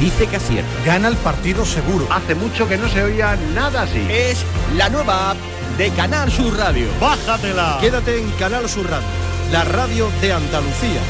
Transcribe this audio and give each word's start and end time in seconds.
dice 0.00 0.26
que 0.26 0.36
acierta. 0.36 0.70
Gana 0.84 1.08
el 1.08 1.16
partido 1.16 1.64
seguro. 1.64 2.06
Hace 2.10 2.34
mucho 2.34 2.66
que 2.68 2.78
no 2.78 2.88
se 2.88 3.02
oía 3.02 3.36
nada 3.54 3.82
así. 3.82 4.04
Es 4.10 4.44
la 4.76 4.88
nueva 4.88 5.30
app 5.30 5.36
de 5.78 5.90
Canal 5.90 6.30
Sur 6.32 6.56
Radio. 6.56 6.86
Bájatela. 7.00 7.78
Quédate 7.80 8.18
en 8.18 8.30
Canal 8.32 8.68
Sur 8.68 8.90
Radio, 8.90 9.06
la 9.52 9.64
radio 9.64 10.10
de 10.20 10.32
Andalucía. 10.32 11.00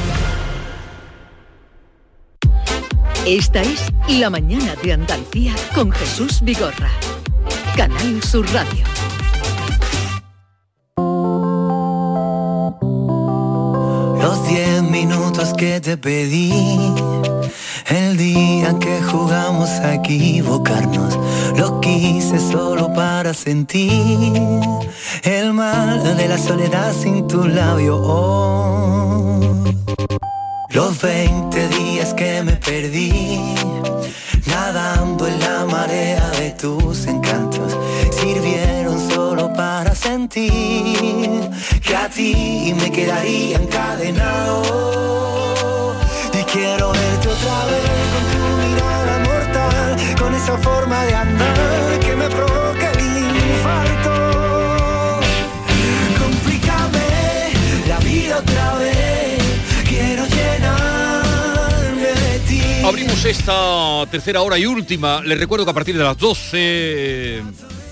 Esta 3.27 3.61
es 3.61 3.93
La 4.09 4.31
mañana 4.31 4.75
de 4.83 4.93
Andalucía 4.95 5.55
con 5.75 5.93
Jesús 5.93 6.41
Vigorra. 6.43 6.91
Canal 7.77 8.23
Sur 8.23 8.47
Radio. 8.53 8.85
Los 14.21 14.49
diez 14.49 14.83
minutos 14.83 15.53
que 15.57 15.81
te 15.81 15.97
pedí, 15.97 16.51
el 17.91 18.17
día 18.17 18.77
que 18.79 19.03
jugamos 19.03 19.69
a 19.71 19.95
equivocarnos, 19.95 21.19
lo 21.57 21.81
quise 21.81 22.39
solo 22.39 22.93
para 22.93 23.35
sentir 23.35 24.33
el 25.25 25.53
mal 25.53 26.17
de 26.17 26.29
la 26.29 26.39
soledad 26.39 26.93
sin 26.93 27.27
tu 27.27 27.47
labio. 27.47 27.97
Oh. 27.97 29.65
Los 30.71 31.03
20 31.03 31.69
días 31.69 32.15
que 32.15 32.43
me 32.45 32.53
perdí, 32.53 33.55
nadando 34.47 35.27
en 35.27 35.41
la 35.41 35.67
marea 35.67 36.31
de 36.39 36.53
tus 36.53 37.07
encantos, 37.07 37.77
sirvieron 38.13 39.11
solo 39.11 39.53
para 39.53 39.97
sentir 39.97 41.51
que 41.83 41.97
a 41.97 42.09
ti 42.09 42.73
me 42.81 42.93
quedaría 42.93 43.57
encadenado. 43.57 45.70
Quiero 46.53 46.91
verte 46.91 47.29
otra 47.29 47.65
vez 47.67 47.85
con 48.13 48.25
tu 48.33 48.39
mirada 48.67 49.21
mortal, 49.21 49.97
con 50.19 50.35
esa 50.35 50.59
forma 50.59 51.05
de 51.05 51.15
andar 51.15 52.01
que 52.01 52.17
me 52.17 52.29
provoca 52.29 52.91
el 52.91 53.19
infarto. 53.19 55.21
Complícame 56.19 57.53
la 57.87 58.01
vida 58.01 58.39
otra 58.39 58.75
vez, 58.79 59.39
quiero 59.89 60.27
llenarme 60.27 62.15
de 62.21 62.41
ti. 62.49 62.61
Abrimos 62.85 63.25
esta 63.25 64.05
tercera 64.11 64.43
hora 64.43 64.59
y 64.59 64.67
última. 64.67 65.23
Les 65.23 65.39
recuerdo 65.39 65.65
que 65.65 65.71
a 65.71 65.75
partir 65.75 65.97
de 65.97 66.03
las 66.03 66.19
12, 66.19 67.45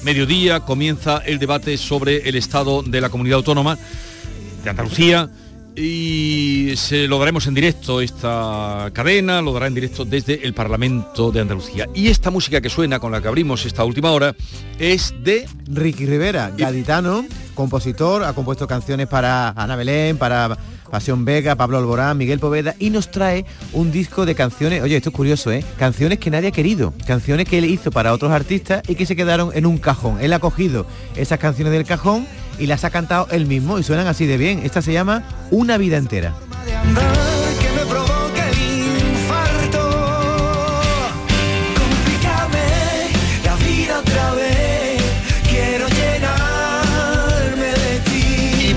mediodía, 0.03 0.59
comienza 0.61 1.19
el 1.19 1.39
debate 1.39 1.77
sobre 1.77 2.29
el 2.29 2.35
estado 2.35 2.83
de 2.83 3.01
la 3.01 3.09
comunidad 3.09 3.37
autónoma 3.37 3.79
de 4.65 4.71
Andalucía 4.71 5.31
y 5.79 6.75
se 6.77 7.07
lo 7.07 7.19
daremos 7.19 7.47
en 7.47 7.55
directo 7.55 8.01
esta 8.01 8.91
cadena, 8.93 9.41
lo 9.41 9.53
dará 9.53 9.69
en 9.69 9.75
directo 9.75 10.05
desde 10.05 10.45
el 10.45 10.53
Parlamento 10.53 11.31
de 11.31 11.41
Andalucía. 11.41 11.87
Y 11.95 12.09
esta 12.09 12.31
música 12.31 12.61
que 12.61 12.69
suena 12.69 12.99
con 12.99 13.13
la 13.13 13.23
que 13.23 13.29
abrimos 13.29 13.65
esta 13.65 13.85
última 13.85 14.11
hora 14.11 14.35
es 14.79 15.15
de 15.23 15.47
Ricky 15.69 16.07
Rivera, 16.07 16.53
gaditano, 16.57 17.25
compositor, 17.59 18.23
ha 18.23 18.33
compuesto 18.35 18.69
canciones 18.69 19.09
para 19.09 19.49
Ana 19.49 19.75
Belén, 19.75 20.17
para 20.17 20.57
Pasión 20.93 21.25
Vega, 21.25 21.57
Pablo 21.57 21.79
Alborán, 21.79 22.17
Miguel 22.17 22.39
Poveda 22.39 22.77
y 22.79 22.91
nos 22.91 23.11
trae 23.11 23.45
un 23.73 23.91
disco 23.91 24.25
de 24.25 24.37
canciones, 24.37 24.81
oye, 24.81 24.97
esto 24.97 25.09
es 25.09 25.15
curioso, 25.17 25.51
¿eh? 25.51 25.65
Canciones 25.77 26.21
que 26.21 26.31
nadie 26.31 26.49
ha 26.49 26.53
querido, 26.53 26.95
canciones 27.05 27.49
que 27.49 27.59
él 27.59 27.65
hizo 27.65 27.91
para 27.91 28.13
otros 28.13 28.31
artistas 28.31 28.83
y 28.87 28.95
que 28.95 29.07
se 29.07 29.17
quedaron 29.17 29.51
en 29.55 29.67
un 29.67 29.79
cajón. 29.79 30.19
Él 30.21 30.33
ha 30.35 30.39
cogido 30.39 30.87
esas 31.17 31.41
canciones 31.41 31.73
del 31.73 31.85
cajón 31.85 32.29
y 32.61 32.67
las 32.67 32.85
ha 32.85 32.91
cantado 32.91 33.27
él 33.33 33.47
mismo 33.47 33.81
y 33.81 33.83
suenan 33.83 34.07
así 34.07 34.25
de 34.27 34.37
bien. 34.37 34.61
Esta 34.63 34.81
se 34.81 34.93
llama 34.93 35.25
Una 35.51 35.79
vida 35.79 35.97
entera. 35.97 36.35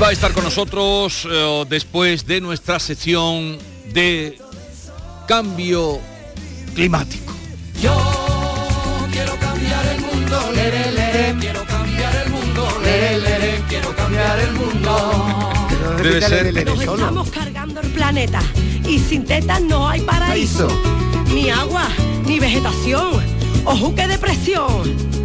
Va 0.01 0.07
a 0.07 0.11
estar 0.11 0.33
con 0.33 0.43
nosotros 0.43 1.27
eh, 1.29 1.65
después 1.69 2.25
de 2.25 2.41
nuestra 2.41 2.79
sección 2.79 3.57
de 3.93 4.39
cambio 5.27 5.99
climático. 6.73 7.33
Yo 7.79 7.95
quiero 9.11 9.35
cambiar 9.37 9.85
el 9.85 10.01
mundo, 10.01 10.51
lere, 10.55 10.91
lere, 10.91 11.35
quiero 11.39 11.63
cambiar 11.65 12.15
el 12.15 12.31
mundo, 12.31 12.67
lere, 12.83 13.63
quiero 13.69 13.95
cambiar 13.95 14.39
el 14.39 14.53
mundo. 14.53 15.49
Debe 16.01 16.21
ser 16.21 16.65
Nos 16.65 16.79
estamos 16.79 17.29
cargando 17.29 17.81
el 17.81 17.89
planeta 17.89 18.41
y 18.87 18.97
sin 18.97 19.25
tetas 19.25 19.61
no 19.61 19.87
hay 19.87 20.01
paraíso. 20.01 20.67
Ni 21.31 21.49
agua, 21.51 21.87
ni 22.25 22.39
vegetación. 22.39 23.23
Ojo 23.65 23.93
que 23.93 24.07
depresión. 24.07 25.20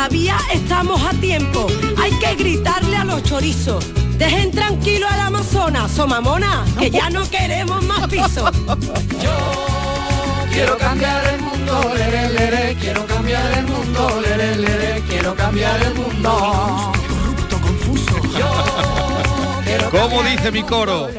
Todavía 0.00 0.38
estamos 0.50 0.98
a 1.04 1.10
tiempo. 1.10 1.66
Hay 1.98 2.10
que 2.12 2.34
gritarle 2.34 2.96
a 2.96 3.04
los 3.04 3.22
chorizos. 3.22 3.84
Dejen 4.16 4.50
tranquilo 4.50 5.06
al 5.06 5.20
Amazonas, 5.20 5.90
somamona, 5.92 6.64
que 6.78 6.90
ya 6.90 7.10
no 7.10 7.28
queremos 7.28 7.84
más 7.84 8.08
piso. 8.08 8.50
Quiero 10.50 10.78
cambiar 10.78 11.34
el 11.34 11.42
mundo, 11.42 11.92
lere, 11.94 12.30
lere, 12.30 12.76
quiero 12.80 13.04
cambiar 13.04 13.58
el 13.58 13.66
mundo, 13.66 14.22
lere, 14.22 14.56
lere, 14.56 15.02
quiero 15.06 15.34
cambiar 15.34 15.82
el 15.82 15.94
mundo. 15.94 16.92
Corrupto, 17.06 17.60
confuso. 17.60 18.14
¿Cómo 19.90 20.22
dice 20.22 20.50
mi 20.50 20.62
coro? 20.62 21.10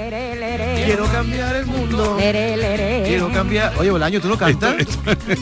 Quiero 0.85 1.05
cambiar 1.05 1.55
el 1.55 1.65
mundo. 1.65 2.17
Quiero 2.19 3.31
cambiar. 3.31 3.73
Oye, 3.77 3.91
Bolaño, 3.91 4.19
¿tú 4.21 4.27
no 4.29 4.37
cantas? 4.37 4.75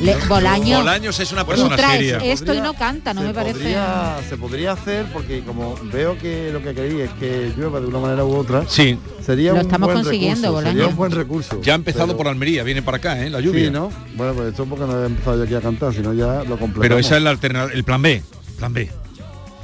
Le- 0.02 0.16
Bolaño. 0.28 0.78
Bolaños 0.80 1.20
es 1.20 1.32
una 1.32 1.42
Tú 1.44 1.50
persona 1.50 1.76
traes 1.76 2.00
seria. 2.12 2.18
esto 2.34 2.54
y 2.54 2.62
no 2.62 2.74
canta, 2.74 3.14
no 3.14 3.22
se 3.22 3.28
me 3.28 3.34
parece. 3.34 3.54
Podría, 3.60 4.16
se 4.28 4.38
podría 4.38 4.72
hacer 4.74 5.06
porque 5.14 5.42
como 5.42 5.76
veo 5.92 6.18
que 6.18 6.50
lo 6.52 6.62
que 6.62 6.74
queréis 6.74 7.02
es 7.02 7.10
que 7.20 7.52
llueva 7.58 7.80
de 7.80 7.88
una 7.88 8.00
manera 8.00 8.24
u 8.26 8.36
otra. 8.36 8.64
Sí. 8.68 8.98
Sería 9.26 9.50
Lo 9.52 9.56
un 9.58 9.62
estamos 9.62 9.88
buen 9.88 10.04
consiguiendo, 10.04 10.42
recurso, 10.42 10.54
Bolaño. 10.54 10.74
Sería 10.74 10.88
un 10.88 10.96
buen 10.96 11.12
recurso. 11.12 11.62
Ya 11.62 11.74
ha 11.74 11.76
empezado 11.76 12.08
Pero- 12.08 12.18
por 12.18 12.28
Almería, 12.28 12.64
viene 12.64 12.82
para 12.82 12.98
acá, 12.98 13.24
¿eh? 13.24 13.30
La 13.30 13.40
lluvia. 13.40 13.66
Sí, 13.66 13.72
¿no? 13.72 13.92
Bueno, 14.16 14.34
pues 14.34 14.50
esto 14.50 14.66
porque 14.66 14.86
no 14.86 15.02
he 15.04 15.06
empezado 15.06 15.38
yo 15.38 15.44
aquí 15.44 15.56
a 15.56 15.62
cantar, 15.62 15.94
sino 15.94 16.14
ya 16.14 16.38
lo 16.44 16.58
completamos. 16.58 16.80
Pero 16.80 16.98
esa 16.98 17.18
es 17.18 17.24
la 17.24 17.30
alterna- 17.32 17.70
el 17.74 17.84
plan 17.84 18.02
B. 18.02 18.22
Plan 18.58 18.74
B. 18.74 18.90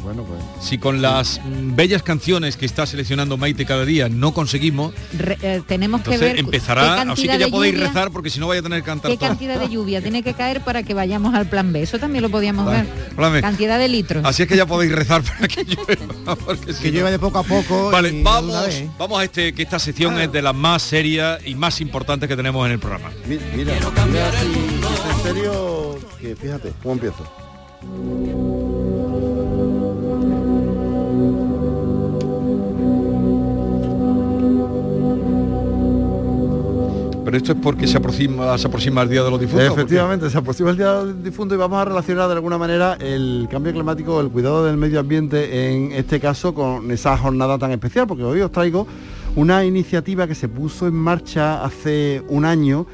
Bueno, 0.06 0.24
pues... 0.24 0.40
Si 0.62 0.78
con 0.78 1.02
las 1.02 1.42
bellas 1.46 2.04
canciones 2.04 2.58
que 2.58 2.66
está 2.68 2.86
seleccionando 2.86 3.38
Maite 3.38 3.66
cada 3.66 3.86
día 3.86 4.08
no 4.08 4.36
conseguimos, 4.36 4.94
Re- 5.18 5.38
eh, 5.42 5.62
tenemos 5.68 6.02
que 6.02 6.12
entonces 6.14 6.28
ver 6.28 6.34
qué 6.36 6.40
empezará, 6.42 7.02
así 7.02 7.28
que 7.28 7.40
ya 7.40 7.48
podéis 7.48 7.74
lluvia- 7.74 7.88
rezar 7.88 8.12
porque 8.12 8.30
si 8.30 8.40
no 8.40 8.48
vaya 8.48 8.60
a 8.60 8.64
tener 8.64 8.82
que 8.82 8.86
cantar 8.86 9.10
¿Qué 9.10 9.18
todo. 9.18 9.30
cantidad 9.30 9.60
de 9.60 9.68
lluvia 9.68 10.02
tiene 10.04 10.22
que 10.22 10.36
caer 10.36 10.62
para 10.62 10.84
que 10.84 10.94
vayamos 10.94 11.34
al 11.34 11.50
plan 11.50 11.74
B? 11.74 11.82
Eso 11.82 11.98
también 11.98 12.22
lo 12.22 12.30
podíamos 12.30 12.68
ver. 12.72 12.86
Plan 13.16 13.34
B. 13.34 13.42
Cantidad 13.42 13.80
de 13.80 13.88
litros. 13.88 14.24
Así 14.24 14.44
es 14.44 14.48
que 14.48 14.56
ya 14.56 14.68
podéis 14.68 14.92
rezar 14.92 15.24
para 15.24 15.48
que 15.48 15.64
llueva. 15.64 16.36
porque 16.36 16.72
si 16.74 16.82
Que 16.84 16.88
no- 16.90 16.94
llueva 16.94 17.12
de 17.12 17.18
poco 17.20 17.40
a 17.40 17.44
poco. 17.44 17.90
Vale, 17.90 18.10
y 18.10 18.22
vamos, 18.22 18.56
vamos 19.00 19.20
a 19.20 19.24
este, 19.24 19.54
que 19.54 19.64
esta 19.64 19.80
sección 19.80 20.20
es 20.22 20.32
de 20.32 20.42
las 20.44 20.54
más 20.54 20.84
serias 20.84 21.40
y 21.46 21.56
más 21.56 21.82
importantes 21.82 22.30
que 22.30 22.36
tenemos 22.36 22.64
en 22.68 22.74
el 22.74 22.80
programa. 22.80 23.10
mi- 23.28 23.40
Mira, 23.56 23.74
mira 24.08 24.32
si, 24.40 24.48
si 24.54 24.54
es 24.54 25.18
en 25.18 25.24
serio, 25.36 26.00
que 26.22 26.36
fíjate, 26.36 26.74
¿cómo 26.84 26.94
empiezo? 26.94 28.75
Pero 37.36 37.44
esto 37.44 37.52
es 37.52 37.60
porque 37.62 37.86
se 37.86 37.98
aproxima, 37.98 38.58
se 38.58 38.66
aproxima 38.68 39.02
el 39.02 39.10
Día 39.10 39.22
de 39.22 39.30
los 39.30 39.42
Difuntos. 39.42 39.68
Efectivamente, 39.68 40.30
se 40.30 40.38
aproxima 40.38 40.70
el 40.70 40.78
Día 40.78 41.04
del 41.04 41.22
Difunto 41.22 41.54
y 41.54 41.58
vamos 41.58 41.78
a 41.80 41.84
relacionar 41.84 42.30
de 42.30 42.34
alguna 42.36 42.58
manera 42.58 42.94
el 42.94 43.50
cambio 43.52 43.74
climático, 43.74 44.22
el 44.22 44.30
cuidado 44.30 44.64
del 44.64 44.78
medio 44.78 45.02
ambiente, 45.02 45.70
en 45.70 45.92
este 45.92 46.22
caso 46.22 46.54
con 46.54 46.90
esa 46.92 47.18
jornada 47.18 47.58
tan 47.58 47.72
especial, 47.72 48.08
porque 48.08 48.24
hoy 48.24 48.40
os 48.40 48.54
traigo 48.54 48.88
una 49.36 49.66
iniciativa 49.66 50.28
que 50.28 50.34
se 50.34 50.48
puso 50.48 50.88
en 50.88 50.94
marcha 50.94 51.62
hace 51.66 52.24
un 52.30 52.46
año, 52.46 52.88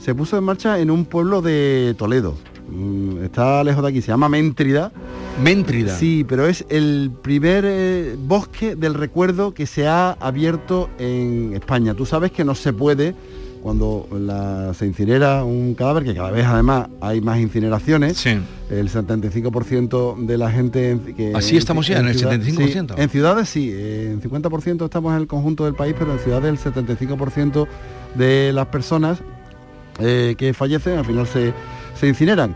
se 0.00 0.12
puso 0.12 0.36
en 0.36 0.42
marcha 0.42 0.80
en 0.80 0.90
un 0.90 1.04
pueblo 1.04 1.40
de 1.40 1.94
Toledo. 1.96 2.34
Mm, 2.68 3.22
Está 3.22 3.62
lejos 3.62 3.80
de 3.84 3.90
aquí, 3.90 4.02
se 4.02 4.08
llama 4.08 4.28
Méntrida. 4.28 4.90
Méntrida. 5.40 5.96
Sí, 5.96 6.26
pero 6.28 6.48
es 6.48 6.64
el 6.68 7.12
primer 7.22 7.64
eh, 7.64 8.16
bosque 8.18 8.74
del 8.74 8.94
recuerdo 8.94 9.54
que 9.54 9.66
se 9.66 9.86
ha 9.86 10.16
abierto 10.18 10.90
en 10.98 11.52
España. 11.54 11.94
Tú 11.94 12.06
sabes 12.06 12.32
que 12.32 12.44
no 12.44 12.56
se 12.56 12.72
puede 12.72 13.14
cuando 13.64 14.06
la- 14.12 14.72
se 14.74 14.86
incinera 14.86 15.42
un 15.42 15.74
cadáver, 15.74 16.04
que 16.04 16.14
cada 16.14 16.30
vez 16.30 16.44
además 16.46 16.88
hay 17.00 17.20
más 17.22 17.40
incineraciones, 17.40 18.18
el 18.26 18.88
75% 18.90 20.16
de 20.26 20.38
la 20.38 20.50
gente... 20.50 20.90
en- 20.90 21.14
Que 21.16 21.32
Así 21.34 21.56
estamos 21.56 21.86
ya, 21.86 21.98
en 21.98 22.06
el 22.08 22.16
75%. 22.16 22.94
sí, 22.94 23.02
en 23.02 23.08
ciudades 23.08 23.48
sí, 23.48 23.70
en 23.72 24.20
50% 24.20 24.84
estamos 24.84 25.14
en 25.14 25.20
el 25.22 25.26
conjunto 25.26 25.64
del 25.64 25.74
país, 25.74 25.94
pero 25.98 26.12
en 26.12 26.18
ciudades 26.20 26.66
el 26.66 26.72
75% 26.72 27.66
de 28.14 28.52
las 28.52 28.66
personas 28.66 29.18
eh, 29.98 30.34
que 30.36 30.52
fallecen 30.54 30.98
al 30.98 31.04
final 31.06 31.26
se, 31.26 31.52
se 31.98 32.06
incineran. 32.06 32.54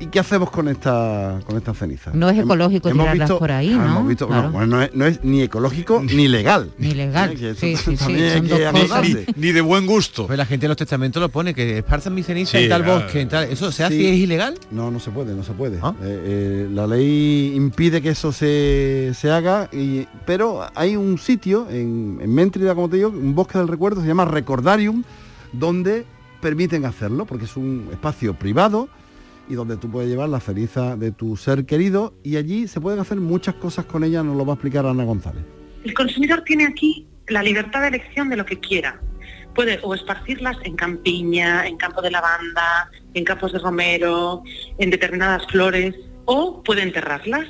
¿Y 0.00 0.06
qué 0.06 0.18
hacemos 0.18 0.50
con 0.50 0.66
esta 0.68 1.38
con 1.44 1.56
estas 1.58 1.76
cenizas? 1.76 2.14
No 2.14 2.30
es 2.30 2.38
ecológico 2.38 2.88
hemos 2.88 3.04
tirarlas 3.04 3.28
visto- 3.28 3.38
por 3.38 3.52
ahí, 3.52 3.72
ah, 3.74 3.76
¿no? 3.84 3.90
hemos 3.98 4.08
visto- 4.08 4.26
Claro. 4.26 4.42
no, 4.44 4.52
bueno, 4.52 4.66
no 4.76 4.82
es, 4.82 4.94
no 4.94 5.04
es 5.06 5.22
ni 5.22 5.42
ecológico 5.42 6.02
ni 6.02 6.26
legal. 6.26 6.70
Ni 6.78 6.92
legal. 6.94 7.34
Que 7.36 7.50
eso 7.50 7.60
Sí, 7.60 7.76
sí, 7.76 7.90
sí, 7.92 7.96
también 7.96 8.24
hay 8.24 8.32
son 8.38 8.42
que 8.46 8.48
dos 8.48 8.72
cosas. 8.72 8.90
anotarse. 8.92 9.26
Ni 9.36 9.52
de 9.52 9.60
buen 9.60 9.86
gusto. 9.86 10.26
Pues 10.26 10.38
la 10.38 10.46
gente 10.46 10.64
en 10.66 10.68
los 10.70 10.78
testamentos 10.78 11.20
lo 11.20 11.28
pone, 11.28 11.52
que 11.52 11.78
esparzan 11.78 12.14
mi 12.14 12.22
ceniza 12.22 12.56
Sí, 12.56 12.64
en 12.64 12.70
tal 12.70 12.84
ah, 12.84 12.94
bosque, 12.94 13.20
en 13.20 13.28
tal. 13.28 13.44
¿Eso 13.50 13.70
se 13.70 13.84
hace 13.84 13.94
sí. 13.94 14.02
y 14.02 14.06
es 14.06 14.16
ilegal? 14.20 14.54
No, 14.70 14.90
no 14.90 15.00
se 15.00 15.10
puede, 15.10 15.34
no 15.34 15.44
se 15.44 15.52
puede. 15.52 15.76
Eh, 15.76 15.80
eh, 16.02 16.68
la 16.72 16.86
ley 16.86 17.52
impide 17.54 18.00
que 18.00 18.08
eso 18.10 18.32
se, 18.32 19.12
se 19.14 19.30
haga, 19.30 19.68
y- 19.70 20.06
pero 20.24 20.66
hay 20.74 20.96
un 20.96 21.18
sitio 21.18 21.68
en, 21.70 22.18
en 22.22 22.34
Méntrida, 22.34 22.74
como 22.74 22.88
te 22.88 22.96
digo, 22.96 23.10
un 23.10 23.34
bosque 23.34 23.58
del 23.58 23.68
recuerdo, 23.68 24.00
se 24.00 24.06
llama 24.06 24.24
Recordarium, 24.24 25.04
donde 25.52 26.06
permiten 26.40 26.86
hacerlo, 26.86 27.26
porque 27.26 27.44
es 27.44 27.54
un 27.56 27.88
espacio 27.92 28.32
privado 28.32 28.88
y 29.50 29.54
donde 29.54 29.76
tú 29.76 29.90
puedes 29.90 30.08
llevar 30.08 30.28
la 30.28 30.38
ceniza 30.38 30.96
de 30.96 31.10
tu 31.10 31.36
ser 31.36 31.66
querido 31.66 32.14
y 32.22 32.36
allí 32.36 32.68
se 32.68 32.80
pueden 32.80 33.00
hacer 33.00 33.18
muchas 33.18 33.56
cosas 33.56 33.84
con 33.84 34.04
ella, 34.04 34.22
nos 34.22 34.36
lo 34.36 34.46
va 34.46 34.52
a 34.52 34.54
explicar 34.54 34.86
Ana 34.86 35.04
González. 35.04 35.42
El 35.84 35.92
consumidor 35.92 36.42
tiene 36.44 36.66
aquí 36.66 37.08
la 37.26 37.42
libertad 37.42 37.82
de 37.82 37.88
elección 37.88 38.28
de 38.28 38.36
lo 38.36 38.46
que 38.46 38.60
quiera. 38.60 39.00
Puede 39.54 39.80
o 39.82 39.92
esparcirlas 39.94 40.56
en 40.62 40.76
campiña, 40.76 41.66
en 41.66 41.76
campo 41.76 42.00
de 42.00 42.12
lavanda, 42.12 42.90
en 43.14 43.24
campos 43.24 43.52
de 43.52 43.58
romero, 43.58 44.44
en 44.78 44.90
determinadas 44.90 45.44
flores, 45.48 45.96
o 46.26 46.62
puede 46.62 46.82
enterrarlas. 46.82 47.46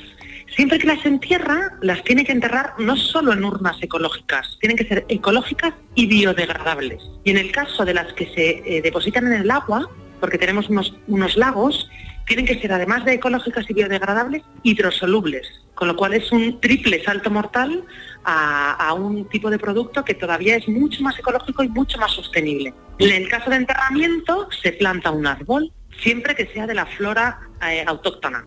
Siempre 0.56 0.78
que 0.78 0.86
las 0.86 1.04
entierra, 1.04 1.76
las 1.82 2.02
tiene 2.02 2.24
que 2.24 2.32
enterrar 2.32 2.72
no 2.78 2.96
solo 2.96 3.34
en 3.34 3.44
urnas 3.44 3.76
ecológicas, 3.82 4.56
tienen 4.60 4.78
que 4.78 4.86
ser 4.86 5.04
ecológicas 5.08 5.74
y 5.94 6.06
biodegradables. 6.06 7.02
Y 7.24 7.30
en 7.30 7.36
el 7.36 7.52
caso 7.52 7.84
de 7.84 7.92
las 7.92 8.12
que 8.14 8.26
se 8.34 8.62
eh, 8.64 8.80
depositan 8.82 9.26
en 9.26 9.34
el 9.34 9.50
agua, 9.50 9.88
porque 10.20 10.38
tenemos 10.38 10.68
unos, 10.68 10.94
unos 11.08 11.36
lagos, 11.36 11.88
tienen 12.26 12.46
que 12.46 12.60
ser, 12.60 12.72
además 12.72 13.04
de 13.04 13.14
ecológicas 13.14 13.68
y 13.68 13.74
biodegradables, 13.74 14.42
hidrosolubles, 14.62 15.46
con 15.74 15.88
lo 15.88 15.96
cual 15.96 16.14
es 16.14 16.30
un 16.30 16.60
triple 16.60 17.02
salto 17.02 17.30
mortal 17.30 17.84
a, 18.24 18.72
a 18.74 18.92
un 18.94 19.24
tipo 19.28 19.50
de 19.50 19.58
producto 19.58 20.04
que 20.04 20.14
todavía 20.14 20.56
es 20.56 20.68
mucho 20.68 21.02
más 21.02 21.18
ecológico 21.18 21.64
y 21.64 21.68
mucho 21.68 21.98
más 21.98 22.12
sostenible. 22.12 22.72
En 22.98 23.10
el 23.22 23.28
caso 23.28 23.50
de 23.50 23.56
enterramiento, 23.56 24.48
se 24.62 24.72
planta 24.72 25.10
un 25.10 25.26
árbol, 25.26 25.72
siempre 26.02 26.34
que 26.34 26.46
sea 26.46 26.66
de 26.66 26.74
la 26.74 26.86
flora 26.86 27.40
eh, 27.68 27.82
autóctona. 27.86 28.46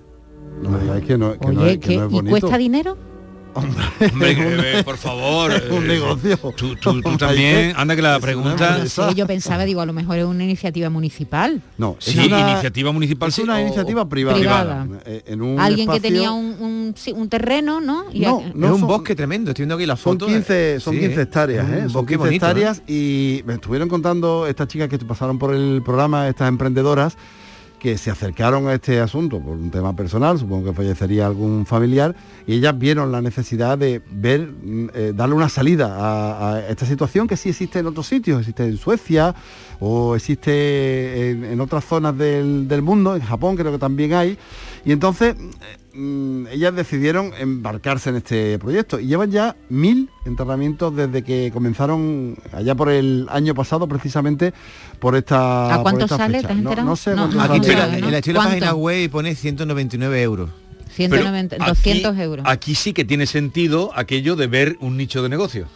No 0.61 0.79
que 1.05 1.17
no, 1.17 1.37
que 1.39 1.47
no 1.51 1.61
Oye, 1.61 1.71
es, 1.73 1.77
que 1.79 1.87
¿qué- 1.89 1.97
no 1.97 2.05
es 2.07 2.13
¿y 2.13 2.29
cuesta 2.29 2.57
dinero? 2.57 2.97
Hombre, 3.53 4.35
que, 4.35 4.79
eh, 4.79 4.83
por 4.83 4.97
favor. 4.97 5.51
Es 5.51 5.63
un 5.71 5.83
eh, 5.85 5.87
negocio. 5.87 6.37
Tú, 6.55 6.75
tú- 6.75 7.01
tú 7.01 7.17
también, 7.17 7.73
anda 7.77 7.95
que 7.95 8.01
la 8.01 8.19
pregunta... 8.19 8.79
No 8.97 9.11
yo 9.11 9.27
pensaba, 9.27 9.63
digo, 9.65 9.81
a 9.81 9.85
lo 9.85 9.93
mejor 9.93 10.17
es 10.19 10.25
una 10.25 10.43
iniciativa 10.43 10.89
municipal. 10.89 11.61
No, 11.77 11.95
Sí, 11.99 12.19
iniciativa 12.19 12.91
municipal 12.91 13.29
es 13.29 13.35
sí, 13.35 13.41
una 13.41 13.61
iniciativa 13.61 14.07
privada. 14.07 14.37
Privada. 14.37 14.87
Eh, 15.05 15.23
en 15.27 15.41
un 15.41 15.59
Alguien 15.59 15.89
que 15.89 15.99
tenía 15.99 16.31
un, 16.31 16.45
un- 16.59 16.93
sí, 16.97 17.11
un 17.11 17.29
terreno, 17.29 17.79
¿no? 17.81 18.05
Y 18.11 18.21
No, 18.21 18.39
es 18.41 18.53
un 18.55 18.79
son- 18.79 18.87
bosque 18.87 19.15
tremendo, 19.15 19.51
estoy 19.51 19.63
viendo 19.63 19.75
aquí 19.75 19.85
la 19.85 19.95
Son 19.97 20.13
foto. 20.13 20.25
15, 20.27 20.79
son 20.79 20.93
Sí, 20.95 20.99
15 21.01 21.21
hectáreas, 21.21 21.69
es 21.69 21.73
¿eh? 21.75 21.81
Son 21.83 21.93
bosque 21.93 22.13
15 22.13 22.17
bonito, 22.17 22.45
¿eh? 22.45 22.49
hectáreas 22.49 22.81
y 22.87 23.43
me 23.45 23.53
estuvieron 23.55 23.89
contando 23.89 24.47
estas 24.47 24.67
chicas 24.67 24.89
que 24.89 24.97
pasaron 24.99 25.37
por 25.39 25.53
el 25.53 25.81
programa, 25.83 26.27
estas 26.27 26.47
emprendedoras, 26.49 27.15
que 27.83 27.97
se 27.97 28.09
acercaron 28.09 28.69
a 28.69 28.75
este 28.75 29.01
asunto 29.01 29.41
por 29.41 29.57
un 29.57 29.69
tema 29.69 29.93
personal, 29.93 30.39
supongo 30.39 30.69
que 30.69 30.73
fallecería 30.73 31.25
algún 31.25 31.65
familiar, 31.65 32.15
y 32.47 32.53
ellas 32.53 32.79
vieron 32.79 33.11
la 33.11 33.21
necesidad 33.21 33.77
de 33.77 34.01
ver, 34.09 34.47
mm, 34.47 34.89
eh, 34.93 35.11
darle 35.13 35.35
una 35.35 35.49
salida 35.49 35.93
a, 35.99 36.61
esta 36.69 36.85
situación 36.85 37.27
que 37.27 37.35
sí 37.35 37.49
existe 37.49 37.79
en 37.79 37.87
otros 37.87 38.07
sitios, 38.07 38.39
existe 38.39 38.63
en 38.63 38.77
Suecia 38.77 39.35
o 39.81 40.15
existe 40.15 41.31
en, 41.31 41.43
en 41.43 41.59
otras 41.59 41.83
zonas 41.83 42.17
del, 42.17 42.69
del 42.69 42.81
mundo, 42.81 43.17
en 43.17 43.21
Japón 43.21 43.57
creo 43.57 43.73
que 43.73 43.79
también 43.79 44.13
hay, 44.13 44.37
y 44.85 44.93
entonces 44.93 45.35
mm, 45.93 46.47
ellas 46.47 46.75
decidieron 46.75 47.31
embarcarse 47.37 48.09
en 48.09 48.17
este 48.17 48.57
proyecto 48.59 48.99
y 48.99 49.07
llevan 49.07 49.31
ya 49.31 49.55
mil 49.69 50.09
enterramientos 50.25 50.95
desde 50.95 51.23
que 51.23 51.51
comenzaron 51.53 52.37
allá 52.51 52.75
por 52.75 52.89
el 52.89 53.27
año 53.29 53.53
pasado 53.55 53.87
precisamente 53.87 54.53
por 54.99 55.15
esta 55.15 55.73
¿A 55.75 55.81
cuánto 55.81 56.05
esta 56.05 56.17
sale? 56.17 56.37
fecha. 56.41 56.47
¿Te 56.49 56.53
has 56.53 56.61
No, 56.61 56.75
no 56.83 56.95
sé 56.95 57.15
No, 57.15 57.23
Aquí 57.25 57.63
sale. 57.63 57.97
en 57.99 58.11
la, 58.33 58.41
página 58.41 58.73
web 58.73 59.03
y 59.03 59.07
pone 59.07 59.35
199 59.35 60.21
euros. 60.21 60.49
190, 60.95 61.55
Pero 61.57 61.69
200 61.69 62.11
aquí- 62.13 62.21
euros. 62.21 62.45
Aquí 62.47 62.75
sí 62.75 62.93
que 62.93 63.03
tiene 63.03 63.25
sentido 63.25 63.91
aquello 63.95 64.35
de 64.35 64.47
ver 64.47 64.77
un 64.79 64.95
nicho 64.97 65.23
de 65.23 65.29
negocio. 65.29 65.67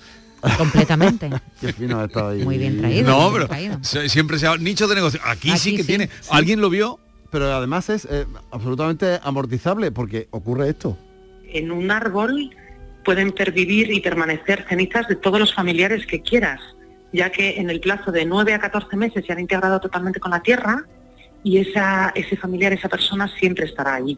Completamente. 0.57 1.29
Qué 1.61 1.73
fino 1.73 1.99
ha 1.99 2.05
estado 2.05 2.29
ahí. 2.29 2.43
Muy 2.43 2.57
bien 2.57 2.77
traído. 2.77 3.09
No, 3.09 3.31
pero 3.33 3.47
traído. 3.47 3.79
siempre 3.83 4.37
se 4.37 4.47
ha 4.47 4.55
nicho 4.57 4.87
de 4.87 4.95
negocio. 4.95 5.19
Aquí, 5.25 5.49
sí 5.57 5.69
Aquí 5.69 5.77
que 5.77 5.81
sí. 5.83 5.87
tiene. 5.87 6.05
Sí. 6.21 6.29
¿Alguien 6.31 6.61
lo 6.61 6.69
vio? 6.69 6.99
Pero 7.29 7.45
además 7.53 7.89
es 7.89 8.06
eh, 8.06 8.25
absolutamente 8.51 9.19
amortizable 9.24 9.91
porque 9.91 10.27
ocurre 10.31 10.69
esto. 10.69 10.97
En 11.50 11.71
un 11.71 11.91
árbol 11.91 12.56
pueden 13.03 13.31
pervivir 13.31 13.91
y 13.91 14.01
permanecer 14.01 14.65
cenizas 14.68 15.07
de 15.07 15.15
todos 15.15 15.39
los 15.39 15.53
familiares 15.53 16.06
que 16.06 16.21
quieras, 16.21 16.59
ya 17.13 17.31
que 17.31 17.57
en 17.57 17.69
el 17.69 17.79
plazo 17.79 18.12
de 18.12 18.25
9 18.25 18.53
a 18.53 18.59
14 18.59 18.97
meses 18.97 19.25
se 19.25 19.31
han 19.31 19.39
integrado 19.39 19.79
totalmente 19.79 20.19
con 20.19 20.31
la 20.31 20.41
tierra 20.41 20.85
y 21.44 21.57
esa, 21.57 22.12
ese 22.15 22.35
familiar, 22.35 22.74
esa 22.74 22.89
persona 22.89 23.29
siempre 23.39 23.65
estará 23.65 23.95
allí. 23.95 24.18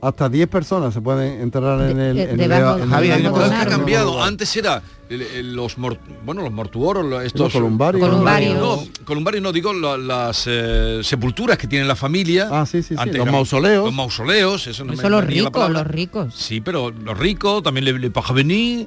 Hasta 0.00 0.28
10 0.28 0.46
personas 0.48 0.94
se 0.94 1.00
pueden 1.00 1.40
enterrar 1.40 1.80
en 1.90 1.98
el... 1.98 2.18
en 2.18 2.40
el- 2.40 2.40
el- 2.40 2.52
el- 2.52 2.52
ha 2.52 3.66
cambiado. 3.66 4.22
Antes 4.22 4.56
era 4.56 4.80
el- 5.08 5.22
el- 5.22 5.54
los 5.56 5.76
mor- 5.76 5.98
bueno 6.24 6.42
los 6.42 6.52
mortuoros, 6.52 7.24
estos 7.24 7.52
columbarios. 7.52 8.08
Columbarios. 8.08 8.58
No, 8.58 9.04
columbarios 9.04 9.42
no 9.42 9.52
digo 9.52 9.72
la- 9.72 9.96
las 9.96 10.44
eh, 10.46 11.00
sepulturas 11.02 11.58
que 11.58 11.66
tiene 11.66 11.84
la 11.84 11.96
familia. 11.96 12.48
Ah, 12.50 12.64
sí, 12.64 12.80
sí, 12.82 12.90
sí. 12.90 12.94
Antes 12.96 13.16
Los 13.16 13.22
eran 13.22 13.34
mausoleos. 13.34 13.84
Los 13.86 13.94
mausoleos, 13.94 14.66
eso 14.68 14.84
no 14.84 14.92
Eso 14.92 15.02
me 15.02 15.10
los 15.10 15.24
ricos, 15.24 15.68
los 15.70 15.86
ricos. 15.86 16.34
Sí, 16.34 16.60
pero 16.60 16.90
los 16.92 17.18
ricos 17.18 17.62
también 17.64 17.84
le, 17.86 17.98
le 17.98 18.10
paja 18.10 18.32
venir. 18.32 18.86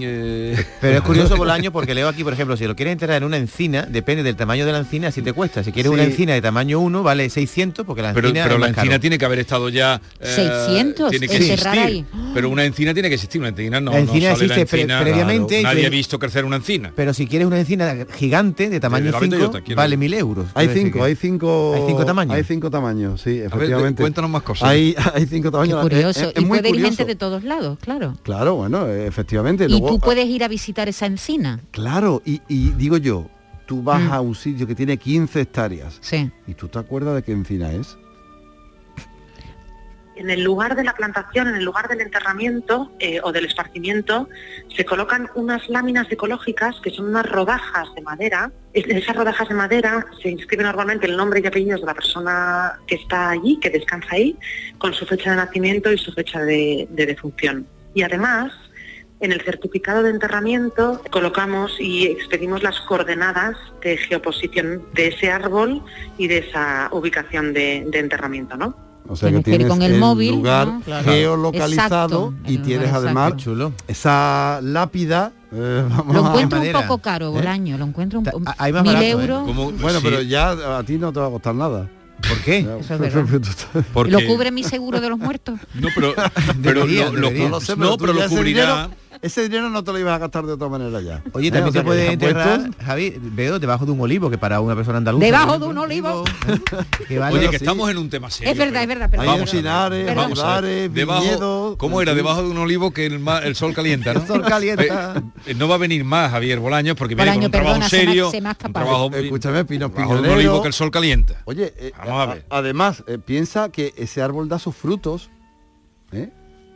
Eh, 0.00 0.64
Pero 0.80 0.96
es 0.98 1.02
curioso 1.02 1.36
por 1.36 1.46
el 1.46 1.50
año 1.52 1.72
porque 1.72 1.94
leo 1.94 2.08
aquí, 2.08 2.24
por 2.24 2.32
ejemplo, 2.32 2.56
si 2.56 2.66
lo 2.66 2.74
quieres 2.76 2.92
enterrar 2.92 3.18
en 3.18 3.24
una 3.24 3.36
encina, 3.36 3.82
depende 3.82 4.22
del 4.22 4.36
tamaño 4.36 4.64
de 4.66 4.72
la 4.72 4.78
encina, 4.78 5.08
así 5.08 5.22
te 5.22 5.32
cuesta. 5.32 5.62
Si 5.64 5.72
quieres 5.72 5.90
Sí. 5.90 5.94
una 5.94 6.04
encina 6.04 6.32
de 6.34 6.40
tamaño 6.42 6.80
1, 6.80 7.02
vale 7.02 7.28
600 7.28 7.84
porque 7.84 8.02
la 8.02 8.10
encina 8.10 8.44
pero 8.44 8.54
es 8.54 8.60
la 8.60 8.68
encina 8.68 8.86
caro. 8.88 9.00
tiene 9.00 9.18
que 9.18 9.24
haber 9.24 9.38
estado 9.40 9.68
ya 9.68 10.00
eh, 10.20 10.26
600, 10.66 11.10
tiene 11.10 11.28
que 11.28 11.36
enterrar 11.36 11.76
existir. 11.78 12.06
ahí. 12.14 12.30
pero 12.34 12.48
una 12.50 12.64
encina 12.64 12.94
tiene 12.94 13.08
que 13.08 13.14
existir 13.16 13.40
una 13.40 13.48
encina 13.50 13.80
no 13.80 13.90
La 13.92 13.98
encina 13.98 14.30
no 14.30 14.36
sale 14.36 14.46
existe 14.54 14.76
encina, 14.78 15.00
previamente 15.00 15.62
nadie 15.62 15.86
ha 15.86 15.90
visto 15.90 16.18
crecer 16.18 16.44
una 16.44 16.56
encina 16.56 16.92
Pero 16.94 17.12
si 17.14 17.26
quieres 17.26 17.46
una 17.46 17.58
encina 17.60 17.94
gigante 18.16 18.70
de 18.70 18.80
tamaño 18.80 19.06
de 19.06 19.10
la 19.12 19.18
venta 19.20 19.36
5, 19.36 19.46
yo 19.52 19.58
te 19.58 19.62
quiero. 19.64 19.76
vale 19.78 19.96
1000 19.96 20.14
euros. 20.14 20.46
Hay 20.54 20.66
Quiero 20.66 20.72
decir 20.74 20.82
cinco, 20.84 20.98
que- 20.98 21.04
hay 21.04 21.16
cinco... 21.16 21.74
Hay 21.74 21.82
cinco 21.86 22.04
tamaños. 22.06 22.34
Hay 22.36 22.44
cinco 22.44 22.70
tamaños, 22.70 23.20
sí, 23.20 23.38
efectivamente. 23.40 24.02
cuéntanos 24.02 24.30
más 24.30 24.42
cosas. 24.42 24.68
Hay, 24.68 24.94
hay 25.14 25.26
cinco 25.26 25.48
Qué 25.48 25.52
tamaños. 25.52 25.80
curioso. 25.82 26.20
Es- 26.30 26.36
es 26.36 26.42
y 26.42 26.44
muy 26.44 26.58
puede 26.58 26.68
ir 26.68 26.74
curioso. 26.76 26.96
gente 26.96 27.04
de 27.04 27.16
todos 27.16 27.44
lados, 27.44 27.78
claro. 27.80 28.14
Claro, 28.22 28.54
bueno, 28.56 28.86
efectivamente. 28.88 29.66
Y 29.68 29.80
tú 29.88 30.00
puedes 30.00 30.26
ir 30.26 30.44
a 30.44 30.48
visitar 30.48 30.88
esa 30.88 31.06
encina. 31.06 31.60
Claro, 31.70 32.22
y, 32.24 32.40
y 32.48 32.70
digo 32.70 32.96
yo, 32.96 33.28
tú 33.66 33.82
vas 33.82 34.00
Mm. 34.02 34.12
a 34.12 34.20
un 34.20 34.34
sitio 34.34 34.66
que 34.66 34.74
tiene 34.74 34.96
15 34.96 35.40
hectáreas 35.40 35.98
Sí. 36.00 36.30
y 36.46 36.54
tú 36.54 36.68
te 36.68 36.78
acuerdas 36.78 37.14
de 37.14 37.22
qué 37.22 37.32
encina 37.32 37.72
es. 37.72 37.96
En 40.14 40.28
el 40.28 40.44
lugar 40.44 40.76
de 40.76 40.84
la 40.84 40.92
plantación, 40.94 41.48
en 41.48 41.54
el 41.56 41.64
lugar 41.64 41.88
del 41.88 42.02
enterramiento 42.02 42.92
eh, 43.00 43.18
o 43.24 43.32
del 43.32 43.46
esparcimiento, 43.46 44.28
se 44.76 44.84
colocan 44.84 45.30
unas 45.34 45.66
láminas 45.70 46.06
ecológicas 46.12 46.76
que 46.84 46.90
son 46.90 47.06
unas 47.08 47.24
rodajas 47.26 47.88
de 47.96 48.02
madera. 48.02 48.52
En 48.74 48.94
esas 48.96 49.16
rodajas 49.16 49.48
de 49.48 49.54
madera 49.54 50.04
se 50.22 50.28
inscribe 50.30 50.64
normalmente 50.64 51.06
el 51.06 51.16
nombre 51.16 51.40
y 51.42 51.46
apellidos 51.46 51.80
de 51.80 51.86
la 51.86 51.94
persona 51.94 52.72
que 52.86 52.96
está 52.96 53.30
allí, 53.30 53.58
que 53.58 53.70
descansa 53.70 54.08
ahí, 54.12 54.36
con 54.78 54.92
su 54.92 55.06
fecha 55.06 55.30
de 55.30 55.36
nacimiento 55.36 55.90
y 55.90 55.96
su 55.96 56.12
fecha 56.12 56.40
de, 56.40 56.86
de 56.90 57.06
defunción. 57.06 57.66
Y 57.94 58.02
además, 58.02 58.52
en 59.22 59.32
el 59.32 59.40
certificado 59.40 60.02
de 60.02 60.10
enterramiento 60.10 61.00
colocamos 61.10 61.72
y 61.80 62.06
expedimos 62.06 62.62
las 62.62 62.78
coordenadas 62.80 63.56
de 63.82 63.96
geoposición 63.96 64.82
de 64.94 65.08
ese 65.08 65.30
árbol 65.30 65.82
y 66.18 66.26
de 66.26 66.38
esa 66.38 66.88
ubicación 66.92 67.54
de, 67.54 67.86
de 67.90 67.98
enterramiento, 68.00 68.56
¿no? 68.56 68.76
O 69.08 69.16
sea 69.16 69.28
Tienes 69.30 69.44
que 69.44 69.50
que 69.50 69.54
ir 69.54 69.58
tienes 69.62 69.72
con 69.76 69.82
el 69.82 69.92
el 69.94 69.98
móvil, 70.00 70.30
lugar 70.36 70.66
¿no? 70.68 70.80
Claro. 70.82 71.04
geolocalizado 71.04 72.28
Exacto, 72.32 72.52
y 72.52 72.58
tienes 72.58 72.92
además 72.92 73.36
chulo. 73.36 73.72
esa 73.88 74.60
lápida. 74.62 75.32
eh, 75.52 75.84
vamos 75.88 76.14
Lo 76.14 76.24
a- 76.24 76.28
encuentro 76.28 76.60
un 76.60 76.72
poco 76.72 76.98
caro, 76.98 77.26
¿Eh? 77.26 77.30
Bolaño. 77.30 77.78
Lo 77.78 77.84
encuentro 77.84 78.20
un 78.20 78.24
poco... 78.24 78.42
hay 78.58 78.72
más 78.72 78.82
Mil 78.82 78.92
barato, 78.92 79.06
¿eh? 79.06 79.10
euros. 79.10 79.42
Como- 79.44 79.72
Bueno, 79.72 79.98
sí, 80.00 80.04
pero 80.08 80.22
ya 80.22 80.78
a 80.78 80.82
ti 80.84 80.98
no 80.98 81.12
te 81.12 81.20
va 81.20 81.26
a 81.26 81.30
costar 81.30 81.54
nada. 81.54 81.88
¿Por 82.28 82.38
qué? 82.42 82.58
Eso 82.78 82.94
es 82.94 83.00
verdad. 83.00 83.24
porque- 83.92 84.12
¿Lo 84.12 84.24
cubre 84.26 84.50
mi 84.52 84.62
seguro 84.62 85.00
de 85.00 85.08
los 85.10 85.18
muertos? 85.18 85.58
no 85.74 85.88
pero 85.94 86.14
pero 86.62 86.80
Debería, 86.86 87.06
lo, 87.06 87.12
lo- 87.12 87.20
debería. 87.28 87.42
no, 87.44 87.48
No 87.50 87.56
lo 87.56 87.60
sé, 87.60 87.76
pero 87.76 88.12
lo 88.12 88.28
cubrirá 88.28 88.88
ese 89.22 89.42
dinero 89.42 89.70
no 89.70 89.82
te 89.84 89.92
lo 89.92 89.98
ibas 90.00 90.14
a 90.14 90.18
gastar 90.18 90.44
de 90.44 90.52
otra 90.52 90.68
manera 90.68 91.00
ya. 91.00 91.22
Oye, 91.32 91.48
¿Eh? 91.48 91.50
también 91.52 91.68
O 91.68 91.72
sea, 91.72 91.80
se 91.82 91.86
puede 91.86 92.12
enterrar, 92.12 92.70
Javi, 92.84 93.14
veo 93.20 93.58
debajo 93.58 93.86
de 93.86 93.92
un 93.92 94.00
olivo, 94.00 94.28
que 94.30 94.36
para 94.36 94.60
una 94.60 94.74
persona 94.74 94.98
andaluza... 94.98 95.24
Debajo 95.24 95.58
de 95.58 95.66
un 95.66 95.78
olivo. 95.78 96.24
que 97.08 97.18
vale- 97.18 97.38
Oye, 97.38 97.48
que 97.50 97.58
sí. 97.58 97.64
estamos 97.64 97.88
en 97.90 97.98
un 97.98 98.10
tema 98.10 98.28
serio. 98.30 98.52
Es 98.52 98.58
verdad, 98.58 98.80
pero- 98.80 98.82
es 98.82 98.88
verdad, 98.88 99.08
pero 99.10 99.22
Hay 99.22 99.28
Vamos 99.28 99.42
encinares, 99.54 100.06
vamos 100.14 100.38
a 100.40 100.60
ver. 100.60 100.64
olivares, 100.64 100.94
Debajo, 100.94 101.22
viñedos, 101.22 101.76
¿Cómo 101.76 102.02
era? 102.02 102.14
Debajo 102.14 102.42
de 102.42 102.50
un 102.50 102.58
olivo 102.58 102.90
que 102.90 103.06
el, 103.06 103.18
ma- 103.20 103.38
el 103.38 103.54
sol 103.54 103.72
calienta, 103.74 104.12
¿no? 104.12 104.20
El 104.22 104.26
sol 104.26 104.42
calienta. 104.42 104.82
Eh, 105.16 105.22
eh, 105.46 105.54
no 105.54 105.68
va 105.68 105.76
a 105.76 105.78
venir 105.78 106.04
más 106.04 106.30
Javier 106.32 106.58
Bolaños 106.60 106.96
porque 106.96 107.14
viene 107.14 107.30
Bolaño, 107.30 107.50
con 107.50 107.60
un 107.60 107.64
trabajo 107.64 107.88
se 107.88 107.96
me 107.96 108.04
serio. 108.04 108.30
se 108.30 108.40
me 108.40 108.48
ha 108.48 108.50
un 108.50 108.56
escapado. 108.56 108.84
trabajo 108.86 109.10
Escúchame, 109.16 109.64
Pino 109.64 109.88
de 109.88 110.02
un 110.02 110.28
olivo 110.28 110.60
que 110.62 110.68
el 110.68 110.74
sol 110.74 110.90
calienta. 110.90 111.42
Oye, 111.44 111.72
eh, 111.78 111.92
Vamos 111.96 112.28
a 112.28 112.34
ver. 112.34 112.46
además, 112.50 113.04
eh, 113.06 113.18
piensa 113.24 113.70
que 113.70 113.94
ese 113.96 114.20
árbol 114.20 114.48
da 114.48 114.58
sus 114.58 114.74
frutos, 114.74 115.30
¿eh? 116.10 116.30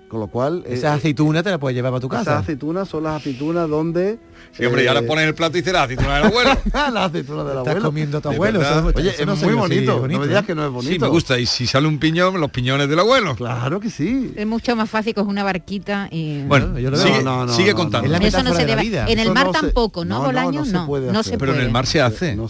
Con 0.08 0.20
lo 0.20 0.28
cual... 0.28 0.62
eh, 0.66 0.74
Esas 0.74 0.98
aceitunas 0.98 1.42
te 1.42 1.50
las 1.50 1.58
puedes 1.58 1.74
llevar 1.74 1.90
para 1.92 2.00
tu 2.00 2.06
Esas 2.06 2.18
casa. 2.24 2.38
aceitunas 2.38 2.88
son 2.88 3.02
las 3.04 3.20
aceitunas 3.20 3.68
donde... 3.68 4.18
Sí, 4.52 4.64
hombre, 4.64 4.84
ya 4.84 4.92
eh, 4.92 5.00
le 5.00 5.02
pones 5.02 5.26
el 5.26 5.34
plato 5.34 5.56
y 5.58 5.60
dice 5.60 5.72
la 5.72 5.82
aceituna 5.82 6.16
del 6.16 6.24
abuelo. 6.26 6.50
las 6.72 6.96
aceitunas 6.96 7.44
del 7.46 7.56
Estás 7.58 7.68
abuelo. 7.68 7.86
comiendo 7.86 8.18
a 8.18 8.20
tu 8.20 8.28
abuelo. 8.30 8.62
eso- 8.62 8.92
Oye, 8.94 9.10
eso 9.10 9.20
es 9.22 9.26
no 9.26 9.36
muy 9.36 9.54
bonito. 9.54 9.98
bonito, 10.00 10.08
no 10.18 10.20
me 10.20 10.26
digas 10.28 10.42
¿eh? 10.44 10.46
que 10.46 10.54
no 10.54 10.64
es 10.66 10.70
bonito. 10.72 10.92
Sí, 10.94 10.98
me 11.00 11.08
gusta. 11.08 11.38
Y 11.38 11.46
si 11.46 11.66
sale 11.66 11.88
un 11.88 11.98
piñón, 11.98 12.40
los 12.40 12.50
piñones 12.50 12.88
del 12.88 12.98
abuelo. 13.00 13.34
Claro 13.34 13.80
que 13.80 13.90
sí. 13.90 14.32
Es 14.36 14.46
mucho 14.46 14.76
más 14.76 14.88
fácil 14.88 15.14
con 15.14 15.26
una 15.28 15.42
barquita 15.42 16.08
y... 16.10 16.42
Bueno, 16.44 16.78
yo 16.78 16.90
lo 16.90 16.96
sigue, 16.96 17.10
veo. 17.14 17.22
No, 17.22 17.46
no, 17.46 17.52
sigue 17.52 17.70
no, 17.72 17.76
contando. 17.76 18.14
Eso 18.16 18.42
no 18.44 18.54
se 18.54 18.64
debe. 18.66 18.82
vida. 18.82 19.06
En 19.08 19.18
el 19.18 19.32
mar 19.32 19.46
no 19.46 19.52
se- 19.54 19.60
tampoco, 19.60 20.04
¿no, 20.04 20.22
Bolaño? 20.22 20.64
se 20.64 20.72
No, 20.72 20.86
puede 20.86 21.10
no 21.12 21.22
se 21.24 21.36
Pero 21.38 21.52
en 21.52 21.58
el 21.58 21.64
puede. 21.64 21.72
mar 21.72 21.86
se 21.86 22.00
hace. 22.00 22.36
No 22.36 22.48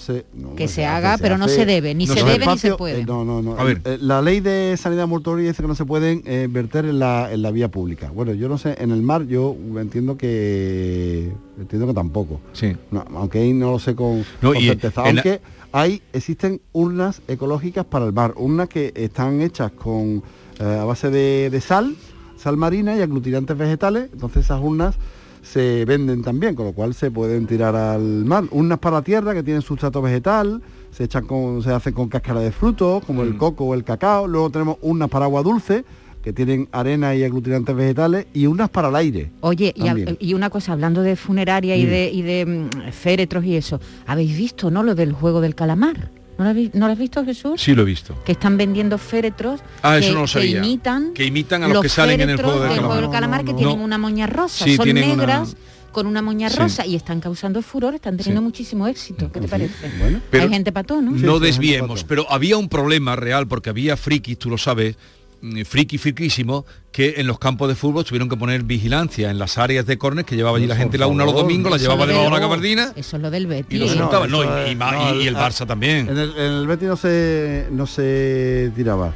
Que 0.56 0.68
se 0.68 0.84
haga, 0.84 1.16
pero 1.18 1.38
no 1.38 1.48
se 1.48 1.64
debe, 1.64 1.94
ni 1.94 2.06
se 2.06 2.22
debe 2.22 2.46
ni 2.46 2.58
se 2.58 2.74
puede. 2.74 3.00
eh, 3.00 3.04
no, 3.06 3.24
no, 3.24 3.40
no. 3.42 3.58
A 3.58 3.64
ver. 3.64 3.80
Eh, 3.84 3.98
La 4.00 4.20
ley 4.20 4.40
de 4.40 4.76
sanidad 4.78 5.06
mortuoria 5.06 5.48
dice 5.48 5.62
que 5.62 5.68
no 5.68 5.74
se 5.74 5.84
pueden 5.86 6.22
eh, 6.26 6.46
verter 6.50 6.84
en 6.84 6.98
la, 6.98 7.32
la 7.46 7.52
vía 7.52 7.70
pública. 7.70 8.10
Bueno, 8.10 8.32
yo 8.34 8.48
no 8.48 8.58
sé, 8.58 8.76
en 8.78 8.90
el 8.90 9.02
mar 9.02 9.26
yo 9.26 9.56
entiendo 9.76 10.16
que 10.16 11.32
entiendo 11.58 11.86
que 11.86 11.94
tampoco. 11.94 12.40
Sí. 12.52 12.76
No, 12.90 13.04
aunque 13.14 13.38
ahí 13.38 13.52
no 13.52 13.70
lo 13.70 13.78
sé 13.78 13.94
con, 13.94 14.18
No, 14.42 14.52
con 14.52 14.56
y 14.56 14.66
certeza. 14.66 15.02
la- 15.02 15.08
Aunque 15.08 15.40
hay, 15.72 16.02
existen 16.12 16.60
urnas 16.72 17.22
ecológicas 17.28 17.84
para 17.84 18.04
el 18.06 18.12
mar, 18.12 18.34
urnas 18.36 18.68
que 18.68 18.92
están 18.94 19.40
hechas 19.40 19.72
con 19.72 20.22
eh, 20.58 20.78
a 20.80 20.84
base 20.84 21.10
de, 21.10 21.50
de 21.50 21.60
sal, 21.60 21.94
sal 22.36 22.56
marina 22.56 22.96
y 22.96 23.00
aglutinantes 23.02 23.56
vegetales. 23.56 24.08
Entonces 24.12 24.44
esas 24.46 24.60
urnas 24.62 24.96
se 25.42 25.84
venden 25.84 26.22
también, 26.22 26.54
con 26.54 26.66
lo 26.66 26.72
cual 26.72 26.92
se 26.94 27.10
pueden 27.10 27.46
tirar 27.46 27.76
al 27.76 28.24
mar. 28.24 28.44
Urnas 28.50 28.78
para 28.78 28.96
la 28.96 29.02
tierra 29.02 29.32
que 29.34 29.42
tienen 29.42 29.62
sustrato 29.62 30.02
vegetal, 30.02 30.60
se 30.90 31.04
echan 31.04 31.26
con, 31.26 31.62
se 31.62 31.70
hacen 31.70 31.92
con 31.92 32.08
cáscara 32.08 32.40
de 32.40 32.50
frutos, 32.52 33.04
como 33.04 33.22
Mm. 33.22 33.26
el 33.28 33.36
coco 33.36 33.64
o 33.66 33.74
el 33.74 33.84
cacao. 33.84 34.26
Luego 34.26 34.50
tenemos 34.50 34.78
urnas 34.82 35.08
para 35.08 35.26
agua 35.26 35.42
dulce, 35.42 35.84
que 36.26 36.32
tienen 36.32 36.68
arena 36.72 37.14
y 37.14 37.22
aglutinantes 37.22 37.76
vegetales, 37.76 38.26
y 38.34 38.46
unas 38.48 38.68
para 38.68 38.88
el 38.88 38.96
aire. 38.96 39.30
Oye, 39.42 39.72
y, 40.18 40.34
una 40.34 40.50
cosa, 40.50 40.72
hablando 40.72 41.02
de 41.02 41.14
funeraria 41.14 41.76
y 41.76 41.86
de, 41.86 42.10
y 42.12 42.22
de 42.22 42.44
mm, 42.44 42.90
féretros 42.90 43.44
y 43.44 43.54
eso, 43.54 43.80
¿habéis 44.08 44.36
visto, 44.36 44.68
no, 44.68 44.82
lo 44.82 44.96
del 44.96 45.12
juego 45.12 45.40
del 45.40 45.54
calamar? 45.54 46.10
¿No 46.36 46.42
lo, 46.42 46.50
habéis, 46.50 46.74
¿no 46.74 46.86
lo 46.86 46.94
has 46.94 46.98
visto, 46.98 47.24
Jesús? 47.24 47.62
Sí, 47.62 47.76
lo 47.76 47.82
he 47.82 47.84
visto. 47.84 48.20
Que 48.24 48.32
están 48.32 48.56
vendiendo 48.56 48.98
féretros 48.98 49.60
Ah, 49.82 49.92
que, 50.00 50.06
eso 50.06 50.14
no 50.14 50.22
lo 50.22 50.26
que 50.26 50.32
sabía. 50.32 50.58
imitan, 50.58 51.12
Que 51.14 51.26
imitan 51.26 51.62
a 51.62 51.68
los 51.68 51.80
que 51.80 51.88
salen 51.88 52.20
en 52.20 52.30
el 52.30 52.42
juego 52.42 52.58
del 52.58 52.74
calamar. 52.74 53.10
calamar 53.12 53.44
que 53.44 53.52
No, 53.52 53.58
tienen 53.58 53.78
una 53.80 53.96
moña 53.96 54.26
rosa. 54.26 54.64
Sí, 54.64 54.74
Son 54.74 54.90
una- 54.90 55.00
negras 55.00 55.56
con 55.92 56.08
una 56.08 56.22
moña 56.22 56.50
Sí. 56.50 56.58
rosa 56.58 56.84
y 56.84 56.96
están 56.96 57.20
causando 57.20 57.62
furor, 57.62 57.94
están 57.94 58.16
teniendo 58.16 58.40
Sí. 58.40 58.44
muchísimo 58.46 58.88
éxito. 58.88 59.30
¿Qué 59.32 59.40
te 59.40 59.46
parece? 59.48 59.92
Bueno, 60.00 60.20
Pero- 60.28 60.42
Hay 60.42 60.50
gente 60.50 60.72
para 60.72 60.84
todo, 60.88 61.00
¿no? 61.00 61.16
Sí, 61.16 61.24
no 61.24 61.38
desviemos, 61.38 62.02
pero 62.02 62.26
había 62.30 62.58
un 62.58 62.68
problema 62.68 63.14
real 63.14 63.46
porque 63.46 63.70
había 63.70 63.96
frikis, 63.96 64.36
tú 64.38 64.50
lo 64.50 64.58
sabes, 64.58 64.96
friki 65.64 65.98
friquísimo, 65.98 66.64
que 66.92 67.14
en 67.18 67.26
los 67.26 67.38
campos 67.38 67.68
de 67.68 67.74
fútbol 67.74 68.04
tuvieron 68.04 68.28
que 68.28 68.36
poner 68.36 68.62
vigilancia 68.62 69.30
en 69.30 69.38
las 69.38 69.58
áreas 69.58 69.86
de 69.86 69.98
córner 69.98 70.24
que 70.24 70.34
llevaba 70.36 70.56
allí 70.56 70.66
la 70.66 70.74
Por 70.74 70.82
gente 70.82 70.98
la 70.98 71.06
una 71.06 71.24
los 71.24 71.34
domingos, 71.34 71.70
la 71.70 71.78
llevaba 71.78 72.06
debajo 72.06 72.24
de 72.24 72.30
la 72.30 72.38
gabardina 72.38 72.92
Eso 72.96 73.16
es 73.16 73.22
lo 73.22 73.30
del 73.30 73.42
y 73.44 73.46
Betis. 73.46 73.78
lo 73.96 74.10
No. 74.10 74.26
No, 74.26 74.44
y, 74.44 74.46
y 74.68 74.72
y- 74.72 75.24
y 75.24 75.26
el 75.28 75.36
Barça 75.36 75.66
también. 75.66 76.08
En 76.08 76.18
el, 76.18 76.30
en 76.36 76.52
el 76.52 76.66
Betis 76.66 76.88
no 76.88 76.96
se, 76.96 77.66
no 77.70 77.86
se 77.86 78.72
tiraba. 78.74 79.14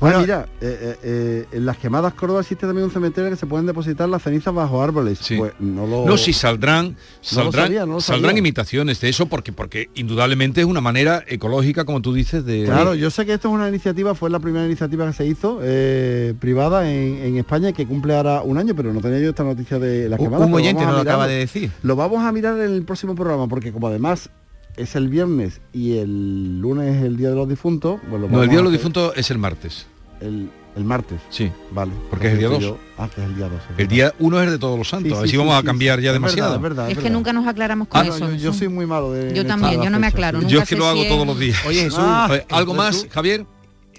Bueno, 0.00 0.20
mira, 0.20 0.46
eh, 0.60 0.78
eh, 0.80 0.96
eh, 1.02 1.46
en 1.52 1.66
las 1.66 1.78
quemadas 1.78 2.14
Córdoba 2.14 2.40
existe 2.40 2.66
también 2.66 2.84
un 2.84 2.90
cementerio 2.90 3.30
que 3.30 3.36
se 3.36 3.46
pueden 3.46 3.66
depositar 3.66 4.08
las 4.08 4.22
cenizas 4.22 4.54
bajo 4.54 4.82
árboles. 4.82 5.18
Sí. 5.20 5.36
Pues 5.36 5.52
no 5.58 5.86
lo... 5.86 6.06
No, 6.06 6.16
si 6.16 6.32
saldrán, 6.32 6.96
saldrán, 7.20 7.66
sabía, 7.66 7.86
no 7.86 8.00
saldrán 8.00 8.36
imitaciones 8.38 9.00
de 9.00 9.08
eso 9.08 9.26
porque 9.26 9.52
porque 9.52 9.90
indudablemente 9.94 10.60
es 10.60 10.66
una 10.66 10.80
manera 10.80 11.24
ecológica, 11.26 11.84
como 11.84 12.02
tú 12.02 12.12
dices, 12.12 12.44
de 12.44 12.64
Claro, 12.64 12.94
yo 12.94 13.10
sé 13.10 13.26
que 13.26 13.34
esto 13.34 13.48
es 13.48 13.54
una 13.54 13.68
iniciativa, 13.68 14.14
fue 14.14 14.30
la 14.30 14.40
primera 14.40 14.66
iniciativa 14.66 15.06
que 15.06 15.12
se 15.12 15.26
hizo 15.26 15.60
eh, 15.62 16.34
privada 16.38 16.90
en, 16.90 17.18
en 17.18 17.36
España 17.36 17.72
que 17.72 17.86
cumple 17.86 18.16
ahora 18.16 18.42
un 18.42 18.58
año, 18.58 18.74
pero 18.74 18.92
no 18.92 19.00
tenía 19.00 19.20
yo 19.20 19.30
esta 19.30 19.44
noticia 19.44 19.78
de 19.78 20.08
las 20.08 20.18
quemadas. 20.18 20.46
un 20.46 20.54
oyente 20.54 20.84
a 20.84 20.92
lo 20.92 20.98
acaba 20.98 21.26
de 21.26 21.36
decir. 21.36 21.70
Lo 21.82 21.96
vamos 21.96 22.24
a 22.24 22.32
mirar 22.32 22.58
en 22.58 22.72
el 22.72 22.82
próximo 22.84 23.14
programa, 23.14 23.48
porque 23.48 23.72
como 23.72 23.88
además 23.88 24.30
es 24.76 24.94
el 24.96 25.08
viernes 25.08 25.60
y 25.72 25.98
el 25.98 26.60
lunes 26.60 26.96
es 26.96 27.02
el 27.04 27.16
Día 27.16 27.30
de 27.30 27.34
los 27.36 27.48
Difuntos, 27.48 28.00
pues 28.08 28.20
lo 28.20 28.28
No, 28.28 28.42
el 28.42 28.48
Día 28.48 28.58
de 28.58 28.64
los 28.64 28.72
difuntos 28.72 29.12
es 29.16 29.30
el 29.30 29.38
martes. 29.38 29.86
El, 30.20 30.50
el 30.76 30.84
martes. 30.84 31.20
Sí. 31.30 31.50
Vale. 31.72 31.92
Porque 32.10 32.26
es 32.28 32.32
el 32.34 32.38
día 32.38 32.46
Entonces 32.48 32.70
2. 32.70 32.78
yo- 32.78 32.84
Ah, 33.02 33.08
que 33.14 33.20
es 33.22 33.26
el 33.26 33.36
día 33.36 33.48
2. 33.48 33.60
El 33.78 33.88
día 33.88 34.14
uno 34.18 34.38
es 34.40 34.46
el 34.46 34.52
de 34.52 34.58
todos 34.58 34.78
los 34.78 34.88
santos. 34.88 35.10
Sí, 35.12 35.16
sí, 35.16 35.22
Así 35.24 35.30
sí, 35.32 35.36
vamos 35.36 35.54
a 35.54 35.62
cambiar 35.62 35.98
sí. 35.98 36.04
ya 36.04 36.10
Es 36.10 36.14
verdad, 36.14 36.28
demasiado. 36.28 36.54
es 36.56 36.62
verdad, 36.62 36.88
Es 36.90 36.96
que 36.96 37.02
verdad. 37.04 37.16
nunca 37.16 37.32
nos 37.32 37.46
aclaramos 37.46 37.88
con 37.88 38.00
Ah, 38.00 38.04
no, 38.04 38.14
eso. 38.16 38.32
yo, 38.34 38.52
soy 38.52 38.68
muy 38.68 38.86
malo 38.86 39.12
de... 39.12 39.34
Yo 39.34 39.46
también, 39.46 39.82
yo 39.82 39.90
no 39.90 39.98
me 39.98 40.06
aclaro, 40.06 40.38
nunca 40.38 40.50
Yo 40.50 40.58
es 40.60 40.68
que 40.68 40.74
sé 40.74 40.78
lo 40.78 40.86
hago 40.86 41.02
si 41.02 41.08
todos 41.08 41.20
es- 41.22 41.26
los 41.26 41.38
días. 41.38 41.66
Oye, 41.66 41.80
Jesús, 41.84 41.98
Ah, 42.00 42.30
¿Algo 42.50 42.74
más, 42.74 43.06
Javier? 43.10 43.44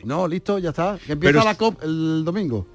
No, 0.04 0.28
listo, 0.28 0.58
ya 0.60 0.70
está. 0.70 0.98
Que 1.06 1.14
empieza 1.14 1.34
Pero 1.34 1.44
la 1.44 1.56
COP 1.56 1.84
el 1.84 2.24
domingo. 2.24 2.68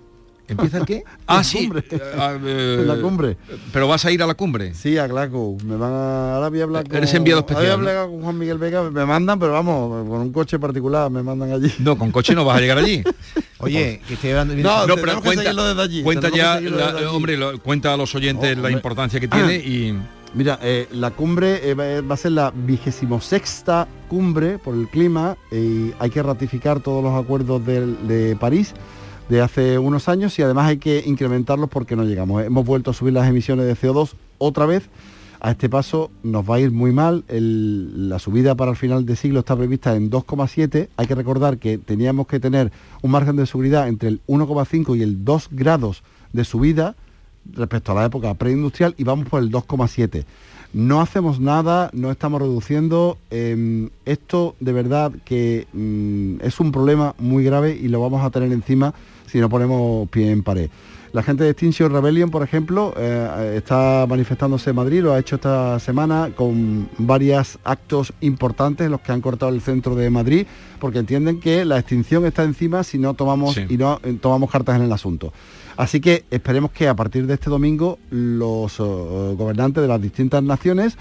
¿Empieza 0.49 0.79
el 0.79 0.85
qué? 0.87 1.05
Ah, 1.27 1.37
La 1.37 1.45
sí. 1.45 1.59
cumbre. 1.59 1.85
Ah, 2.19 2.37
eh, 2.45 2.83
la 2.87 2.97
cumbre. 2.97 3.37
Pero 3.73 3.89
vas 3.89 4.05
a 4.05 4.11
ir 4.11 4.23
a 4.23 4.27
la 4.27 4.35
cumbre. 4.35 4.75
Sí, 4.75 4.99
a 4.99 5.07
Glasgow. 5.07 5.57
Me 5.65 5.77
van 5.77 5.93
a... 5.93 6.35
Ahora 6.37 6.49
voy 6.51 6.61
a 6.61 6.65
hablar 6.65 6.87
con... 6.89 6.97
Eres 6.97 7.15
enviado 7.15 7.41
especial, 7.41 7.65
Ahora 7.71 7.77
voy 7.77 7.87
a 7.87 7.91
hablar 8.01 8.11
con 8.11 8.23
Juan 8.23 8.39
Miguel 8.39 8.59
Vega. 8.59 8.83
Me 8.91 9.07
mandan, 9.07 9.39
pero 9.39 9.53
vamos, 9.53 10.09
con 10.09 10.21
un 10.21 10.33
coche 10.33 10.59
particular 10.59 11.11
me 11.11 11.23
mandan 11.23 11.53
allí. 11.53 11.73
No, 11.79 11.97
con 11.97 12.11
coche 12.11 12.35
no 12.35 12.45
vas 12.45 12.59
a 12.59 12.61
llegar 12.61 12.79
allí. 12.79 13.03
Oye, 13.59 14.01
que 14.07 14.15
estoy 14.15 14.31
hablando... 14.31 14.55
No, 14.57 14.87
No, 14.87 14.97
pero 14.97 15.21
cuenta, 15.23 15.43
seguirlo 15.43 15.65
desde 15.69 15.83
allí, 15.83 16.03
cuenta 16.03 16.29
ya, 16.31 16.53
que 16.55 16.59
seguirlo 16.59 16.79
la- 16.79 16.87
desde 16.93 16.99
allí. 17.07 17.07
hombre, 17.17 17.37
lo- 17.37 17.59
cuenta 17.61 17.95
a 17.95 17.97
los 17.97 18.15
oyentes 18.15 18.59
la 18.59 18.71
importancia 18.71 19.21
que 19.21 19.29
tiene 19.29 19.57
y 19.57 19.97
Mira, 20.35 20.59
eh, 20.63 20.89
la 20.93 21.11
cumbre 21.11 21.61
eh, 21.63 21.75
va 21.75 22.15
a 22.15 22.17
ser 22.17 22.33
la 22.33 22.51
vigésimo 22.57 23.21
sexta 23.21 23.87
cumbre 24.09 24.57
por 24.59 24.75
el 24.75 24.89
clima 24.89 25.37
y 25.51 25.93
hay 25.99 26.09
que 26.09 26.23
ratificar 26.23 26.81
todos 26.81 27.05
los 27.05 27.23
acuerdos 27.23 27.61
de 27.67 28.35
París 28.41 28.73
de 29.33 29.41
hace 29.41 29.79
unos 29.79 30.11
años 30.11 30.39
y 30.39 30.43
además 30.43 30.67
hay 30.67 30.77
que 30.77 31.03
incrementarlos 31.07 31.71
porque 31.71 31.97
no 31.97 32.05
llegamos. 32.05 32.45
Hemos 32.45 32.67
vuelto 32.67 32.91
a 32.91 32.95
subir 32.95 33.15
las 33.15 33.27
emisiones 33.27 33.65
de 33.65 33.75
CO2 33.75 34.11
otra 34.37 34.67
vez. 34.67 34.91
A 35.41 35.53
este 35.53 35.71
paso 35.71 36.11
nos 36.23 36.49
va 36.49 36.57
a 36.57 36.61
ir 36.61 36.71
muy 36.71 36.93
mal. 36.93 37.25
La 37.29 38.19
subida 38.19 38.55
para 38.57 38.73
el 38.73 38.77
final 38.77 39.07
de 39.07 39.17
siglo 39.17 39.41
está 39.41 39.57
prevista 39.57 39.97
en 39.97 40.11
2,7. 40.11 40.91
Hay 40.99 41.07
que 41.07 41.15
recordar 41.15 41.57
que 41.57 41.79
teníamos 41.79 42.27
que 42.27 42.41
tener 42.41 42.73
un 43.01 43.11
margen 43.11 43.37
de 43.37 43.47
seguridad 43.47 43.89
entre 43.89 44.11
el 44.11 44.21
1,5 44.27 44.99
y 44.99 45.03
el 45.03 45.25
2 45.25 45.49
grados 45.53 46.03
de 46.35 46.45
subida 46.45 46.95
respecto 47.55 47.93
a 47.93 47.95
la 47.95 48.05
época 48.05 48.35
preindustrial 48.35 48.95
y 48.99 49.05
vamos 49.05 49.31
por 49.31 49.43
el 49.43 49.51
2,7. 49.51 50.27
No 50.73 51.00
hacemos 51.02 51.38
nada, 51.38 51.91
no 51.93 52.11
estamos 52.11 52.41
reduciendo. 52.41 53.19
eh, 53.31 53.91
esto 54.07 54.57
de 54.61 54.73
verdad 54.73 55.12
que 55.25 55.67
mm, 55.73 56.37
es 56.41 56.61
un 56.61 56.73
problema 56.73 57.14
muy 57.19 57.45
grave 57.45 57.76
y 57.76 57.88
lo 57.88 58.00
vamos 58.00 58.25
a 58.25 58.31
tener 58.31 58.52
encima 58.52 58.95
si 59.26 59.38
no 59.38 59.49
ponemos 59.49 60.09
pie 60.09 60.31
en 60.31 60.43
pared. 60.43 60.71
La 61.12 61.23
gente 61.23 61.45
de 61.45 61.50
Extinction 61.50 61.92
Rebellion, 61.92 62.31
por 62.31 62.42
ejemplo, 62.42 62.95
eh, 62.97 63.54
está 63.59 64.07
manifestándose 64.09 64.71
en 64.71 64.76
Madrid, 64.76 65.02
lo 65.02 65.12
ha 65.12 65.19
hecho 65.19 65.35
esta 65.37 65.78
semana 65.78 66.31
con 66.35 66.88
varios 66.97 67.59
actos 67.64 68.14
importantes 68.23 68.88
los 68.90 69.02
que 69.02 69.12
han 69.12 69.21
cortado 69.21 69.52
el 69.52 69.61
centro 69.61 69.95
de 69.95 70.09
Madrid, 70.09 70.47
porque 70.81 71.00
entienden 71.00 71.38
que 71.38 71.66
la 71.66 71.78
extinción 71.78 72.25
está 72.25 72.45
encima 72.45 72.83
si 72.83 72.99
no 72.99 73.12
tomamos 73.12 73.54
Sí. 73.54 73.66
y 73.69 73.76
no 73.76 74.00
eh, 74.02 74.16
tomamos 74.21 74.50
cartas 74.50 74.76
en 74.76 74.83
el 74.85 74.92
asunto. 74.92 75.35
Así 75.76 76.00
que 76.00 76.25
esperemos 76.31 76.71
que 76.71 76.88
a 76.88 76.95
partir 76.95 77.26
de 77.26 77.35
este 77.35 77.50
domingo 77.50 77.99
los 78.11 78.81
eh, 78.81 78.83
gobernantes 79.37 79.83
de 79.83 79.88
las 79.88 80.00
distintas 80.00 80.42
naciones 80.42 80.97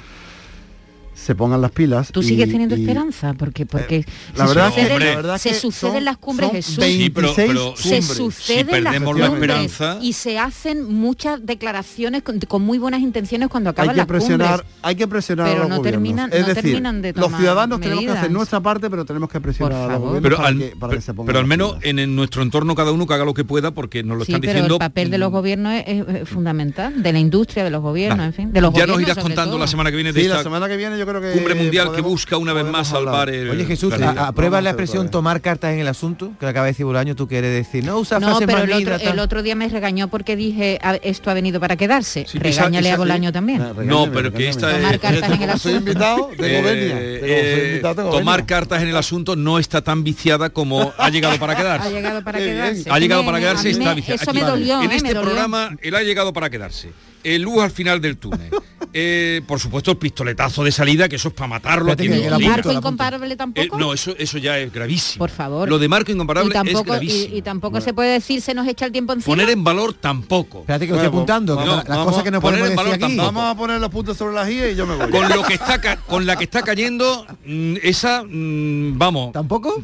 se 1.21 1.35
pongan 1.35 1.61
las 1.61 1.71
pilas. 1.71 2.11
Tú 2.11 2.21
y- 2.21 2.23
sigues 2.25 2.49
teniendo 2.49 2.75
y- 2.75 2.81
esperanza, 2.81 3.33
porque, 3.37 3.65
porque 3.65 3.97
Eh, 3.97 4.05
la 4.35 4.47
se 4.47 4.53
verdad 4.55 4.73
la 4.77 5.15
verdad 5.15 5.37
se 5.37 5.49
que 5.49 5.55
suceden 5.55 5.93
son- 5.95 6.05
las 6.05 6.17
cumbres 6.17 6.47
son 6.49 6.55
Jesús. 6.55 6.83
Sí, 6.83 7.09
pero- 7.09 7.27
26 7.35 7.47
pero- 7.47 7.75
se 7.77 8.01
suceden 8.01 8.75
Si 8.75 8.81
las 8.81 8.93
la 9.01 9.05
cumbres 9.05 9.29
esperanza- 9.33 9.97
y 10.01 10.13
se 10.13 10.39
hacen 10.39 10.83
muchas 10.93 11.45
declaraciones 11.45 12.23
con, 12.23 12.39
con 12.39 12.61
muy 12.63 12.77
buenas 12.77 13.01
intenciones 13.01 13.49
cuando 13.49 13.69
hay 13.69 13.73
acaban 13.73 13.91
que 13.93 13.97
las 13.97 14.07
presionar, 14.07 14.59
cumbres. 14.61 14.75
hay 14.81 14.95
que 14.95 15.07
presionar 15.07 15.45
Pero 15.47 15.57
a 15.57 15.59
los 15.61 15.69
no 15.69 15.77
gobiernos. 15.77 16.01
terminan- 16.03 16.29
es 16.33 16.41
no 16.41 16.47
decir, 16.47 16.63
terminan 16.63 17.01
de 17.01 17.13
los 17.13 17.21
tomar 17.25 17.39
ciudadanos 17.39 17.79
tenemos 17.81 18.03
que 18.03 18.11
hacer 18.11 18.31
nuestra 18.31 18.59
parte, 18.59 18.89
pero 18.89 19.05
tenemos 19.05 19.29
que 19.29 19.39
presionar 19.41 19.73
a 19.89 19.93
los 19.93 19.99
gobiernos 20.01 20.21
pero 20.23 20.37
para, 20.37 20.47
al, 20.49 20.57
que, 20.57 20.75
para 20.75 20.93
que 20.95 21.01
se 21.01 21.13
pongan 21.13 21.27
pero 21.27 21.39
al 21.39 21.45
menos 21.47 21.75
en, 21.81 21.99
en 21.99 22.15
nuestro 22.15 22.41
entorno 22.41 22.75
cada 22.75 22.91
uno 22.91 23.05
que 23.07 23.13
haga 23.13 23.25
lo 23.25 23.33
que 23.33 23.43
pueda 23.43 23.71
porque 23.71 24.03
nos 24.03 24.17
lo 24.17 24.25
Sí, 24.25 24.31
están 24.31 24.41
pero 24.41 24.53
diciendo 24.53 24.75
el 24.75 24.79
papel 24.79 25.11
de 25.11 25.17
los 25.17 25.31
gobiernos 25.31 25.73
es, 25.85 26.27
fundamental, 26.29 27.01
de 27.03 27.13
la 27.13 27.19
industria, 27.19 27.63
de 27.63 27.69
los 27.69 27.81
gobiernos, 27.81 28.25
en 28.25 28.33
fin, 28.33 28.51
de 28.53 28.61
los 28.61 28.73
ya 28.73 28.87
nos 28.87 29.01
irás 29.01 29.17
contando 29.17 29.57
la 29.57 29.67
semana 29.67 29.89
que 29.91 29.95
viene 29.97 30.11
Sí, 30.13 30.27
la 30.27 30.43
semana 30.43 30.67
que 30.67 30.77
viene 30.77 30.97
yo 30.97 31.05
creo 31.11 31.21
que... 31.21 31.31
Cumbre 31.37 31.55
mundial 31.55 31.91
que 31.93 32.01
busca 32.01 32.37
una 32.37 32.53
vez 32.53 32.65
más 32.65 32.87
salvar 32.89 33.29
el 33.29 33.49
Oye 33.49 33.65
Jesús, 33.65 33.93
aprueba 34.17 34.59
la 34.61 34.69
expresión 34.71 35.09
tomar 35.09 35.41
cartas 35.41 35.73
en 35.73 35.79
el 35.79 35.87
asunto, 35.87 36.31
que 36.39 36.45
acaba 36.45 36.65
de 36.65 36.71
decir 36.71 36.85
Bolaño, 36.85 37.15
tú 37.15 37.27
quieres 37.27 37.53
decir, 37.53 37.83
no 37.85 37.97
usa 37.99 38.19
No, 38.19 38.27
frases 38.27 38.47
pero 38.47 38.63
el 38.63 39.19
otro, 39.19 39.39
el 39.39 39.45
día 39.45 39.55
me 39.55 39.67
regañó 39.69 40.07
porque 40.07 40.35
dije 40.35 40.79
"Ah, 40.81 40.95
esto 41.01 41.29
ha 41.29 41.33
venido 41.33 41.59
para 41.59 41.75
quedarse. 41.75 42.25
Sí, 42.27 42.37
esa- 42.37 42.63
Regáñale 42.63 42.87
esa- 42.89 42.95
a 42.95 42.97
Bolaño 42.99 43.31
también. 43.31 43.63
No, 43.85 44.11
pero 44.11 44.31
que 44.33 44.49
esta 44.49 44.71
Tomar 44.71 44.95
es... 44.95 45.01
cartas 45.01 45.29
en 45.31 45.41
el 45.41 45.59
soy 45.59 45.73
asunto. 45.73 45.77
invitado, 45.77 46.29
tengo 46.37 46.43
Eh, 46.45 46.61
venia. 46.61 46.97
eh, 46.99 47.81
tomar 48.11 48.45
cartas 48.45 48.81
en 48.81 48.89
el 48.89 48.97
asunto 48.97 49.35
no 49.35 49.59
está 49.59 49.81
tan 49.81 50.03
viciada 50.03 50.49
como 50.49 50.93
ha 50.97 51.09
llegado 51.09 51.37
para 51.39 51.53
Ha 51.53 51.55
quedarse. 51.57 51.89
llegado 51.91 52.23
para 52.23 52.39
quedarse. 52.39 52.89
Ha 52.89 52.99
llegado 52.99 53.25
para 53.25 53.39
quedarse 53.39 53.69
y 53.69 53.71
está 53.73 53.93
viciada. 53.93 54.21
Eso 54.21 54.31
Aquí, 54.31 54.39
me 54.39 54.45
dolió, 54.45 54.81
en 54.81 54.91
¿eh? 54.91 54.95
este 54.95 55.11
programa 55.11 55.75
él 55.81 55.95
ha 55.95 56.03
llegado 56.03 56.33
para 56.33 56.49
quedarse. 56.49 56.91
El 57.23 57.41
luz 57.43 57.61
al 57.61 57.71
final 57.71 57.99
del 58.01 58.17
túnel. 58.17 58.49
Eh, 58.93 59.41
por 59.47 59.57
supuesto 59.57 59.91
el 59.91 59.95
pistoletazo 59.97 60.65
de 60.65 60.71
salida, 60.73 61.07
que 61.07 61.15
eso 61.15 61.29
es 61.29 61.33
para 61.33 61.47
matarlo 61.47 61.95
que 61.95 62.27
apunto, 62.27 62.39
Marco 62.49 62.71
incomparable 62.73 63.33
Eh, 63.33 63.37
tampoco. 63.37 63.77
no, 63.79 63.93
eso, 63.93 64.13
eso 64.17 64.37
ya 64.37 64.59
es 64.59 64.73
gravísimo. 64.73 65.19
Por 65.19 65.29
favor. 65.29 65.69
Lo 65.69 65.79
de 65.79 65.87
marco 65.87 66.11
incomparable 66.11 66.49
y 66.49 66.53
tampoco, 66.53 66.79
es 66.79 66.85
gravísimo. 66.99 67.33
y, 67.35 67.37
y 67.37 67.41
tampoco 67.41 67.79
se 67.79 67.93
puede 67.93 68.11
decir 68.11 68.41
se 68.41 68.53
nos 68.53 68.67
echa 68.67 68.85
el 68.85 68.91
tiempo 68.91 69.13
encima. 69.13 69.31
Poner 69.33 69.49
en 69.49 69.63
valor 69.63 69.93
tampoco. 69.93 70.61
Espérate 70.61 70.87
que 70.87 70.91
lo 70.91 70.97
estoy 70.97 71.07
Bueno, 71.09 71.19
apuntando, 71.21 71.57
que 71.57 71.63
no, 71.65 71.75
las 71.77 71.87
vamos 71.87 72.05
cosas 72.07 72.23
que 72.23 72.31
no 72.31 72.37
a 72.39 72.41
poner 72.41 72.59
podemos 72.59 72.69
en 72.71 72.75
valor 72.75 72.91
decir 72.91 73.05
aquí. 73.05 73.15
tampoco. 73.15 73.33
Vamos 73.39 73.51
a 73.55 73.57
poner 73.57 73.79
los 73.79 73.89
puntos 73.91 74.17
sobre 74.17 74.35
las 74.35 74.47
guías 74.49 74.71
y 74.73 74.75
yo 74.75 74.85
me 74.85 74.95
voy. 74.95 75.09
Con 75.09 75.29
lo 75.29 75.43
que 75.43 75.53
está 75.53 75.95
con 76.01 76.25
la 76.25 76.35
que 76.35 76.43
está 76.43 76.61
cayendo, 76.61 77.25
mm, 77.45 77.75
esa, 77.83 78.23
mm, 78.27 78.97
vamos, 78.97 79.31
¿Tampoco? 79.31 79.81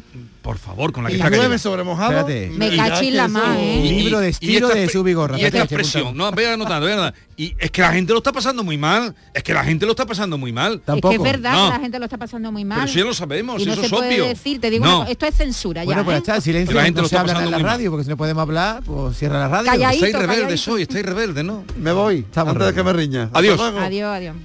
Por 0.48 0.56
favor, 0.56 0.92
con 0.92 1.04
la 1.04 1.10
que 1.10 1.16
y 1.16 1.18
está 1.18 1.28
llueve 1.28 1.42
cayendo. 1.42 1.58
sobre 1.58 1.84
mojado. 1.84 2.20
Espérate. 2.20 2.50
Me 2.56 2.74
cachis 2.74 3.12
la 3.12 3.28
más, 3.28 3.58
¿eh? 3.58 3.82
Y- 3.84 4.02
Libro 4.04 4.18
de 4.18 4.30
estilo 4.30 4.68
esta 4.68 4.78
de 4.78 4.86
expre- 4.86 4.92
Subi 4.92 5.12
Gorra, 5.12 5.38
Y 5.38 5.44
esta 5.44 5.58
expresión, 5.58 6.16
no, 6.16 6.32
voy 6.32 6.44
anotando, 6.46 6.86
voy 6.86 6.92
anotando. 6.94 7.18
Y 7.36 7.54
es 7.58 7.70
que 7.70 7.82
la 7.82 7.92
gente 7.92 8.12
lo 8.14 8.18
está 8.20 8.32
pasando 8.32 8.64
muy 8.64 8.78
mal. 8.78 9.14
Es 9.34 9.42
que 9.42 9.52
la 9.52 9.62
gente 9.62 9.84
lo 9.84 9.92
está 9.92 10.06
pasando 10.06 10.38
muy 10.38 10.50
mal. 10.50 10.72
Es 10.72 10.78
que 10.80 10.84
Tampoco. 10.86 11.12
es 11.16 11.20
verdad 11.22 11.52
No. 11.52 11.64
que 11.66 11.74
la 11.74 11.80
gente 11.80 11.98
lo 11.98 12.04
está 12.06 12.16
pasando 12.16 12.50
muy 12.50 12.64
mal. 12.64 12.78
Pero 12.78 12.90
eso 12.90 12.98
ya 12.98 13.04
lo 13.04 13.12
sabemos, 13.12 13.60
y 13.60 13.66
no 13.66 13.72
eso 13.72 13.80
se 13.82 13.86
es 13.88 13.92
puede 13.92 14.08
obvio. 14.14 14.24
decir, 14.24 14.58
te 14.58 14.70
digo, 14.70 14.86
No. 14.86 14.90
una 14.90 14.98
cosa, 15.00 15.12
esto 15.12 15.26
es 15.26 15.34
censura 15.34 15.84
Bueno, 15.84 16.00
ya. 16.00 16.04
pues 16.06 16.14
¿eh? 16.14 16.18
está, 16.20 16.36
el 16.36 16.42
silencio, 16.42 16.74
La 16.76 16.84
gente 16.84 16.96
no 16.96 17.02
lo 17.02 17.08
se 17.10 17.14
está 17.16 17.20
habla 17.20 17.44
en 17.44 17.50
la 17.50 17.58
mal. 17.58 17.66
radio, 17.66 17.90
porque 17.90 18.04
si 18.04 18.08
no 18.10 18.16
podemos 18.16 18.40
hablar, 18.40 18.82
pues 18.86 19.18
cierra 19.18 19.40
la 19.40 19.48
radio. 19.48 19.66
Calladito, 19.70 20.06
Estáis 20.06 20.14
rebeldes 20.26 20.44
calladito. 20.64 20.72
hoy, 20.72 20.82
estáis 20.82 21.04
rebeldes, 21.04 21.44
¿no? 21.44 21.64
Me 21.76 21.92
voy, 21.92 22.16
Estamos 22.20 22.52
antes 22.54 22.68
de 22.68 22.72
que 22.74 22.82
me 22.82 22.92
riña. 22.94 23.28
Adiós. 23.34 23.60
Adiós, 23.60 24.16
adiós. 24.16 24.36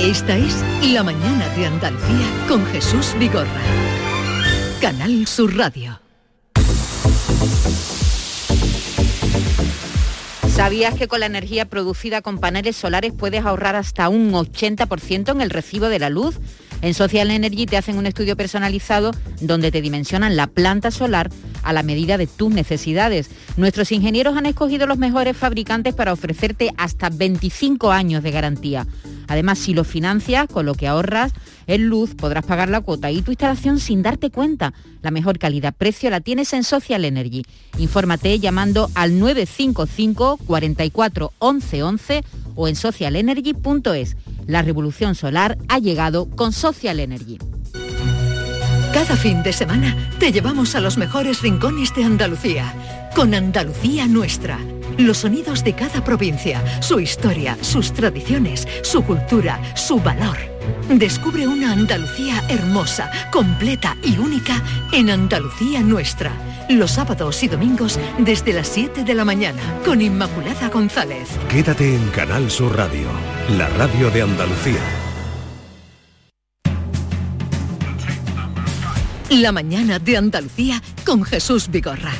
Esta 0.00 0.36
es 0.36 0.56
La 0.90 1.02
mañana 1.04 1.46
de 1.50 1.66
Andalucía 1.66 2.26
con 2.48 2.64
Jesús 2.66 3.14
Vigorra. 3.20 3.46
Canal 4.82 5.28
Sur 5.28 5.56
Radio. 5.56 6.00
¿Sabías 10.48 10.94
que 10.96 11.06
con 11.06 11.20
la 11.20 11.26
energía 11.26 11.66
producida 11.66 12.20
con 12.20 12.38
paneles 12.38 12.74
solares 12.74 13.12
puedes 13.16 13.44
ahorrar 13.44 13.76
hasta 13.76 14.08
un 14.08 14.32
80% 14.32 15.30
en 15.30 15.40
el 15.40 15.50
recibo 15.50 15.88
de 15.88 16.00
la 16.00 16.10
luz? 16.10 16.40
En 16.80 16.94
Social 16.94 17.30
Energy 17.30 17.66
te 17.66 17.76
hacen 17.76 17.96
un 17.96 18.06
estudio 18.06 18.36
personalizado 18.36 19.12
donde 19.40 19.70
te 19.70 19.82
dimensionan 19.82 20.34
la 20.34 20.48
planta 20.48 20.90
solar 20.90 21.30
a 21.62 21.72
la 21.72 21.84
medida 21.84 22.18
de 22.18 22.26
tus 22.26 22.52
necesidades. 22.52 23.30
Nuestros 23.56 23.92
ingenieros 23.92 24.36
han 24.36 24.46
escogido 24.46 24.88
los 24.88 24.98
mejores 24.98 25.36
fabricantes 25.36 25.94
para 25.94 26.12
ofrecerte 26.12 26.70
hasta 26.76 27.08
25 27.08 27.92
años 27.92 28.24
de 28.24 28.32
garantía. 28.32 28.88
Además, 29.28 29.60
si 29.60 29.74
lo 29.74 29.84
financias, 29.84 30.48
con 30.48 30.66
lo 30.66 30.74
que 30.74 30.88
ahorras 30.88 31.32
en 31.66 31.88
luz, 31.88 32.14
podrás 32.14 32.44
pagar 32.44 32.68
la 32.68 32.80
cuota 32.80 33.10
y 33.10 33.22
tu 33.22 33.30
instalación 33.30 33.78
sin 33.78 34.02
darte 34.02 34.30
cuenta. 34.30 34.72
La 35.02 35.10
mejor 35.10 35.38
calidad-precio 35.38 36.10
la 36.10 36.20
tienes 36.20 36.52
en 36.52 36.64
Social 36.64 37.04
Energy. 37.04 37.42
Infórmate 37.78 38.38
llamando 38.38 38.90
al 38.94 39.18
955 39.18 40.38
44 40.46 41.32
11 41.38 41.82
11 41.82 42.24
o 42.54 42.68
en 42.68 42.76
socialenergy.es. 42.76 44.16
La 44.46 44.62
revolución 44.62 45.14
solar 45.14 45.58
ha 45.68 45.78
llegado 45.78 46.28
con 46.28 46.52
Social 46.52 47.00
Energy. 47.00 47.38
Cada 48.92 49.16
fin 49.16 49.42
de 49.42 49.52
semana 49.52 49.96
te 50.18 50.32
llevamos 50.32 50.74
a 50.74 50.80
los 50.80 50.98
mejores 50.98 51.40
rincones 51.40 51.94
de 51.94 52.04
Andalucía, 52.04 52.74
con 53.14 53.34
Andalucía 53.34 54.06
Nuestra. 54.06 54.58
Los 54.98 55.18
sonidos 55.18 55.64
de 55.64 55.74
cada 55.74 56.04
provincia, 56.04 56.62
su 56.82 57.00
historia, 57.00 57.56
sus 57.62 57.92
tradiciones, 57.92 58.68
su 58.82 59.02
cultura, 59.02 59.58
su 59.74 59.98
valor. 59.98 60.51
Descubre 60.88 61.46
una 61.46 61.72
Andalucía 61.72 62.42
hermosa, 62.48 63.10
completa 63.30 63.96
y 64.02 64.18
única 64.18 64.62
en 64.92 65.10
Andalucía 65.10 65.80
Nuestra. 65.80 66.32
Los 66.68 66.92
sábados 66.92 67.42
y 67.42 67.48
domingos 67.48 67.98
desde 68.18 68.52
las 68.52 68.68
7 68.68 69.04
de 69.04 69.14
la 69.14 69.24
mañana 69.24 69.62
con 69.84 70.00
Inmaculada 70.00 70.68
González. 70.68 71.28
Quédate 71.48 71.94
en 71.94 72.08
Canal 72.10 72.50
Sur 72.50 72.76
Radio, 72.76 73.08
la 73.56 73.68
radio 73.70 74.10
de 74.10 74.22
Andalucía. 74.22 74.80
La 79.30 79.50
mañana 79.50 79.98
de 79.98 80.16
Andalucía 80.18 80.82
con 81.06 81.24
Jesús 81.24 81.70
Vigorra. 81.70 82.12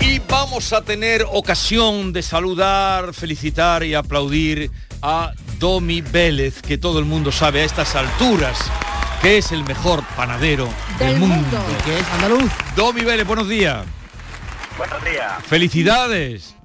Y 0.00 0.18
vamos 0.28 0.72
a 0.72 0.82
tener 0.82 1.24
ocasión 1.32 2.12
de 2.12 2.22
saludar, 2.22 3.14
felicitar 3.14 3.82
y 3.84 3.94
aplaudir 3.94 4.70
a 5.00 5.32
Domi 5.60 6.00
Vélez, 6.00 6.62
que 6.62 6.78
todo 6.78 6.98
el 6.98 7.04
mundo 7.04 7.30
sabe 7.30 7.60
a 7.60 7.64
estas 7.64 7.94
alturas 7.94 8.58
que 9.20 9.36
es 9.36 9.52
el 9.52 9.62
mejor 9.64 10.02
panadero 10.16 10.66
del, 10.98 11.08
Del 11.10 11.18
mundo. 11.20 11.36
mundo. 11.36 11.58
¿Y 11.78 11.84
qué 11.84 11.98
es 11.98 12.06
andaluz? 12.14 12.50
Domi 12.74 13.02
Vélez, 13.02 13.26
buenos 13.26 13.46
días. 13.46 13.84
Buenos 14.78 15.04
días. 15.04 15.32
Felicidades. 15.46 16.56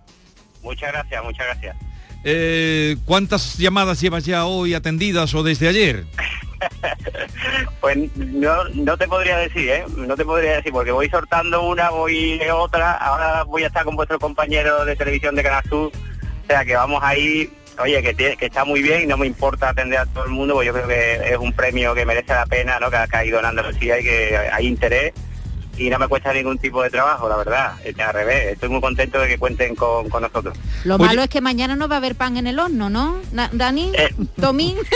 Muchas 0.64 0.94
gracias, 0.94 1.24
muchas 1.26 1.46
gracias. 1.48 1.76
Eh, 2.24 2.96
¿Cuántas 3.04 3.58
llamadas 3.58 4.00
llevas 4.00 4.24
ya 4.26 4.46
hoy 4.46 4.74
atendidas 4.74 5.34
o 5.36 5.44
desde 5.44 5.68
ayer? 5.68 6.06
Pues 7.82 7.98
no, 8.16 8.64
no 8.74 8.98
te 8.98 9.08
podría 9.08 9.38
decir, 9.38 9.70
¿eh? 9.70 9.86
No 9.96 10.16
te 10.16 10.26
podría 10.26 10.56
decir, 10.56 10.72
porque 10.72 10.90
voy 10.92 11.08
sortando 11.10 11.62
una, 11.68 11.90
voy 11.92 12.40
de 12.40 12.52
otra, 12.52 12.94
ahora 12.94 13.44
voy 13.44 13.64
a 13.64 13.68
estar 13.68 13.84
con 13.84 13.96
vuestro 13.96 14.18
compañero 14.18 14.84
de 14.86 14.96
televisión 14.96 15.36
de 15.36 15.44
Canal 15.44 15.64
Sur, 15.70 15.92
o 15.92 16.48
sea 16.48 16.66
que 16.66 16.76
vamos 16.76 17.04
ahí, 17.04 17.52
oye, 17.82 18.02
que, 18.02 18.14
tiene- 18.14 18.38
que 18.38 18.46
está 18.46 18.66
muy 18.66 18.82
bien 18.82 19.04
y 19.04 19.06
no 19.08 19.18
me 19.18 19.28
importa 19.28 19.70
atender 19.70 20.00
a 20.00 20.06
todo 20.06 20.26
el 20.26 20.32
mundo, 20.32 20.54
porque 20.56 20.68
yo 20.68 20.74
creo 20.74 20.88
que 20.88 21.32
es 21.34 21.38
un 21.38 21.54
premio 21.54 21.94
que 21.94 22.06
merece 22.06 22.34
la 22.34 22.46
pena, 22.46 22.80
¿no? 22.80 22.90
Que 22.90 22.98
ha 22.98 23.08
caído 23.08 23.40
en 23.40 23.46
Andalucía 23.46 24.00
y 24.00 24.04
que 24.04 24.38
hay 24.52 24.68
interés 24.68 25.14
y 25.78 25.90
no 25.90 26.00
me 26.00 26.08
cuesta 26.08 26.32
ningún 26.32 26.58
tipo 26.58 26.82
de 26.82 26.90
trabajo, 26.90 27.28
la 27.28 27.36
verdad, 27.36 27.74
este, 27.84 28.02
al 28.02 28.14
revés, 28.14 28.54
estoy 28.54 28.70
muy 28.70 28.80
contento 28.80 29.20
de 29.20 29.28
que 29.28 29.38
cuenten 29.38 29.76
con, 29.76 30.08
con 30.10 30.22
nosotros. 30.22 30.58
Lo 30.86 30.96
Oye- 30.96 31.06
malo 31.06 31.22
es 31.24 31.30
que 31.30 31.42
mañana 31.42 31.76
no 31.76 31.90
va 31.90 31.96
a 31.96 31.98
haber 31.98 32.16
pan 32.16 32.38
en 32.38 32.48
el 32.48 32.60
horno, 32.60 32.90
¿no? 32.90 33.18
Dani, 33.52 33.92
Eh. 33.96 34.14
Tomín. 34.40 34.78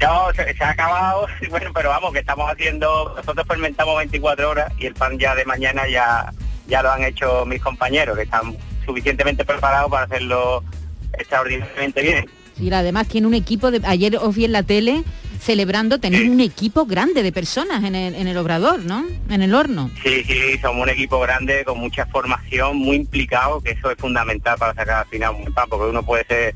No, 0.00 0.28
se, 0.32 0.54
se 0.56 0.62
ha 0.62 0.70
acabado, 0.70 1.26
bueno, 1.50 1.72
pero 1.74 1.88
vamos, 1.88 2.12
que 2.12 2.20
estamos 2.20 2.48
haciendo, 2.48 3.14
nosotros 3.16 3.44
fermentamos 3.48 3.96
24 3.98 4.48
horas 4.48 4.72
y 4.78 4.86
el 4.86 4.94
pan 4.94 5.18
ya 5.18 5.34
de 5.34 5.44
mañana 5.44 5.88
ya, 5.88 6.32
ya 6.68 6.82
lo 6.84 6.92
han 6.92 7.02
hecho 7.02 7.44
mis 7.46 7.60
compañeros, 7.60 8.16
que 8.16 8.22
están 8.22 8.56
suficientemente 8.86 9.44
preparados 9.44 9.90
para 9.90 10.04
hacerlo 10.04 10.62
extraordinariamente 11.16 12.02
bien. 12.02 12.26
Y 12.60 12.72
además 12.72 13.06
tiene 13.08 13.26
un 13.26 13.34
equipo 13.34 13.70
de 13.70 13.80
ayer 13.86 14.16
os 14.16 14.34
vi 14.34 14.44
en 14.44 14.52
la 14.52 14.62
tele 14.64 15.04
celebrando 15.40 16.00
tener 16.00 16.28
un 16.28 16.40
equipo 16.40 16.84
grande 16.86 17.22
de 17.22 17.30
personas 17.30 17.84
en 17.84 17.94
el, 17.94 18.16
en 18.16 18.26
el 18.26 18.36
obrador, 18.36 18.80
¿no? 18.84 19.06
En 19.30 19.40
el 19.42 19.54
horno. 19.54 19.88
Sí, 20.02 20.24
sí, 20.24 20.58
somos 20.60 20.82
un 20.82 20.88
equipo 20.88 21.20
grande 21.20 21.64
con 21.64 21.78
mucha 21.78 22.06
formación, 22.06 22.76
muy 22.76 22.96
implicado, 22.96 23.60
que 23.60 23.70
eso 23.70 23.90
es 23.92 23.96
fundamental 23.98 24.58
para 24.58 24.74
sacar 24.74 25.04
al 25.04 25.06
final 25.06 25.36
un 25.46 25.54
pan, 25.54 25.66
porque 25.68 25.86
uno 25.88 26.02
puede 26.02 26.24
ser, 26.26 26.54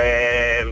eh, 0.00 0.64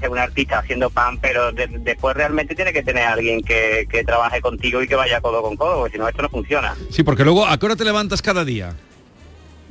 ser 0.00 0.08
un 0.08 0.18
artista 0.18 0.60
haciendo 0.60 0.88
pan, 0.88 1.18
pero 1.20 1.52
de- 1.52 1.66
después 1.80 2.16
realmente 2.16 2.54
tiene 2.54 2.72
que 2.72 2.82
tener 2.82 3.04
alguien 3.04 3.42
que, 3.42 3.86
que 3.90 4.02
trabaje 4.02 4.40
contigo 4.40 4.82
y 4.82 4.88
que 4.88 4.94
vaya 4.94 5.20
codo 5.20 5.42
con 5.42 5.56
codo, 5.56 5.80
porque 5.80 5.92
si 5.92 5.98
no 5.98 6.08
esto 6.08 6.22
no 6.22 6.30
funciona. 6.30 6.74
Sí, 6.90 7.02
porque 7.02 7.24
luego, 7.24 7.46
¿a 7.46 7.58
qué 7.58 7.66
hora 7.66 7.76
te 7.76 7.84
levantas 7.84 8.22
cada 8.22 8.46
día? 8.46 8.74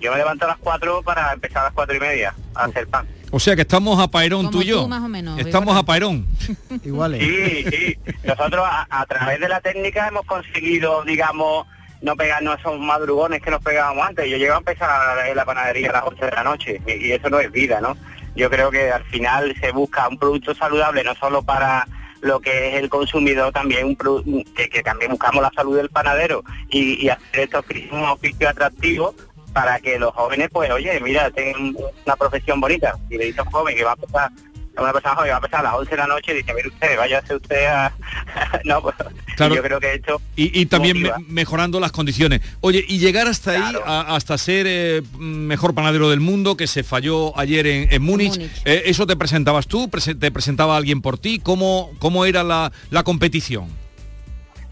Yo 0.04 0.12
me 0.12 0.18
levanto 0.18 0.44
a 0.44 0.50
las 0.50 0.58
4 0.58 1.02
para 1.02 1.32
empezar 1.32 1.62
a 1.62 1.64
las 1.66 1.74
cuatro 1.74 1.96
y 1.96 2.00
media 2.00 2.36
a 2.56 2.66
hacer 2.66 2.88
pan. 2.88 3.08
O 3.32 3.40
sea 3.40 3.56
que 3.56 3.62
estamos 3.62 3.98
a 4.02 4.10
Paerón 4.10 4.52
tú 4.52 4.62
y 4.62 4.66
yo. 4.66 4.82
tú, 4.82 4.88
más 4.90 5.02
o 5.02 5.08
menos, 5.08 5.40
Estamos 5.40 5.76
a 5.78 5.84
Paerón. 5.84 6.28
Iguales. 6.84 7.24
Sí, 7.24 7.66
sí. 7.72 7.98
Nosotros 8.24 8.66
a, 8.70 8.86
a 8.90 9.06
través 9.06 9.40
de 9.40 9.48
la 9.48 9.62
técnica 9.62 10.10
hemos 10.10 10.26
conseguido, 10.26 11.04
digamos, 11.06 11.66
no 12.02 12.18
pegarnos 12.18 12.60
esos 12.60 12.78
madrugones 12.80 13.42
que 13.42 13.50
nos 13.50 13.64
pegábamos 13.64 14.06
antes. 14.06 14.30
Yo 14.30 14.36
llego 14.36 14.56
a 14.56 14.58
empezar 14.58 14.90
en 15.26 15.38
la 15.38 15.46
panadería 15.46 15.90
a 15.90 15.94
las 15.94 16.04
8 16.06 16.26
de 16.26 16.32
la 16.32 16.44
noche 16.44 16.82
y, 16.86 17.08
y 17.08 17.12
eso 17.14 17.30
no 17.30 17.40
es 17.40 17.50
vida, 17.50 17.80
¿no? 17.80 17.96
Yo 18.36 18.50
creo 18.50 18.72
que 18.72 18.92
al 18.92 19.06
final 19.06 19.56
se 19.62 19.72
busca 19.72 20.10
un 20.10 20.18
producto 20.18 20.54
saludable 20.54 21.04
no 21.06 21.16
solo 21.16 21.44
para 21.44 21.88
lo 22.20 22.42
que 22.42 22.70
es 22.70 22.76
el 22.76 22.90
consumidor, 22.90 23.54
también 23.54 23.86
un 23.86 24.44
que, 24.56 24.70
que 24.70 24.84
también 24.84 25.12
buscamos 25.12 25.42
la 25.42 25.52
salud 25.56 25.78
del 25.78 25.90
panadero 25.90 26.44
y, 26.70 27.06
y 27.06 27.10
hacer 27.10 27.40
estos 27.42 27.66
un 27.92 28.04
oficio 28.04 28.50
atractivo 28.50 29.16
para 29.54 29.80
que 29.80 30.00
los 30.00 30.14
jóvenes, 30.14 30.50
pues, 30.52 30.70
oye, 30.72 31.00
mira, 31.00 31.30
tengan 31.32 31.76
una 32.06 32.16
profesión 32.16 32.60
bonita. 32.60 32.96
Y 33.10 33.18
le 33.18 33.26
dice 33.26 33.40
a 33.40 33.44
un 33.44 33.52
joven 33.52 33.76
que 33.76 33.84
va 33.84 33.92
a 33.92 33.96
empezar 33.96 34.32
una 34.76 34.92
persona 34.92 35.14
joven 35.14 35.30
va 35.30 35.36
a 35.36 35.38
empezar 35.38 35.60
a 35.60 35.64
las 35.64 35.74
11 35.76 35.92
de 35.92 35.98
la 35.98 36.08
noche 36.08 36.32
y 36.32 36.36
dice, 36.38 36.52
mire 36.52 36.68
usted, 36.68 36.98
váyase 36.98 37.36
usted 37.36 37.66
a... 37.68 37.94
no, 38.66 38.82
pues 38.82 38.96
Claro. 39.38 39.54
yo 39.56 39.62
creo 39.62 39.80
que 39.80 39.94
esto... 39.94 40.20
Y, 40.36 40.60
y 40.62 40.66
también 40.66 41.00
me- 41.00 41.12
mejorando 41.28 41.80
las 41.80 41.92
condiciones. 41.92 42.42
Oye, 42.62 42.84
y 42.88 42.98
llegar 42.98 43.28
hasta 43.28 43.52
ahí, 43.52 43.76
a- 43.86 44.16
hasta 44.16 44.36
ser 44.40 44.66
eh, 44.68 45.04
mejor 45.20 45.76
panadero 45.76 46.10
del 46.10 46.22
mundo, 46.22 46.58
que 46.58 46.66
se 46.66 46.82
falló 46.84 47.38
ayer 47.38 47.68
en, 47.68 47.94
en 47.94 48.02
Múnich, 48.02 48.40
eh, 48.66 48.82
¿eso 48.86 49.06
te 49.06 49.16
presentabas 49.16 49.68
tú? 49.68 49.88
¿Te 50.20 50.32
presentaba 50.32 50.76
alguien 50.76 51.04
por 51.04 51.20
ti? 51.20 51.38
¿Cómo, 51.38 51.92
cómo 52.00 52.26
era 52.26 52.42
la, 52.44 52.72
la 52.90 53.04
competición? 53.04 53.68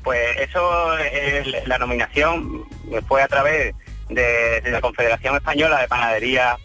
Pues 0.04 0.20
eso, 0.40 0.98
eh, 0.98 1.64
la 1.68 1.78
nominación 1.78 2.64
fue 3.08 3.22
a 3.22 3.28
través 3.28 3.76
de, 4.14 4.62
la 4.72 4.82
Confederación 4.82 5.36
Española 5.36 5.82
de 5.82 5.88
Panadería 5.88 6.58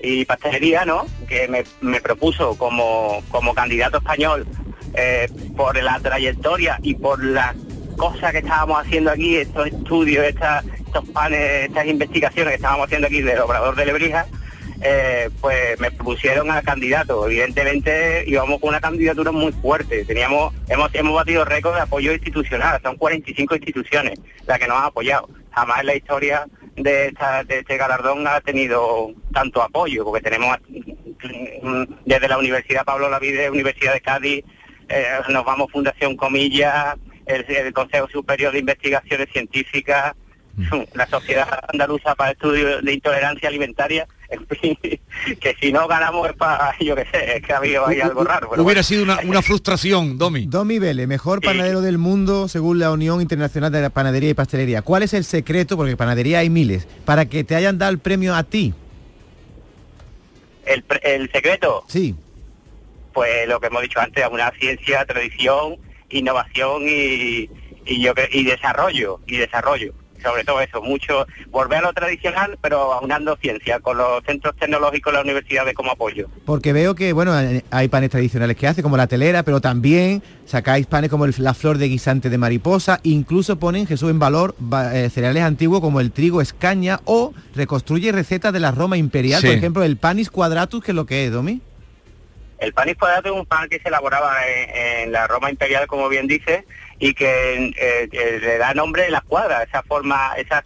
y 0.00 0.24
Pastelería, 0.24 0.84
¿no? 0.84 1.06
Que 1.28 1.48
me, 1.80 2.00
propuso 2.00 2.56
como, 2.56 3.22
como 3.30 3.54
candidato 3.54 3.98
español 3.98 4.46
eh, 4.94 5.28
por 5.56 5.80
la 5.82 5.98
trayectoria 6.00 6.78
y 6.82 6.94
por 6.94 7.22
las 7.22 7.54
cosas 7.96 8.32
que 8.32 8.38
estábamos 8.38 8.80
haciendo 8.80 9.10
aquí, 9.10 9.36
estos 9.36 9.66
estudios, 9.66 10.24
estas, 10.24 10.64
estos 10.64 11.08
panes, 11.10 11.68
estas 11.68 11.86
investigaciones 11.86 12.52
que 12.52 12.56
estábamos 12.56 12.86
haciendo 12.86 13.08
aquí 13.08 13.20
del 13.22 13.40
Obrador 13.40 13.74
de 13.74 13.86
Lebrija, 13.86 14.26
eh, 14.80 15.28
pues 15.40 15.78
me 15.80 15.90
propusieron 15.90 16.50
a 16.50 16.62
candidato. 16.62 17.26
Evidentemente 17.26 18.24
íbamos 18.26 18.60
con 18.60 18.70
una 18.70 18.80
candidatura 18.80 19.32
muy 19.32 19.52
fuerte. 19.52 20.04
Teníamos, 20.04 20.54
hemos, 20.68 20.94
hemos 20.94 21.14
batido 21.14 21.44
récord 21.44 21.74
de 21.74 21.80
apoyo 21.80 22.12
institucional. 22.12 22.80
Son 22.82 22.96
45 22.96 23.56
instituciones 23.56 24.20
las 24.46 24.58
que 24.58 24.68
nos 24.68 24.78
han 24.78 24.84
apoyado. 24.84 25.28
Jamás 25.50 25.80
en 25.80 25.86
la 25.86 25.96
historia 25.96 26.46
de, 26.82 27.06
esta- 27.08 27.44
de 27.44 27.58
este 27.60 27.76
galardón 27.76 28.26
ha 28.26 28.40
tenido 28.40 29.12
tanto 29.32 29.62
apoyo, 29.62 30.04
porque 30.04 30.22
tenemos 30.22 30.56
mm, 31.62 31.82
desde 32.04 32.28
la 32.28 32.38
Universidad 32.38 32.84
Pablo 32.84 33.08
Lavide, 33.08 33.50
Universidad 33.50 33.92
de 33.94 34.00
Cádiz, 34.00 34.44
eh, 34.88 35.04
nos 35.28 35.44
vamos 35.44 35.70
Fundación 35.70 36.16
Comillas, 36.16 36.96
el, 37.26 37.44
el 37.48 37.72
Consejo 37.72 38.08
Superior 38.08 38.52
de 38.52 38.60
Investigaciones 38.60 39.28
Científicas, 39.32 40.14
la 40.94 41.06
Sociedad 41.06 41.60
Andaluza 41.72 42.14
para 42.14 42.32
Estudios 42.32 42.82
de 42.82 42.92
Intolerancia 42.92 43.48
Alimentaria, 43.48 44.06
en 44.30 44.46
fin, 44.60 44.78
que 45.40 45.56
si 45.60 45.72
no 45.72 45.88
ganamos 45.88 46.28
es 46.28 46.36
para, 46.36 46.74
yo 46.80 46.94
qué 46.94 47.06
sé, 47.10 47.36
es 47.36 47.42
que 47.42 47.52
ha 47.52 47.56
habido 47.58 47.86
ahí 47.86 48.00
algo 48.00 48.24
raro. 48.24 48.48
pero 48.50 48.62
Hubiera 48.62 48.82
sido 48.82 49.02
una, 49.02 49.18
una 49.24 49.40
frustración, 49.42 50.18
Domi. 50.18 50.46
Domi 50.46 50.78
Vélez, 50.78 51.06
mejor 51.08 51.40
panadero 51.40 51.80
del 51.80 51.98
mundo 51.98 52.46
según 52.48 52.78
la 52.78 52.90
Unión 52.90 53.20
Internacional 53.22 53.72
de 53.72 53.80
la 53.80 53.90
Panadería 53.90 54.30
y 54.30 54.34
Pastelería. 54.34 54.82
¿Cuál 54.82 55.02
es 55.02 55.14
el 55.14 55.24
secreto, 55.24 55.76
porque 55.76 55.96
panadería 55.96 56.40
hay 56.40 56.50
miles, 56.50 56.86
para 57.04 57.26
que 57.26 57.42
te 57.44 57.54
hayan 57.56 57.78
dado 57.78 57.90
el 57.92 57.98
premio 57.98 58.34
a 58.34 58.42
ti? 58.42 58.74
El, 60.66 60.84
el 61.02 61.30
secreto, 61.32 61.84
Sí. 61.88 62.14
pues 63.14 63.48
lo 63.48 63.58
que 63.60 63.68
hemos 63.68 63.80
dicho 63.82 64.00
antes, 64.00 64.22
una 64.30 64.50
ciencia, 64.60 65.04
tradición, 65.06 65.76
innovación 66.10 66.82
y, 66.86 67.48
y 67.86 68.02
yo 68.02 68.12
y 68.30 68.44
desarrollo, 68.44 69.20
y 69.26 69.38
desarrollo. 69.38 69.94
Sobre 70.22 70.42
todo 70.44 70.60
eso, 70.60 70.82
mucho, 70.82 71.26
volver 71.50 71.78
a 71.78 71.82
lo 71.82 71.92
tradicional, 71.92 72.58
pero 72.60 72.92
aunando 72.92 73.36
ciencia, 73.36 73.78
con 73.80 73.96
los 73.98 74.22
centros 74.24 74.56
tecnológicos 74.56 75.12
de 75.12 75.16
la 75.18 75.22
universidad 75.22 75.64
como 75.74 75.92
apoyo. 75.92 76.28
Porque 76.44 76.72
veo 76.72 76.94
que, 76.94 77.12
bueno, 77.12 77.32
hay 77.70 77.88
panes 77.88 78.10
tradicionales 78.10 78.56
que 78.56 78.66
hace, 78.66 78.82
como 78.82 78.96
la 78.96 79.06
telera, 79.06 79.42
pero 79.44 79.60
también 79.60 80.22
sacáis 80.44 80.86
panes 80.86 81.10
como 81.10 81.24
el- 81.24 81.34
la 81.38 81.54
flor 81.54 81.78
de 81.78 81.88
guisante 81.88 82.30
de 82.30 82.38
mariposa, 82.38 83.00
incluso 83.04 83.58
ponen, 83.58 83.86
Jesús, 83.86 84.10
en 84.10 84.18
valor 84.18 84.54
va- 84.60 84.96
eh, 84.98 85.08
cereales 85.10 85.42
antiguos 85.44 85.80
como 85.80 86.00
el 86.00 86.10
trigo 86.10 86.40
escaña 86.42 87.00
o 87.04 87.32
reconstruye 87.54 88.10
recetas 88.10 88.52
de 88.52 88.60
la 88.60 88.70
Roma 88.72 88.96
imperial, 88.96 89.40
Sí. 89.40 89.46
por 89.46 89.56
ejemplo, 89.56 89.82
el 89.84 89.96
panis 89.98 90.30
quadratus, 90.30 90.82
que 90.82 90.90
es 90.92 90.96
lo 90.96 91.06
que 91.06 91.26
es, 91.26 91.32
Domi. 91.32 91.60
El 92.58 92.72
panis 92.72 92.96
cuadrado 92.96 93.32
es 93.32 93.40
un 93.40 93.46
pan 93.46 93.68
que 93.68 93.78
se 93.78 93.86
elaboraba 93.86 94.32
en, 94.48 95.04
en 95.04 95.12
la 95.12 95.28
Roma 95.28 95.48
imperial, 95.48 95.86
como 95.86 96.08
bien 96.08 96.26
dice, 96.26 96.64
y 96.98 97.14
que 97.14 97.66
eh, 97.76 98.08
eh, 98.10 98.38
le 98.40 98.58
da 98.58 98.74
nombre 98.74 99.06
a 99.06 99.10
las 99.10 99.22
cuadras, 99.24 99.66
esa 99.68 99.82
forma, 99.82 100.32
esas 100.36 100.64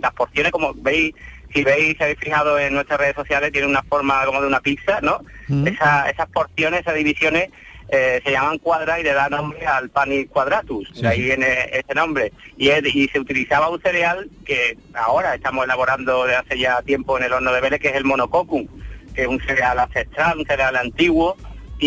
las 0.00 0.12
porciones, 0.12 0.52
como 0.52 0.72
veis, 0.74 1.14
si 1.52 1.62
veis, 1.64 1.96
si 1.96 2.02
habéis 2.02 2.18
fijado 2.20 2.58
en 2.58 2.74
nuestras 2.74 2.98
redes 3.00 3.14
sociales, 3.16 3.50
tiene 3.52 3.66
una 3.66 3.82
forma 3.82 4.24
como 4.24 4.40
de 4.40 4.46
una 4.46 4.60
pizza, 4.60 5.00
¿no? 5.02 5.20
Mm. 5.48 5.66
Esa- 5.68 6.08
esas 6.10 6.28
porciones, 6.28 6.80
esas 6.80 6.94
divisiones 6.94 7.50
eh, 7.90 8.20
se 8.24 8.32
llaman 8.32 8.58
cuadras 8.58 8.98
y 8.98 9.02
le 9.02 9.12
da 9.12 9.28
nombre 9.28 9.64
al 9.66 9.90
panis 9.90 10.26
quadratus, 10.30 10.88
Sí, 10.94 11.02
de 11.02 11.08
ahí 11.08 11.20
viene 11.22 11.68
ese 11.70 11.94
nombre. 11.94 12.32
Y, 12.56 12.70
es- 12.70 12.94
y 12.94 13.08
se 13.08 13.20
utilizaba 13.20 13.68
un 13.68 13.80
cereal 13.80 14.28
que 14.46 14.78
ahora 14.94 15.34
estamos 15.34 15.64
elaborando 15.64 16.24
de 16.26 16.34
hace 16.34 16.58
ya 16.58 16.80
tiempo 16.82 17.18
en 17.18 17.24
el 17.24 17.32
horno 17.34 17.52
de 17.52 17.60
Vélez, 17.60 17.80
que 17.80 17.88
es 17.88 17.94
el 17.96 18.04
monococum, 18.04 18.66
que 19.14 19.22
es 19.22 19.28
un 19.28 19.38
cereal 19.40 19.78
ancestral, 19.78 20.38
un 20.38 20.46
cereal 20.46 20.76
antiguo, 20.76 21.36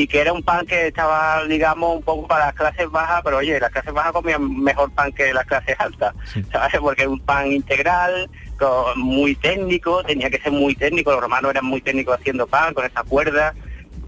y 0.02 0.08
que 0.08 0.20
era 0.20 0.32
un 0.32 0.44
pan 0.44 0.66
que 0.66 0.88
estaba, 0.88 1.44
digamos, 1.46 1.96
un 1.98 2.04
poco 2.04 2.28
para 2.28 2.46
las 2.48 2.56
clases 2.56 2.90
bajas, 2.92 3.22
pero 3.24 3.38
oye, 3.38 3.60
las 3.60 3.72
clases 3.72 3.94
bajas 3.94 4.12
comían 4.12 4.62
mejor 4.64 4.92
pan 4.92 5.12
que 5.12 5.34
las 5.34 5.46
clases 5.46 5.76
altas, 5.80 6.14
¿sabes? 6.52 6.80
Porque 6.80 7.02
es 7.04 7.08
un 7.08 7.20
pan 7.20 7.52
integral, 7.52 8.30
con- 8.60 9.00
muy 9.00 9.36
técnico, 9.36 10.04
tenía 10.04 10.30
que 10.30 10.40
ser 10.40 10.52
muy 10.52 10.76
técnico, 10.76 11.12
los 11.12 11.22
romanos 11.22 11.50
eran 11.52 11.66
muy 11.66 11.82
técnicos 11.82 12.20
haciendo 12.20 12.46
pan 12.46 12.74
con 12.76 12.86
esa 12.86 13.04
cuerda. 13.04 13.54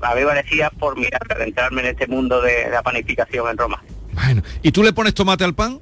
A 0.01 0.13
mí 0.15 0.21
me 0.21 0.27
parecía 0.27 0.69
por 0.69 0.95
mirar, 0.97 1.21
adentrarme 1.29 1.81
en 1.81 1.87
este 1.87 2.05
mundo 2.07 2.39
de 2.41 2.69
la 2.69 2.81
panificación 2.83 3.49
en 3.49 3.57
Roma. 3.57 3.81
Bueno, 4.13 4.43
¿y 4.61 4.71
tú 4.71 4.83
le 4.83 4.93
pones 4.93 5.13
tomate 5.15 5.43
al 5.43 5.55
pan? 5.55 5.79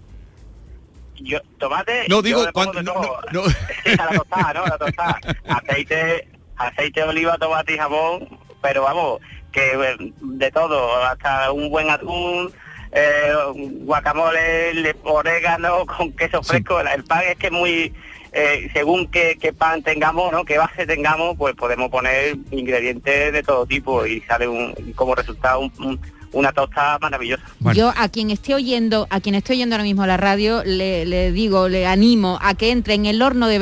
Yo, 1.20 1.40
tomate, 1.58 2.04
No, 2.08 2.18
yo 2.18 2.22
digo, 2.22 2.40
pongo 2.54 2.72
cuando- 2.72 2.94
todo. 2.94 3.20
a 4.00 4.06
la 4.06 4.18
tostada, 4.20 4.54
¿no? 4.54 4.64
A 4.64 4.70
la 4.70 4.78
tostada. 4.78 5.20
Aceite, 5.50 6.28
aceite 6.56 7.02
de 7.02 7.08
oliva, 7.08 7.38
tomate 7.38 7.74
y 7.74 7.78
jamón, 7.78 8.30
pero 8.62 8.84
vamos, 8.84 9.20
que 9.58 10.12
de 10.22 10.52
todo, 10.52 11.04
hasta 11.04 11.52
un 11.52 11.70
buen 11.70 11.90
atún, 11.90 12.52
eh, 12.92 13.32
guacamole, 13.86 14.74
le- 14.76 14.96
orégano 15.04 15.86
con 15.98 16.12
queso 16.14 16.44
fresco. 16.44 16.80
El 16.80 17.04
pan 17.04 17.22
es 17.30 17.38
que 17.38 17.48
es 17.48 17.54
muy, 17.54 17.94
eh, 18.34 18.70
según 18.74 19.08
qué, 19.08 19.38
qué 19.42 19.54
pan 19.54 19.82
tengamos, 19.82 20.32
¿no? 20.32 20.46
Qué 20.46 20.58
base 20.58 20.86
tengamos, 20.86 21.36
pues 21.38 21.56
podemos 21.56 21.90
poner 21.90 22.38
ingredientes 22.52 23.34
de 23.34 23.44
todo 23.44 23.66
tipo 23.66 24.06
y 24.06 24.22
sale 24.22 24.48
un, 24.48 24.74
como 24.96 25.16
resultado 25.16 25.60
un- 25.62 25.72
un- 25.80 26.00
una 26.34 26.52
tostada 26.52 27.00
maravillosa. 27.00 27.42
Yo 27.74 27.92
a 27.98 28.10
quien 28.10 28.32
esté 28.32 28.54
oyendo, 28.54 29.08
a 29.10 29.22
quien 29.22 29.34
esté 29.34 29.54
oyendo 29.54 29.76
ahora 29.76 29.86
mismo 29.86 30.06
la 30.06 30.18
radio, 30.18 30.62
le, 30.66 31.06
le 31.06 31.32
digo, 31.32 31.70
le 31.70 31.88
animo 31.88 32.38
a 32.42 32.54
que 32.54 32.72
entre 32.72 32.96
en 32.96 33.06
el 33.06 33.22
horno 33.22 33.48
de 33.48 33.60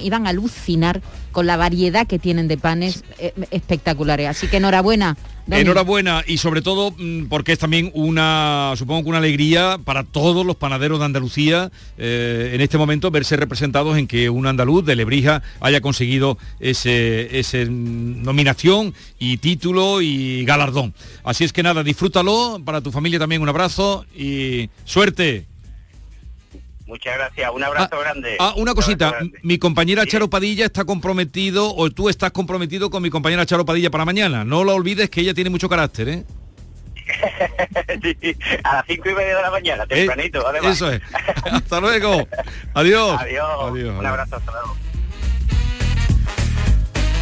y 0.00 0.10
van 0.10 0.26
a 0.26 0.30
alucinar 0.30 1.00
con 1.36 1.46
la 1.46 1.58
variedad 1.58 2.06
que 2.06 2.18
tienen 2.18 2.48
de 2.48 2.56
panes 2.56 3.04
eh, 3.18 3.34
espectaculares. 3.50 4.26
Así 4.26 4.48
que 4.48 4.56
enhorabuena. 4.56 5.18
Enhorabuena 5.50 6.24
y 6.26 6.38
sobre 6.38 6.62
todo 6.62 6.94
mm, 6.96 7.26
porque 7.26 7.52
es 7.52 7.58
también 7.58 7.90
una, 7.92 8.72
supongo 8.74 9.02
que 9.02 9.08
una 9.10 9.18
alegría 9.18 9.78
para 9.84 10.04
todos 10.04 10.46
los 10.46 10.56
panaderos 10.56 10.98
de 10.98 11.04
Andalucía 11.04 11.70
eh, 11.98 12.52
en 12.54 12.62
este 12.62 12.78
momento 12.78 13.10
verse 13.10 13.36
representados 13.36 13.98
en 13.98 14.06
que 14.06 14.30
un 14.30 14.46
andaluz 14.46 14.82
de 14.86 14.96
Lebrija 14.96 15.42
haya 15.60 15.82
conseguido 15.82 16.38
ese, 16.58 17.38
ese 17.38 17.66
mm, 17.66 18.22
nominación 18.22 18.94
y 19.18 19.36
título 19.36 20.00
y 20.00 20.42
galardón. 20.46 20.94
Así 21.22 21.44
es 21.44 21.52
que 21.52 21.62
nada, 21.62 21.82
disfrútalo, 21.82 22.62
para 22.64 22.80
tu 22.80 22.92
familia 22.92 23.18
también 23.18 23.42
un 23.42 23.50
abrazo 23.50 24.06
y 24.16 24.70
suerte. 24.86 25.44
Muchas 26.86 27.14
gracias, 27.16 27.50
un 27.52 27.64
abrazo 27.64 27.98
grande. 27.98 28.36
Ah, 28.38 28.54
una 28.56 28.70
Un 28.70 28.76
cosita, 28.76 29.14
mi 29.42 29.58
compañera 29.58 30.06
Charo 30.06 30.30
Padilla 30.30 30.66
está 30.66 30.84
comprometido 30.84 31.74
o 31.74 31.90
tú 31.90 32.08
estás 32.08 32.30
comprometido 32.30 32.90
con 32.90 33.02
mi 33.02 33.10
compañera 33.10 33.44
Charo 33.44 33.64
Padilla 33.64 33.90
para 33.90 34.04
mañana. 34.04 34.44
No 34.44 34.62
lo 34.62 34.74
olvides 34.74 35.10
que 35.10 35.20
ella 35.20 35.34
tiene 35.34 35.50
mucho 35.50 35.68
carácter, 35.68 36.08
¿eh? 36.08 36.24
Sí, 38.02 38.36
a 38.64 38.76
las 38.76 38.84
cinco 38.86 39.10
y 39.10 39.14
media 39.14 39.36
de 39.36 39.42
la 39.42 39.50
mañana, 39.50 39.86
tempranito, 39.86 40.46
además. 40.46 40.72
Eso 40.76 40.90
es. 40.90 41.00
Hasta 41.50 41.80
luego. 41.80 42.26
Adiós. 42.74 43.20
Adiós. 43.20 43.48
Adiós, 43.62 43.98
Un 43.98 44.06
abrazo, 44.06 44.36
hasta 44.36 44.52
luego. 44.52 44.76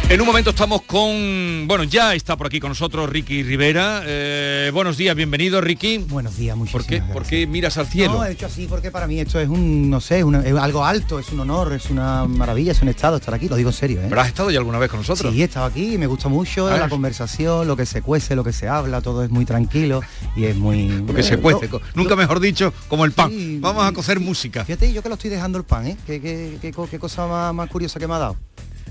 En 0.07 0.21
un 0.21 0.27
momento 0.27 0.51
estamos 0.51 0.83
con, 0.83 1.65
bueno, 1.67 1.83
ya 1.83 2.13
está 2.13 2.37
por 2.37 2.45
aquí 2.47 2.59
con 2.59 2.69
nosotros 2.69 3.09
Ricky 3.09 3.41
Rivera. 3.41 4.03
Eh, 4.05 4.69
buenos 4.71 4.97
días, 4.97 5.15
bienvenido 5.15 5.59
Ricky. 5.61 5.97
Buenos 5.97 6.37
días, 6.37 6.55
¿Por 6.71 6.85
qué, 6.85 7.01
¿Por 7.01 7.23
qué 7.25 7.47
miras 7.47 7.77
al 7.79 7.87
cielo? 7.87 8.13
No, 8.13 8.23
he 8.25 8.31
hecho 8.33 8.45
así 8.45 8.67
porque 8.69 8.91
para 8.91 9.07
mí 9.07 9.19
esto 9.19 9.39
es 9.39 9.49
un, 9.49 9.89
no 9.89 9.99
sé, 9.99 10.23
una- 10.23 10.41
es 10.41 10.53
algo 10.55 10.85
alto, 10.85 11.17
es 11.17 11.29
un 11.31 11.39
honor, 11.39 11.73
es 11.73 11.89
una 11.89 12.25
maravilla, 12.25 12.71
es 12.71 12.81
un 12.83 12.89
estado 12.89 13.17
estar 13.17 13.33
aquí, 13.33 13.49
lo 13.49 13.55
digo 13.55 13.71
en 13.71 13.75
serio. 13.75 13.99
¿eh? 13.99 14.05
¿Pero 14.07 14.21
has 14.21 14.27
estado 14.27 14.51
ya 14.51 14.59
alguna 14.59 14.77
vez 14.77 14.91
con 14.91 14.99
nosotros? 14.99 15.33
Sí, 15.33 15.41
he 15.41 15.45
estado 15.45 15.65
aquí 15.65 15.97
me 15.97 16.05
gusta 16.07 16.29
mucho 16.29 16.67
A 16.67 16.71
ver. 16.73 16.79
la 16.81 16.89
conversación, 16.89 17.67
lo 17.67 17.75
que 17.75 17.87
se 17.87 18.03
cuece, 18.03 18.35
lo 18.35 18.43
que 18.43 18.53
se 18.53 18.67
habla, 18.69 19.01
todo 19.01 19.23
es 19.23 19.31
muy 19.31 19.43
tranquilo 19.45 20.01
y 20.35 20.45
es 20.45 20.55
muy... 20.55 20.87
Lo 20.87 21.15
que 21.15 21.23
se 21.23 21.37
cuece, 21.39 21.67
lo- 21.67 21.81
nunca 21.95 22.15
mejor 22.15 22.39
dicho, 22.39 22.71
como 22.89 23.05
el 23.05 23.11
pan. 23.11 23.31
Sí, 23.31 23.57
Vamos 23.59 23.83
a 23.83 23.91
cocer 23.91 24.19
música. 24.19 24.63
Fíjate, 24.65 24.93
yo 24.93 25.01
que 25.01 25.09
lo 25.09 25.15
estoy 25.15 25.31
dejando 25.31 25.57
el 25.57 25.63
pan, 25.63 25.87
¿eh? 25.87 25.97
Qué, 26.05 26.21
qué- 26.21 26.57
qué 26.61 26.71
qué 26.91 26.99
cosa 26.99 27.25
más, 27.25 27.53
más 27.55 27.67
curiosa 27.71 27.99
que 27.99 28.07
me 28.07 28.13
ha 28.13 28.19
dado. 28.19 28.35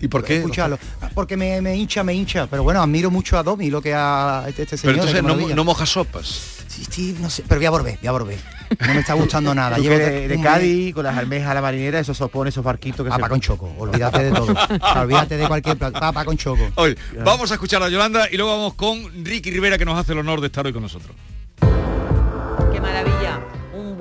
¿Y 0.04 0.08
por 0.08 0.22
qué? 0.22 0.36
Escucharlo. 0.36 0.78
Ah, 1.00 1.08
Porque 1.14 1.34
me, 1.34 1.62
me 1.62 1.74
hincha, 1.74 2.04
me 2.04 2.12
hincha. 2.12 2.46
Pero 2.46 2.62
bueno, 2.62 2.82
admiro 2.82 3.10
mucho 3.10 3.38
a 3.38 3.42
Domi, 3.42 3.70
lo 3.70 3.80
que 3.80 3.94
ha 3.94 4.44
este, 4.46 4.64
este 4.64 4.76
Pero 4.76 5.02
señor. 5.02 5.08
entonces 5.16 5.46
qué 5.46 5.50
no, 5.50 5.56
no 5.56 5.64
mojas 5.64 5.88
sopas. 5.88 6.26
Sí, 6.68 6.84
sí, 6.90 7.16
no 7.20 7.30
sé, 7.30 7.42
pero 7.48 7.58
voy 7.58 7.66
a 7.66 7.70
volver, 7.70 7.98
voy 8.00 8.08
a 8.08 8.12
volver. 8.12 8.38
No 8.86 8.94
me 8.94 9.00
está 9.00 9.14
gustando 9.14 9.54
nada. 9.54 9.78
Llevo 9.78 9.96
de, 9.96 10.38
Cádiz, 10.42 10.92
con 10.92 11.04
las 11.04 11.16
almejas 11.16 11.50
a 11.52 11.54
la 11.54 11.62
marinera, 11.62 12.00
esos 12.00 12.18
sopones, 12.18 12.52
esos 12.52 12.64
barquitos 12.64 13.02
que 13.02 13.08
Papa 13.08 13.30
con 13.30 13.40
choco, 13.40 13.72
olvídate 13.78 14.24
de 14.24 14.32
todo. 14.32 14.54
olvídate 15.00 15.38
de 15.38 15.48
cualquier 15.48 15.78
plato. 15.78 15.98
Papa 15.98 16.24
con 16.26 16.36
choco. 16.36 16.70
Oye, 16.74 16.96
vamos 17.24 17.50
a 17.50 17.54
escuchar 17.54 17.82
a 17.82 17.88
Yolanda 17.88 18.28
y 18.30 18.36
luego 18.36 18.52
vamos 18.52 18.74
con 18.74 19.24
Ricky 19.24 19.50
Rivera 19.52 19.78
que 19.78 19.86
nos 19.86 19.98
hace 19.98 20.12
el 20.12 20.18
honor 20.18 20.42
de 20.42 20.48
estar 20.48 20.66
hoy 20.66 20.72
con 20.74 20.82
nosotros. 20.82 21.16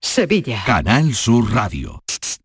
Sevilla. 0.00 0.62
Canal 0.66 1.14
Sur 1.14 1.52
Radio. 1.52 2.02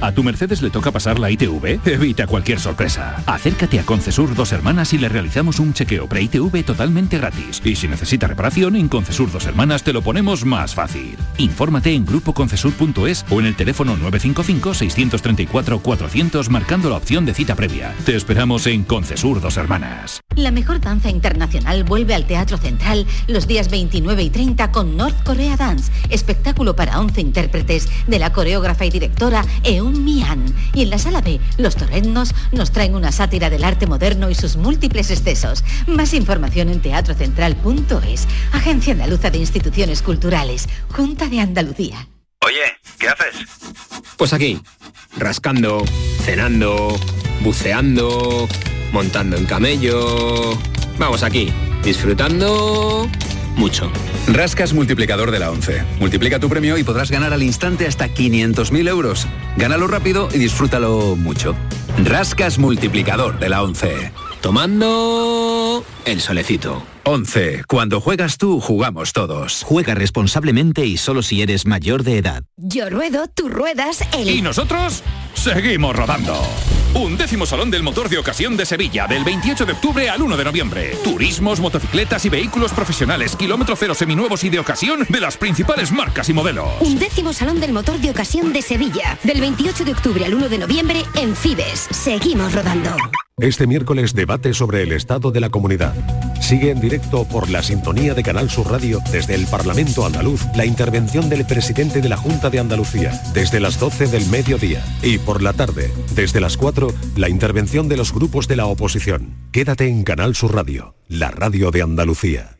¿A 0.00 0.12
tu 0.12 0.22
Mercedes 0.22 0.62
le 0.62 0.70
toca 0.70 0.92
pasar 0.92 1.18
la 1.18 1.28
ITV? 1.30 1.80
Evita 1.86 2.28
cualquier 2.28 2.60
sorpresa. 2.60 3.20
Acércate 3.26 3.80
a 3.80 3.82
Concesur 3.82 4.32
Dos 4.34 4.52
Hermanas 4.52 4.92
y 4.92 4.98
le 4.98 5.08
realizamos 5.08 5.58
un 5.58 5.72
chequeo 5.72 6.06
pre-ITV 6.08 6.62
totalmente 6.64 7.18
gratis. 7.18 7.60
Y 7.64 7.74
si 7.74 7.88
necesita 7.88 8.28
reparación, 8.28 8.76
en 8.76 8.86
Concesur 8.88 9.32
Dos 9.32 9.46
Hermanas 9.46 9.82
te 9.82 9.92
lo 9.92 10.02
ponemos 10.02 10.44
más 10.44 10.72
fácil. 10.74 11.16
Infórmate 11.38 11.94
en 11.94 12.06
grupoconcesur.es 12.06 13.24
o 13.28 13.40
en 13.40 13.46
el 13.46 13.56
teléfono 13.56 13.96
955-634-400 13.96 16.48
marcando 16.48 16.90
la 16.90 16.96
opción 16.96 17.26
de 17.26 17.34
cita 17.34 17.56
previa. 17.56 17.92
Te 18.04 18.14
esperamos 18.14 18.68
en 18.68 18.84
Concesur 18.84 19.40
Dos 19.40 19.56
Hermanas. 19.56 20.20
La 20.36 20.52
mejor 20.52 20.80
danza 20.80 21.10
internacional 21.10 21.82
vuelve 21.82 22.14
al 22.14 22.24
Teatro 22.24 22.56
Central 22.58 23.04
los 23.26 23.48
días 23.48 23.68
29 23.68 24.22
y 24.22 24.30
30 24.30 24.70
con 24.70 24.96
North 24.96 25.20
Korea 25.24 25.56
Dance, 25.56 25.90
espectáculo 26.10 26.76
para 26.76 27.00
11 27.00 27.20
intérpretes 27.20 27.88
de 28.06 28.20
la 28.20 28.32
coreógrafa 28.32 28.86
y 28.86 28.90
directora 28.90 29.44
Eun 29.78 30.04
Mi-an. 30.04 30.54
Y 30.74 30.82
en 30.82 30.90
la 30.90 30.98
sala 30.98 31.20
B, 31.20 31.40
los 31.56 31.76
torrendos 31.76 32.34
nos 32.52 32.72
traen 32.72 32.94
una 32.94 33.12
sátira 33.12 33.50
del 33.50 33.64
arte 33.64 33.86
moderno 33.86 34.30
y 34.30 34.34
sus 34.34 34.56
múltiples 34.56 35.10
excesos. 35.10 35.64
Más 35.86 36.14
información 36.14 36.68
en 36.68 36.80
teatrocentral.es, 36.80 38.28
Agencia 38.52 38.92
Andaluza 38.92 39.30
de 39.30 39.38
Instituciones 39.38 40.02
Culturales, 40.02 40.68
Junta 40.90 41.28
de 41.28 41.40
Andalucía. 41.40 42.08
Oye, 42.40 42.76
¿qué 42.98 43.08
haces? 43.08 43.36
Pues 44.16 44.32
aquí, 44.32 44.60
rascando, 45.16 45.84
cenando, 46.24 46.98
buceando, 47.40 48.48
montando 48.92 49.36
en 49.36 49.46
camello. 49.46 50.58
Vamos 50.98 51.22
aquí, 51.22 51.52
disfrutando 51.82 53.08
mucho. 53.58 53.90
Rascas 54.28 54.72
multiplicador 54.72 55.30
de 55.30 55.38
la 55.38 55.50
11. 55.50 55.82
Multiplica 56.00 56.38
tu 56.38 56.48
premio 56.48 56.78
y 56.78 56.84
podrás 56.84 57.10
ganar 57.10 57.32
al 57.32 57.42
instante 57.42 57.86
hasta 57.86 58.08
500.000 58.08 58.88
euros. 58.88 59.26
Gánalo 59.56 59.86
rápido 59.86 60.28
y 60.32 60.38
disfrútalo 60.38 61.16
mucho. 61.16 61.54
Rascas 62.04 62.58
multiplicador 62.58 63.38
de 63.38 63.48
la 63.48 63.62
11. 63.62 64.12
Tomando 64.40 65.84
el 66.04 66.20
solecito. 66.20 66.82
11. 67.04 67.64
Cuando 67.66 68.00
juegas 68.00 68.38
tú, 68.38 68.60
jugamos 68.60 69.12
todos. 69.12 69.62
Juega 69.64 69.94
responsablemente 69.94 70.86
y 70.86 70.96
solo 70.96 71.22
si 71.22 71.42
eres 71.42 71.66
mayor 71.66 72.04
de 72.04 72.18
edad. 72.18 72.44
Yo 72.56 72.88
ruedo, 72.88 73.26
tú 73.28 73.48
ruedas, 73.48 74.00
el... 74.16 74.28
¿Y 74.28 74.42
nosotros? 74.42 75.02
Seguimos 75.34 75.96
rodando. 75.96 76.38
Un 76.94 77.16
décimo 77.16 77.46
Salón 77.46 77.70
del 77.70 77.82
Motor 77.82 78.08
de 78.08 78.18
Ocasión 78.18 78.56
de 78.56 78.64
Sevilla, 78.64 79.06
del 79.06 79.22
28 79.22 79.66
de 79.66 79.72
octubre 79.72 80.08
al 80.08 80.22
1 80.22 80.36
de 80.36 80.44
noviembre. 80.44 80.96
Turismos, 81.04 81.60
motocicletas 81.60 82.24
y 82.24 82.28
vehículos 82.28 82.72
profesionales, 82.72 83.36
kilómetro 83.36 83.76
cero 83.76 83.94
seminuevos 83.94 84.42
y 84.44 84.50
de 84.50 84.58
ocasión 84.58 85.06
de 85.08 85.20
las 85.20 85.36
principales 85.36 85.92
marcas 85.92 86.28
y 86.28 86.32
modelos. 86.32 86.68
Un 86.80 86.98
décimo 86.98 87.32
Salón 87.32 87.60
del 87.60 87.72
Motor 87.72 87.98
de 87.98 88.10
Ocasión 88.10 88.52
de 88.52 88.62
Sevilla, 88.62 89.18
del 89.22 89.40
28 89.40 89.84
de 89.84 89.92
octubre 89.92 90.24
al 90.24 90.34
1 90.34 90.48
de 90.48 90.58
noviembre 90.58 91.02
en 91.14 91.36
Fibes. 91.36 91.88
Seguimos 91.90 92.54
rodando. 92.54 92.96
Este 93.40 93.68
miércoles 93.68 94.14
debate 94.14 94.52
sobre 94.52 94.82
el 94.82 94.90
estado 94.90 95.30
de 95.30 95.40
la 95.40 95.48
comunidad. 95.48 95.94
Sigue 96.40 96.72
en 96.72 96.80
directo 96.80 97.24
por 97.24 97.48
la 97.48 97.62
sintonía 97.62 98.12
de 98.12 98.24
Canal 98.24 98.50
Sur 98.50 98.68
Radio 98.68 98.98
desde 99.12 99.36
el 99.36 99.46
Parlamento 99.46 100.04
andaluz 100.04 100.44
la 100.56 100.66
intervención 100.66 101.28
del 101.28 101.46
presidente 101.46 102.00
de 102.00 102.08
la 102.08 102.16
Junta 102.16 102.50
de 102.50 102.58
Andalucía 102.58 103.12
desde 103.34 103.60
las 103.60 103.78
12 103.78 104.08
del 104.08 104.26
mediodía 104.26 104.84
y 105.02 105.18
por 105.18 105.40
la 105.40 105.52
tarde 105.52 105.92
desde 106.16 106.40
las 106.40 106.56
4 106.56 106.92
la 107.16 107.28
intervención 107.28 107.88
de 107.88 107.96
los 107.96 108.12
grupos 108.12 108.48
de 108.48 108.56
la 108.56 108.66
oposición. 108.66 109.36
Quédate 109.52 109.86
en 109.86 110.02
Canal 110.02 110.34
Sur 110.34 110.56
Radio, 110.56 110.96
la 111.06 111.30
radio 111.30 111.70
de 111.70 111.82
Andalucía. 111.82 112.58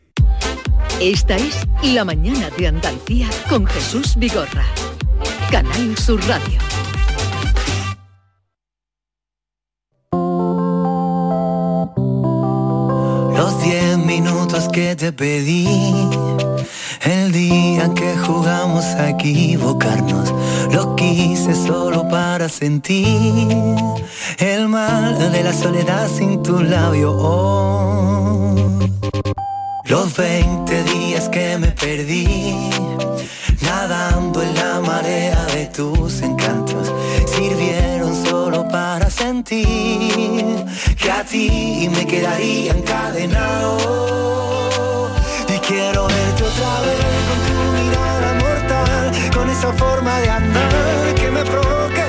Esta 1.01 1.35
es 1.35 1.67
La 1.83 2.05
Mañana 2.05 2.49
de 2.57 2.67
Andalucía 2.67 3.27
con 3.49 3.65
Jesús 3.65 4.15
Vigorra. 4.15 4.65
Canal 5.51 5.97
Sur 5.97 6.21
Radio. 6.25 6.68
Que 14.79 14.95
te 14.95 15.11
pedí, 15.11 15.67
el 17.01 17.33
día 17.33 17.93
que 17.93 18.15
jugamos 18.25 18.85
a 18.85 19.09
equivocarnos, 19.09 20.33
lo 20.71 20.95
quise 20.95 21.53
solo 21.53 22.07
para 22.07 22.47
sentir 22.47 23.75
el 24.37 24.69
mal 24.69 25.33
de 25.33 25.43
la 25.43 25.51
soledad 25.51 26.07
sin 26.07 26.41
tu 26.41 26.63
labio. 26.63 27.11
Oh. 27.11 28.55
Los 29.83 30.15
20 30.15 30.83
días 30.83 31.27
que 31.27 31.57
me 31.57 31.71
perdí, 31.71 32.69
nadando 33.61 34.41
en 34.41 34.55
la 34.55 34.79
marea 34.79 35.45
de 35.55 35.65
tus 35.65 36.21
encantos, 36.21 36.93
sirvieron 37.25 38.15
solo 38.25 38.65
para 38.69 39.09
sentir 39.09 40.65
que 40.97 41.11
a 41.11 41.25
ti 41.25 41.89
me 41.93 42.07
quedaría 42.07 42.71
encadenado. 42.71 44.68
Quiero 45.69 46.07
verte 46.07 46.43
otra 46.43 46.81
vez 46.81 46.97
con 47.29 47.39
tu 47.45 47.53
mirada 47.77 48.33
mortal, 48.33 49.11
con 49.31 49.47
esa 49.51 49.71
forma 49.73 50.19
de 50.19 50.27
andar 50.27 51.13
que 51.13 51.29
me 51.29 51.43
provoca 51.43 52.08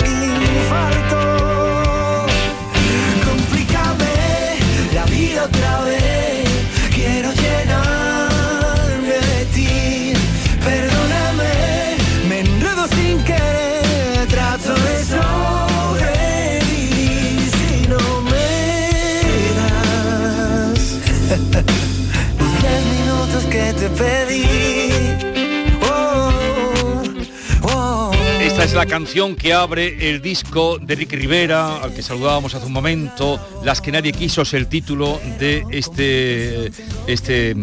pedí. 23.88 24.44
Oh, 25.82 26.30
oh. 27.62 28.12
Esta 28.40 28.64
es 28.64 28.74
la 28.74 28.86
canción 28.86 29.36
que 29.36 29.54
abre 29.54 30.10
el 30.10 30.20
disco 30.20 30.78
de 30.78 30.94
Ricky 30.94 31.16
Rivera, 31.16 31.76
al 31.76 31.94
que 31.94 32.02
saludábamos 32.02 32.54
hace 32.54 32.66
un 32.66 32.72
momento. 32.72 33.40
Las 33.64 33.80
que 33.80 33.92
nadie 33.92 34.12
quiso 34.12 34.42
es 34.42 34.52
el 34.54 34.66
título 34.66 35.20
de 35.38 35.64
este, 35.70 36.70
este 37.06 37.54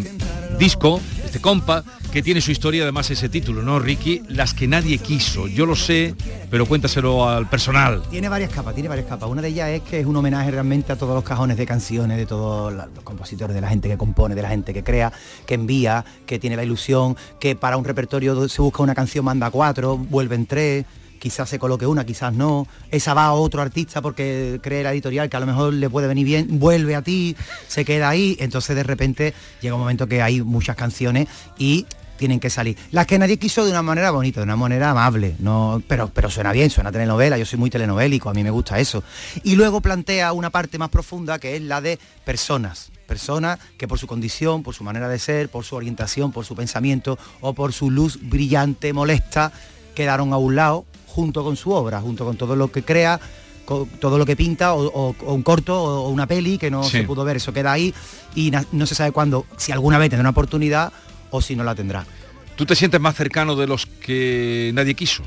disco, 0.58 1.00
este 1.24 1.40
compa, 1.40 1.84
que 2.12 2.24
tiene 2.24 2.42
su 2.42 2.52
historia 2.52 2.84
además 2.84 3.10
ese 3.12 3.30
título, 3.30 3.62
¿no, 3.62 3.80
Ricky? 3.80 4.24
Las 4.28 4.54
que 4.54 4.68
nadie 4.68 4.98
quiso. 4.98 5.48
Yo 5.48 5.66
lo 5.66 5.76
sé, 5.76 6.16
pero 6.50 6.66
cuéntaselo 6.66 7.28
al 7.28 7.50
personal. 7.50 8.04
Tiene 8.10 8.30
varias 8.30 8.52
capas, 8.52 8.74
tiene 8.74 8.90
varias 8.90 9.08
capas. 9.08 9.30
Una 9.30 9.42
de 9.42 9.50
ellas 9.50 9.70
es 9.70 9.82
que 9.82 10.00
es 10.00 10.06
un 10.06 10.16
homenaje 10.16 10.52
realmente 10.52 10.92
a 10.92 10.96
todos 10.96 11.14
los 11.14 11.24
cajones 11.24 11.58
de 11.58 11.66
canciones, 11.66 12.18
de 12.18 12.26
todos 12.26 12.74
los 12.74 13.04
compositores, 13.04 13.54
de 13.54 13.62
la 13.62 13.70
gente 13.70 13.90
que 13.90 13.98
compone, 13.98 14.36
de 14.36 14.42
la 14.42 14.50
gente 14.50 14.74
que 14.74 14.84
crea, 14.84 15.12
que 15.46 15.56
envía, 15.56 16.06
que 16.26 16.40
tiene 16.40 16.56
la 16.56 16.64
ilusión, 16.64 17.16
que 17.40 17.56
para 17.56 17.78
un 17.78 17.84
repertorio 17.84 18.48
se 18.48 18.62
busca 18.62 18.84
una 18.84 18.96
canción, 18.96 19.26
manda 19.26 19.52
cuatro, 19.52 19.98
vuelven 19.98 20.46
tres, 20.46 20.86
quizás 21.18 21.50
se 21.50 21.60
coloque 21.60 21.86
una, 21.86 22.06
quizás 22.06 22.34
no. 22.34 22.68
Esa 22.92 23.14
va 23.14 23.26
a 23.26 23.34
otro 23.34 23.62
artista 23.62 24.02
porque 24.02 24.60
cree 24.62 24.84
la 24.84 24.92
editorial 24.92 25.30
que 25.30 25.38
a 25.38 25.40
lo 25.40 25.46
mejor 25.46 25.74
le 25.74 25.90
puede 25.90 26.08
venir 26.08 26.26
bien, 26.26 26.60
vuelve 26.60 26.96
a 26.96 27.02
ti, 27.02 27.36
se 27.68 27.86
queda 27.86 28.10
ahí. 28.10 28.38
Entonces 28.40 28.76
de 28.76 28.84
repente 28.84 29.34
llega 29.62 29.76
un 29.76 29.82
momento 29.82 30.08
que 30.08 30.22
hay 30.22 30.42
muchas 30.42 30.76
canciones 30.76 31.28
y 31.58 31.86
tienen 32.18 32.40
que 32.40 32.50
salir. 32.50 32.78
Las 32.92 33.08
que 33.08 33.18
nadie 33.18 33.38
quiso 33.38 33.64
de 33.64 33.72
una 33.72 33.82
manera 33.82 34.12
bonita, 34.12 34.42
de 34.42 34.46
una 34.46 34.56
manera 34.56 34.92
amable, 34.92 35.36
no, 35.40 35.82
pero, 35.88 36.10
pero 36.14 36.30
suena 36.30 36.52
bien, 36.52 36.70
suena 36.70 36.92
telenovela, 36.92 37.38
yo 37.38 37.46
soy 37.46 37.60
muy 37.60 37.70
telenovélico, 37.70 38.30
a 38.30 38.34
mí 38.34 38.44
me 38.44 38.50
gusta 38.50 38.80
eso. 38.80 39.04
Y 39.44 39.56
luego 39.56 39.82
plantea 39.82 40.34
una 40.34 40.50
parte 40.50 40.78
más 40.78 40.90
profunda 40.90 41.40
que 41.40 41.56
es 41.56 41.62
la 41.62 41.80
de 41.80 42.00
personas. 42.26 42.92
Personas 43.08 43.60
que 43.78 43.88
por 43.88 44.00
su 44.00 44.08
condición, 44.08 44.64
por 44.64 44.76
su 44.76 44.84
manera 44.84 45.08
de 45.08 45.18
ser, 45.18 45.48
por 45.48 45.64
su 45.64 45.76
orientación, 45.78 46.34
por 46.34 46.44
su 46.44 46.56
pensamiento 46.56 47.18
o 47.40 47.54
por 47.54 47.72
su 47.72 47.90
luz 47.90 48.20
brillante, 48.22 48.92
molesta, 48.92 49.54
quedaron 49.96 50.34
a 50.34 50.38
un 50.38 50.56
lado 50.56 50.86
junto 51.18 51.44
con 51.44 51.56
su 51.58 51.72
obra, 51.72 52.00
junto 52.00 52.24
con 52.26 52.38
todo 52.38 52.56
lo 52.56 52.72
que 52.72 52.84
crea, 52.84 53.20
con 53.66 53.88
todo 54.00 54.20
lo 54.20 54.26
que 54.28 54.36
pinta, 54.36 54.76
o, 54.76 54.86
o- 54.86 55.16
o 55.26 55.34
un 55.34 55.42
corto 55.42 55.74
o, 55.76 56.10
una 56.10 56.28
peli 56.28 56.60
que 56.60 56.70
no 56.70 56.84
Sí. 56.84 56.92
se 57.00 57.04
pudo 57.06 57.24
ver, 57.26 57.38
eso 57.38 57.52
queda 57.52 57.72
ahí 57.72 57.92
y 58.36 58.52
no 58.72 58.86
se 58.86 58.94
sabe 58.94 59.12
cuándo, 59.12 59.48
si 59.58 59.72
alguna 59.72 59.98
vez 59.98 60.12
tendrá 60.12 60.22
una 60.22 60.30
oportunidad 60.30 60.94
o 61.32 61.42
si 61.42 61.56
no 61.56 61.64
la 61.64 61.74
tendrá. 61.74 62.06
¿Tú 62.56 62.68
te 62.68 62.76
sientes 62.76 63.02
más 63.02 63.16
cercano 63.16 63.56
de 63.56 63.66
los 63.66 63.88
que 63.88 64.70
nadie 64.76 64.94
quiso? 64.94 65.24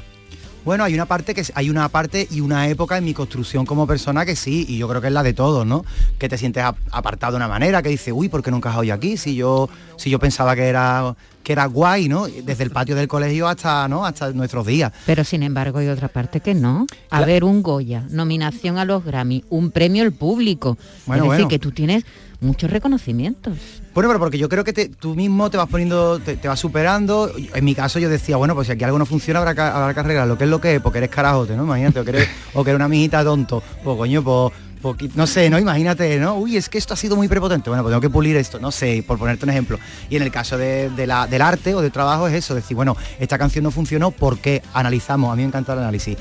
Bueno, 0.64 0.84
hay 0.84 0.94
una 0.94 1.06
parte 1.06 1.34
que 1.34 1.42
hay 1.54 1.70
una 1.70 1.88
parte 1.88 2.28
y 2.30 2.40
una 2.40 2.68
época 2.68 2.96
en 2.98 3.04
mi 3.04 3.12
construcción 3.14 3.66
como 3.66 3.84
persona 3.88 4.24
que 4.24 4.36
sí, 4.36 4.64
y 4.68 4.78
yo 4.78 4.86
creo 4.88 5.00
que 5.00 5.08
es 5.08 5.12
la 5.12 5.24
de 5.24 5.32
todos, 5.32 5.66
¿no? 5.66 5.84
Que 6.20 6.28
te 6.28 6.38
sientes 6.38 6.62
ap- 6.62 6.76
apartado 6.92 7.32
de 7.32 7.36
una 7.38 7.48
manera, 7.48 7.82
que 7.82 7.88
dices, 7.88 8.12
uy, 8.16 8.28
¿por 8.28 8.44
qué 8.44 8.52
no 8.52 8.58
encajo 8.58 8.84
yo 8.84 8.94
aquí? 8.94 9.16
Si 9.16 9.34
yo, 9.34 9.68
si 9.96 10.08
yo 10.08 10.20
pensaba 10.20 10.54
que 10.54 10.68
era 10.68 11.16
que 11.42 11.52
era 11.52 11.66
guay, 11.66 12.08
¿no? 12.08 12.26
Desde 12.26 12.64
el 12.64 12.70
patio 12.70 12.94
del 12.94 13.08
colegio 13.08 13.48
hasta, 13.48 13.88
¿no? 13.88 14.04
Hasta 14.04 14.30
nuestros 14.32 14.66
días. 14.66 14.92
Pero 15.06 15.24
sin 15.24 15.42
embargo 15.42 15.78
hay 15.78 15.88
otra 15.88 16.08
parte 16.08 16.40
que 16.40 16.54
no. 16.54 16.86
A 17.10 17.24
ver, 17.24 17.44
un 17.44 17.62
Goya, 17.62 18.04
nominación 18.10 18.78
a 18.78 18.84
los 18.84 19.04
Grammy, 19.04 19.44
un 19.50 19.70
premio 19.70 20.02
al 20.02 20.12
público. 20.12 20.76
Bueno, 21.06 21.24
es 21.24 21.30
decir, 21.30 21.44
bueno. 21.44 21.48
que 21.48 21.58
tú 21.58 21.72
tienes 21.72 22.04
muchos 22.40 22.70
reconocimientos. 22.70 23.56
Bueno, 23.92 24.08
pero 24.08 24.18
porque 24.20 24.38
yo 24.38 24.48
creo 24.48 24.64
que 24.64 24.72
te- 24.72 24.88
tú 24.88 25.14
mismo 25.14 25.50
te 25.50 25.56
vas 25.56 25.68
poniendo, 25.68 26.18
te, 26.20 26.36
te 26.36 26.46
vas 26.48 26.58
superando. 26.60 27.30
En 27.54 27.64
mi 27.64 27.74
caso 27.74 27.98
yo 27.98 28.08
decía, 28.08 28.36
bueno, 28.36 28.54
pues 28.54 28.66
si 28.68 28.72
aquí 28.72 28.84
algo 28.84 28.98
no 28.98 29.04
funciona 29.06 29.40
habrá 29.40 29.54
que, 29.54 29.60
habrá 29.60 29.92
que 29.94 30.00
arreglarlo. 30.00 30.38
¿Qué 30.38 30.44
es 30.44 30.50
lo 30.50 30.60
que 30.60 30.76
es? 30.76 30.80
Porque 30.80 30.98
eres 30.98 31.10
carajote, 31.10 31.56
¿no? 31.56 31.64
Imagínate, 31.64 32.00
o 32.00 32.04
que 32.04 32.10
eres, 32.10 32.28
o 32.54 32.62
que 32.64 32.70
eres 32.70 32.78
una 32.78 32.88
mijita 32.88 33.24
tonto. 33.24 33.62
Pues 33.82 33.96
coño, 33.96 34.22
pues, 34.22 34.52
poqui- 34.82 35.10
no 35.14 35.26
sé, 35.26 35.50
¿no? 35.50 35.58
Imagínate, 35.58 36.18
¿no? 36.18 36.36
Uy, 36.36 36.56
es 36.56 36.68
que 36.68 36.78
esto 36.78 36.94
ha 36.94 36.96
sido 36.96 37.16
muy 37.16 37.28
prepotente. 37.28 37.70
Bueno, 37.70 37.82
pues 37.82 37.92
tengo 37.92 38.00
que 38.00 38.10
pulir 38.10 38.36
esto, 38.36 38.58
no 38.58 38.70
sé, 38.70 39.04
por 39.06 39.18
ponerte 39.18 39.44
un 39.44 39.50
ejemplo. 39.50 39.78
Y 40.08 40.16
en 40.16 40.22
el 40.22 40.30
caso 40.30 40.56
de, 40.58 40.90
la, 41.06 41.26
del 41.26 41.42
arte 41.42 41.74
o 41.74 41.80
del 41.82 41.92
trabajo 41.92 42.26
es 42.28 42.34
eso, 42.34 42.54
decir, 42.54 42.74
bueno, 42.76 42.96
esta 43.18 43.38
canción 43.38 43.62
no 43.64 43.70
funcionó 43.70 44.10
porque 44.10 44.62
analizamos, 44.74 45.32
a 45.32 45.36
mí 45.36 45.42
me 45.42 45.48
encanta 45.48 45.72
el 45.74 45.80
análisis. 45.80 46.16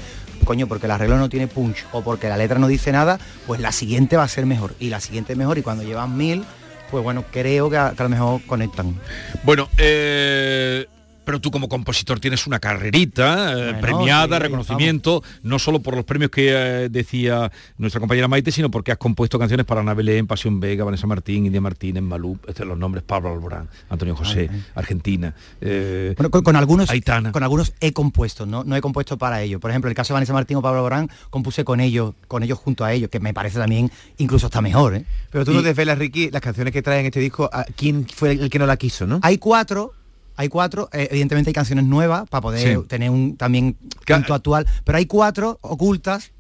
Coño, 0.46 0.68
porque 0.68 0.86
el 0.86 0.92
arreglo 0.92 1.18
no 1.18 1.28
tiene 1.30 1.48
punch 1.48 1.86
o 1.92 2.02
porque 2.02 2.30
la 2.30 2.38
letra 2.38 2.60
no 2.60 2.68
dice 2.68 2.92
nada, 2.92 3.20
pues 3.46 3.60
la 3.60 3.72
siguiente 3.72 4.16
va 4.18 4.24
a 4.24 4.28
ser 4.28 4.46
mejor. 4.46 4.74
Y 4.80 4.90
la 4.90 5.00
siguiente 5.02 5.36
mejor 5.36 5.58
y 5.58 5.62
cuando 5.62 5.84
llevan 5.84 6.16
mil, 6.16 6.46
pues 6.90 7.04
bueno, 7.04 7.26
creo 7.30 7.70
que 7.70 7.78
a, 7.78 7.92
que 7.96 8.02
a 8.02 8.06
lo 8.06 8.10
mejor 8.10 8.42
conectan. 8.48 8.96
Bueno, 9.44 9.68
eh, 9.78 10.88
pero 11.30 11.40
tú 11.40 11.52
como 11.52 11.70
compositor 11.70 12.20
tienes 12.20 12.48
una 12.48 12.58
carrerita 12.58 13.52
eh, 13.52 13.64
Bueno, 13.66 13.82
premiada, 13.82 14.38
sí, 14.38 14.42
reconocimiento, 14.42 15.22
no 15.44 15.60
solo 15.60 15.80
por 15.80 15.96
los 15.96 16.04
premios 16.04 16.32
que 16.32 16.50
eh, 16.86 16.90
decía 16.90 17.52
nuestra 17.78 18.00
compañera 18.00 18.28
Maite, 18.28 18.52
sino 18.52 18.72
porque 18.72 18.92
has 18.92 18.98
compuesto 18.98 19.38
canciones 19.38 19.64
para 19.68 19.82
Ana 19.82 19.94
Belén, 19.94 20.26
Pasión 20.26 20.60
Vega, 20.60 20.84
Vanessa 20.84 21.06
Martín, 21.06 21.46
India 21.46 21.62
Martínez, 21.62 22.02
Malú, 22.02 22.40
este, 22.48 22.66
los 22.66 22.80
nombres 22.80 23.04
Pablo 23.04 23.32
Alborán, 23.32 23.70
Antonio 23.90 24.16
José, 24.16 24.50
Argentina. 24.74 25.36
eh, 25.62 26.16
Bueno, 26.18 26.32
con, 26.32 26.42
con 26.42 26.56
algunos 26.56 26.90
Aitana. 26.90 27.32
con 27.32 27.44
algunos 27.44 27.74
he 27.80 27.94
compuesto, 27.94 28.48
¿no? 28.48 28.64
No 28.64 28.76
he 28.76 28.82
compuesto 28.82 29.16
para 29.20 29.44
ellos. 29.44 29.62
Por 29.62 29.70
ejemplo, 29.70 29.88
el 29.88 29.96
caso 29.96 30.14
de 30.14 30.16
Vanessa 30.16 30.34
Martín 30.34 30.58
o 30.58 30.64
Pablo 30.64 30.82
Borán, 30.82 31.12
compuse 31.30 31.64
con 31.64 31.80
ellos, 31.80 32.16
con 32.28 32.42
ellos 32.42 32.58
junto 32.58 32.84
a 32.86 32.92
ellos, 32.92 33.12
que 33.12 33.20
me 33.20 33.36
parece 33.36 33.60
también 33.60 33.92
incluso 34.18 34.48
hasta 34.48 34.62
mejor, 34.62 34.96
¿eh? 34.96 35.06
Pero 35.30 35.46
tú 35.46 35.52
Y 35.52 35.54
no 35.54 35.62
desvelas, 35.62 36.00
Ricky, 36.00 36.32
las 36.32 36.42
canciones 36.42 36.74
que 36.74 36.82
traen 36.82 37.06
este 37.06 37.20
disco, 37.20 37.48
a 37.54 37.66
quién 37.76 38.08
fue 38.08 38.32
el 38.32 38.50
que 38.50 38.58
no 38.58 38.66
la 38.66 38.78
quiso, 38.78 39.06
¿no? 39.06 39.20
Hay 39.22 39.38
cuatro, 39.38 39.94
hay 40.40 40.48
cuatro, 40.48 40.88
eh, 40.94 41.10
evidentemente 41.12 41.50
hay 41.50 41.54
canciones 41.54 41.84
nuevas 41.84 42.28
para 42.30 42.40
poder 42.40 42.78
Sí. 42.78 42.84
tener 42.88 43.10
un 43.10 43.36
también 43.36 43.76
canto 44.06 44.34
actual, 44.34 44.66
pero 44.86 44.98
hay 44.98 45.06
cuatro 45.06 45.58
ocultas 45.60 46.32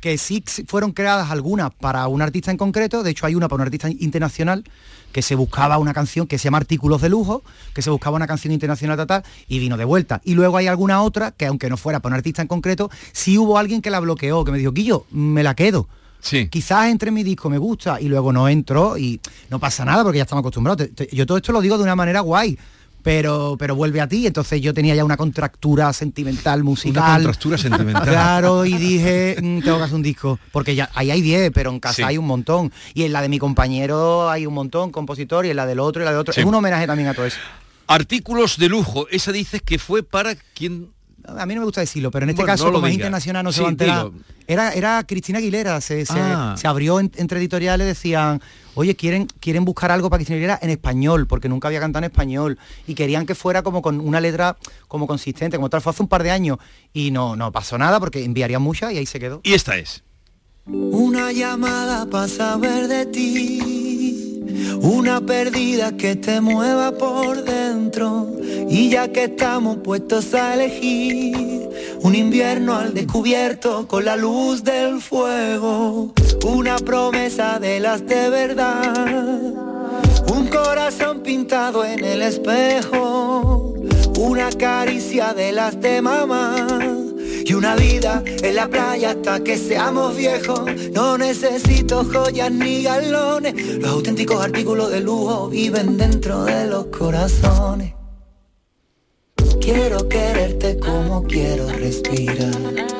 que 0.00 0.16
sí 0.18 0.44
fueron 0.68 0.92
creadas 0.92 1.32
algunas 1.32 1.74
para 1.74 2.06
un 2.06 2.22
artista 2.22 2.52
en 2.52 2.56
concreto, 2.56 3.02
de 3.02 3.10
hecho 3.10 3.26
hay 3.26 3.34
una 3.34 3.48
para 3.48 3.62
un 3.62 3.66
artista 3.66 3.90
internacional 3.90 4.62
que 5.10 5.20
se 5.20 5.34
buscaba 5.34 5.78
una 5.78 5.92
canción 5.92 6.28
que 6.28 6.38
se 6.38 6.44
llama 6.44 6.58
Artículos 6.58 7.02
de 7.02 7.08
Lujo, 7.08 7.42
que 7.74 7.82
se 7.82 7.90
buscaba 7.90 8.14
una 8.14 8.28
canción 8.28 8.52
internacional 8.52 8.96
total 8.96 9.24
y 9.48 9.58
vino 9.58 9.76
de 9.76 9.84
vuelta. 9.84 10.20
Y 10.24 10.34
luego 10.34 10.56
hay 10.56 10.68
alguna 10.68 11.02
otra 11.02 11.32
que 11.32 11.46
aunque 11.46 11.68
no 11.68 11.76
fuera 11.76 11.98
para 11.98 12.12
un 12.14 12.18
artista 12.18 12.42
en 12.42 12.48
concreto, 12.48 12.88
sí 13.12 13.36
hubo 13.36 13.58
alguien 13.58 13.82
que 13.82 13.90
la 13.90 13.98
bloqueó, 13.98 14.44
que 14.44 14.52
me 14.52 14.58
dijo, 14.58 14.70
Guillo, 14.70 15.06
me 15.10 15.42
la 15.42 15.56
quedo. 15.56 15.88
Quizás 16.48 16.86
entre 16.88 17.08
en 17.08 17.14
mi 17.14 17.24
disco, 17.24 17.50
me 17.50 17.58
gusta, 17.58 18.00
y 18.00 18.06
luego 18.08 18.32
no 18.32 18.48
entró 18.48 18.96
y 18.96 19.20
no 19.50 19.58
pasa 19.58 19.84
nada 19.84 20.04
porque 20.04 20.18
ya 20.18 20.22
estamos 20.24 20.42
acostumbrados. 20.42 20.86
Yo 21.10 21.26
todo 21.26 21.38
esto 21.38 21.50
lo 21.50 21.60
digo 21.60 21.76
de 21.76 21.82
una 21.82 21.96
manera 21.96 22.20
guay. 22.20 22.56
Pero, 23.02 23.56
pero 23.58 23.74
vuelve 23.74 24.00
a 24.00 24.06
ti, 24.08 24.26
entonces 24.26 24.60
yo 24.60 24.74
tenía 24.74 24.94
ya 24.94 25.04
una 25.04 25.16
contractura 25.16 25.92
sentimental 25.92 26.62
musical. 26.62 27.14
contractura 27.14 27.56
sentimental. 27.58 28.02
Claro, 28.08 28.64
y 28.66 28.74
dije, 28.74 29.36
"Mm, 29.40 29.60
tengo 29.62 29.78
que 29.78 29.84
hacer 29.84 29.94
un 29.96 30.02
disco, 30.02 30.38
porque 30.52 30.74
ya 30.74 30.90
ahí 30.94 31.10
hay 31.10 31.22
10, 31.22 31.50
pero 31.52 31.70
en 31.70 31.80
casa 31.80 31.94
Sí. 31.96 32.02
hay 32.02 32.18
un 32.18 32.26
montón. 32.26 32.72
Y 32.94 33.04
en 33.04 33.12
la 33.12 33.22
de 33.22 33.28
mi 33.30 33.38
compañero 33.38 34.28
hay 34.28 34.44
un 34.46 34.54
montón, 34.54 34.90
compositor, 34.90 35.46
y 35.46 35.50
en 35.50 35.56
la 35.56 35.66
del 35.66 35.80
otro 35.80 36.02
y 36.02 36.04
la 36.04 36.12
de 36.12 36.18
otro. 36.18 36.34
Sí. 36.34 36.40
Es 36.40 36.46
un 36.46 36.54
homenaje 36.54 36.86
también 36.86 37.08
a 37.08 37.14
todo 37.14 37.26
eso. 37.26 37.38
Artículos 37.86 38.56
de 38.58 38.68
lujo, 38.68 39.08
esa 39.10 39.32
dices 39.32 39.62
que 39.62 39.78
fue 39.78 40.02
para 40.02 40.34
quien... 40.54 40.90
A 41.26 41.44
mí 41.44 41.54
no 41.54 41.60
me 41.60 41.64
gusta 41.66 41.80
decirlo, 41.80 42.10
pero 42.10 42.24
en 42.24 42.30
este 42.30 42.42
Bueno, 42.42 42.52
caso, 42.54 42.66
no 42.66 42.72
como 42.72 42.86
es 42.86 42.94
internacional, 42.94 43.44
no 43.44 43.52
se 43.52 43.60
va 43.60 43.68
a 43.68 43.70
enterar. 43.70 44.10
Era, 44.46 44.72
era 44.72 45.04
Cristina 45.06 45.38
Aguilera, 45.38 45.80
se, 45.80 46.06
se- 46.06 46.14
Ah. 46.16 46.54
se 46.56 46.66
abrió 46.66 46.98
en- 46.98 47.12
entre 47.16 47.38
editoriales, 47.38 47.86
decían, 47.86 48.40
oye, 48.74 48.96
quieren, 48.96 49.26
quieren 49.40 49.64
buscar 49.64 49.90
algo 49.90 50.10
para 50.10 50.20
que 50.20 50.26
se 50.26 50.34
leyera 50.34 50.58
en 50.62 50.70
español, 50.70 51.26
porque 51.26 51.48
nunca 51.48 51.68
había 51.68 51.80
cantado 51.80 52.04
en 52.04 52.10
español, 52.10 52.58
y 52.86 52.94
querían 52.94 53.26
que 53.26 53.34
fuera 53.34 53.62
como 53.62 53.82
con 53.82 54.00
una 54.00 54.20
letra 54.20 54.56
como 54.88 55.06
consistente, 55.06 55.56
como 55.56 55.70
tal, 55.70 55.80
fue 55.80 55.90
hace 55.90 56.02
un 56.02 56.08
par 56.08 56.22
de 56.22 56.30
años, 56.30 56.58
y 56.92 57.10
no, 57.10 57.36
no 57.36 57.52
pasó 57.52 57.78
nada 57.78 58.00
porque 58.00 58.24
enviarían 58.24 58.62
muchas 58.62 58.92
y 58.92 58.98
ahí 58.98 59.06
se 59.06 59.20
quedó. 59.20 59.40
Y 59.42 59.54
esta 59.54 59.76
es. 59.76 60.02
Una 60.66 61.32
llamada 61.32 62.06
para 62.06 62.28
saber 62.28 62.86
de 62.86 63.06
ti, 63.06 64.40
una 64.80 65.20
perdida 65.20 65.96
que 65.96 66.16
te 66.16 66.40
mueva 66.40 66.92
por 66.92 67.42
dentro. 67.44 68.28
Y 68.68 68.90
ya 68.90 69.10
que 69.10 69.24
estamos 69.24 69.78
puestos 69.78 70.32
a 70.34 70.54
elegir, 70.54 71.68
un 72.02 72.14
invierno 72.14 72.76
al 72.76 72.94
descubierto 72.94 73.88
con 73.88 74.04
la 74.04 74.16
luz 74.16 74.62
del 74.62 75.00
fuego, 75.00 76.12
una 76.44 76.76
promesa 76.76 77.58
de 77.58 77.80
las 77.80 78.06
de 78.06 78.30
verdad, 78.30 79.36
un 80.32 80.48
corazón 80.48 81.20
pintado 81.20 81.84
en 81.84 82.04
el 82.04 82.22
espejo, 82.22 83.74
una 84.18 84.50
caricia 84.50 85.34
de 85.34 85.52
las 85.52 85.80
de 85.80 86.00
mamá 86.02 86.66
y 87.44 87.52
una 87.52 87.76
vida 87.76 88.22
en 88.26 88.54
la 88.54 88.68
playa 88.68 89.10
hasta 89.10 89.42
que 89.42 89.58
seamos 89.58 90.16
viejos. 90.16 90.60
No 90.92 91.18
necesito 91.18 92.04
joyas 92.04 92.50
ni 92.50 92.82
galones, 92.82 93.54
los 93.76 93.90
auténticos 93.90 94.42
artículos 94.42 94.90
de 94.90 95.00
lujo 95.00 95.48
viven 95.48 95.96
dentro 95.96 96.44
de 96.44 96.66
los 96.66 96.86
corazones. 96.86 97.94
Quiero 99.60 100.08
quererte 100.08 100.78
como 100.78 101.22
quiero 101.24 101.68
respirar. 101.68 102.99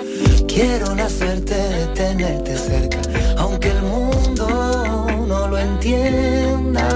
Quiero 0.61 0.95
la 0.95 1.09
suerte 1.09 1.55
de 1.55 1.87
tenerte 1.95 2.59
cerca, 2.59 3.01
aunque 3.39 3.71
el 3.71 3.81
mundo 3.81 5.07
no 5.27 5.49
lo 5.49 5.57
entienda. 5.57 6.87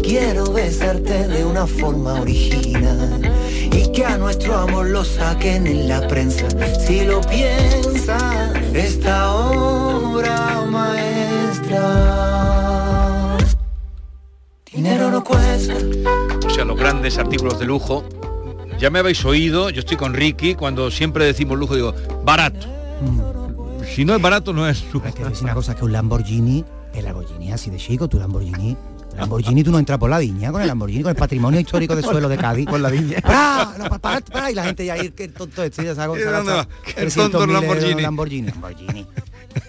Quiero 0.00 0.52
besarte 0.52 1.26
de 1.26 1.44
una 1.44 1.66
forma 1.66 2.20
original 2.20 3.20
y 3.72 3.90
que 3.90 4.04
a 4.04 4.16
nuestro 4.16 4.58
amor 4.58 4.86
lo 4.90 5.04
saquen 5.04 5.66
en 5.66 5.88
la 5.88 6.06
prensa. 6.06 6.46
Si 6.86 7.04
lo 7.04 7.20
piensa, 7.22 8.52
esta 8.72 9.34
obra 9.34 10.62
maestra. 10.70 11.78
Dinero 14.72 15.10
no 15.10 15.24
cuesta. 15.24 15.74
O 16.46 16.50
sea, 16.50 16.64
los 16.64 16.78
grandes 16.78 17.18
artículos 17.18 17.58
de 17.58 17.64
lujo. 17.66 18.04
Ya 18.78 18.90
me 18.90 18.98
habéis 18.98 19.24
oído, 19.24 19.70
yo 19.70 19.80
estoy 19.80 19.96
con 19.96 20.12
Ricky, 20.12 20.54
cuando 20.54 20.90
siempre 20.90 21.24
decimos 21.24 21.58
lujo, 21.58 21.74
digo, 21.74 21.94
barato. 22.24 22.66
Si 23.86 24.04
no 24.04 24.14
es 24.14 24.20
barato, 24.20 24.52
no 24.52 24.68
es 24.68 24.84
lujo. 24.92 25.06
Que 25.14 25.22
una 25.42 25.54
cosa 25.54 25.74
que 25.74 25.84
un 25.84 25.92
Lamborghini, 25.92 26.62
el 26.94 27.04
Lamborghini 27.04 27.52
así 27.52 27.70
de 27.70 27.78
chico, 27.78 28.06
tu 28.08 28.18
Lamborghini. 28.18 28.76
Lamborghini 29.16 29.64
tú 29.64 29.70
no 29.70 29.78
entras 29.78 29.98
por 29.98 30.10
la 30.10 30.18
viña 30.18 30.52
con 30.52 30.60
el 30.60 30.68
Lamborghini, 30.68 31.02
con 31.02 31.10
el 31.10 31.16
patrimonio 31.16 31.58
histórico 31.58 31.96
de 31.96 32.02
suelo 32.02 32.28
de 32.28 32.36
Cádiz. 32.36 32.66
Por 32.66 32.80
la 32.80 32.90
viña. 32.90 33.16
y 34.50 34.54
la 34.54 34.64
gente 34.64 34.84
ya 34.84 34.92
ahí, 34.92 35.10
que 35.10 35.28
tonto 35.28 35.62
este, 35.62 35.82
ya 35.82 35.94
sabe, 35.94 36.20
¿Y 36.20 36.24
dónde 36.24 36.52
va? 36.52 36.68
El 36.96 37.14
tonto 37.14 37.46
Lamborghini. 37.46 38.02
Lamborghini. 38.02 38.48
Lamborghini. 38.48 39.06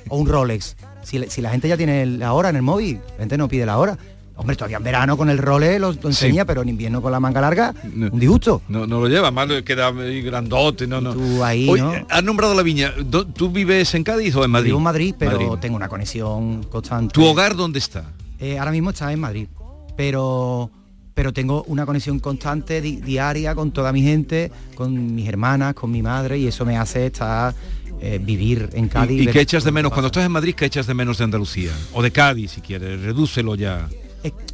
O 0.10 0.18
un 0.18 0.28
Rolex. 0.28 0.76
Si, 1.04 1.24
si 1.30 1.42
la 1.42 1.52
gente 1.52 1.70
ya 1.70 1.78
tiene 1.78 2.06
la 2.06 2.34
hora 2.34 2.50
en 2.50 2.58
el 2.58 2.62
móvil, 2.62 3.00
la 3.12 3.20
gente 3.20 3.38
no 3.38 3.48
pide 3.48 3.66
la 3.66 3.78
hora. 3.78 3.98
Hombre, 4.40 4.56
todavía 4.56 4.78
en 4.78 4.84
verano 4.84 5.18
con 5.18 5.30
el 5.32 5.40
Rolex 5.40 5.80
lo, 5.82 5.92
lo 5.94 6.10
enseña, 6.10 6.46
pero 6.46 6.62
en 6.62 6.70
invierno 6.70 7.02
con 7.02 7.12
la 7.12 7.20
manga 7.20 7.42
larga, 7.42 7.74
un 7.84 8.20
disgusto. 8.20 8.62
No, 8.70 8.86
no 8.86 9.00
lo 9.02 9.08
lleva, 9.08 9.32
más 9.32 9.48
queda 9.64 9.92
grandote, 9.92 10.86
no, 10.86 11.02
no. 11.02 11.14
Tú 11.14 11.44
ahí, 11.44 11.66
¿no? 11.66 11.92
has 12.08 12.24
nombrado 12.24 12.54
la 12.54 12.62
viña. 12.62 12.94
¿Tú 13.34 13.50
vives 13.50 13.94
en 13.96 14.04
Cádiz 14.04 14.36
o 14.36 14.46
en 14.46 14.52
Madrid? 14.52 14.68
Vivo 14.70 14.78
en 14.78 14.84
Madrid, 14.84 15.16
pero 15.18 15.32
Madrid. 15.40 15.60
tengo 15.60 15.76
una 15.76 15.90
conexión 15.90 16.64
constante. 16.64 17.14
¿Tu 17.14 17.26
hogar 17.26 17.56
dónde 17.56 17.80
está? 17.80 18.12
Eh, 18.40 18.60
ahora 18.60 18.70
mismo 18.72 18.92
está 18.92 19.12
en 19.12 19.20
Madrid, 19.20 19.48
pero 19.96 20.70
pero 21.16 21.34
tengo 21.34 21.64
una 21.64 21.84
conexión 21.88 22.20
constante 22.20 22.80
di- 22.80 22.98
diaria 22.98 23.56
con 23.56 23.72
toda 23.72 23.92
mi 23.92 24.04
gente, 24.04 24.52
con 24.76 25.16
mis 25.16 25.28
hermanas, 25.28 25.74
con 25.74 25.90
mi 25.90 26.04
madre 26.04 26.38
y 26.38 26.46
eso 26.46 26.64
me 26.64 26.78
hace 26.78 27.08
estar 27.08 27.56
eh, 28.00 28.20
vivir 28.24 28.70
en 28.74 28.88
Cádiz. 28.88 29.22
¿Y, 29.22 29.24
y 29.24 29.28
qué 29.32 29.42
echas 29.42 29.64
de 29.64 29.72
menos? 29.72 29.92
Cuando 29.92 30.08
estás 30.08 30.24
en 30.24 30.32
Madrid, 30.32 30.54
¿qué 30.56 30.66
echas 30.66 30.86
de 30.86 30.94
menos 30.94 31.18
de 31.18 31.24
Andalucía? 31.24 31.72
O 31.94 32.04
de 32.04 32.12
Cádiz, 32.12 32.52
si 32.52 32.62
quieres. 32.62 33.02
Redúcelo 33.02 33.56
ya. 33.56 33.90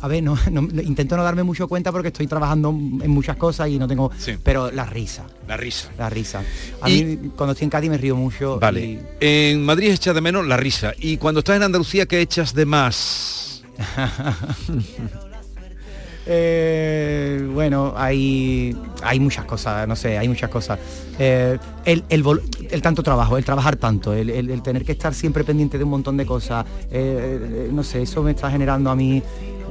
A 0.01 0.07
ver, 0.07 0.24
no, 0.24 0.38
no- 0.51 0.82
intento 0.82 1.15
no 1.17 1.24
darme 1.24 1.43
mucho 1.43 1.67
cuenta 1.67 1.91
porque 1.91 2.09
estoy 2.09 2.28
trabajando 2.28 2.69
en 2.69 3.09
muchas 3.11 3.38
cosas 3.38 3.69
y 3.69 3.78
no 3.80 3.88
tengo. 3.88 4.11
Sí. 4.17 4.34
Pero 4.43 4.71
la 4.71 4.86
risa, 4.86 5.24
La 5.47 5.57
risa. 5.57 5.89
la 5.97 6.09
risa. 6.09 6.41
A 6.82 6.89
Y- 6.89 7.03
mí 7.03 7.32
cuando 7.36 7.51
estoy 7.53 7.65
en 7.65 7.69
Cádiz 7.69 7.89
me 7.89 7.97
río 7.97 8.15
mucho. 8.15 8.59
Vale. 8.59 8.86
y- 8.86 8.99
En 9.19 9.63
Madrid 9.65 9.91
echas 9.91 10.15
de 10.15 10.21
menos 10.21 10.45
la 10.47 10.57
risa. 10.57 10.93
Y 10.99 11.17
cuando 11.17 11.39
estás 11.39 11.57
en 11.57 11.63
Andalucía, 11.63 12.05
¿qué 12.05 12.21
echas 12.21 12.53
de 12.53 12.65
más? 12.65 13.63
Eh, 16.26 17.49
bueno, 17.53 17.93
hay, 17.97 18.74
hay 19.03 19.19
muchas 19.19 19.43
cosas, 19.43 19.86
no 19.88 19.95
sé, 19.97 20.17
hay 20.17 20.30
muchas 20.30 20.49
cosas. 20.49 20.80
Eh, 21.19 21.57
el, 21.84 22.03
el 22.09 22.82
tanto 22.82 23.03
trabajo, 23.03 23.38
el 23.38 23.43
trabajar 23.43 23.76
tanto, 23.76 24.13
el, 24.13 24.30
el- 24.30 24.61
tener 24.61 24.86
que 24.86 24.93
estar 24.93 25.13
siempre 25.13 25.43
pendiente 25.43 25.78
de 25.78 25.84
un 25.84 25.89
montón 25.89 26.15
de 26.15 26.26
cosas, 26.26 26.65
eh, 26.91 27.67
no 27.74 27.84
sé, 27.84 28.03
eso 28.03 28.24
me 28.24 28.32
está 28.32 28.49
generando 28.49 28.89
a 28.89 28.95
mí, 28.95 29.21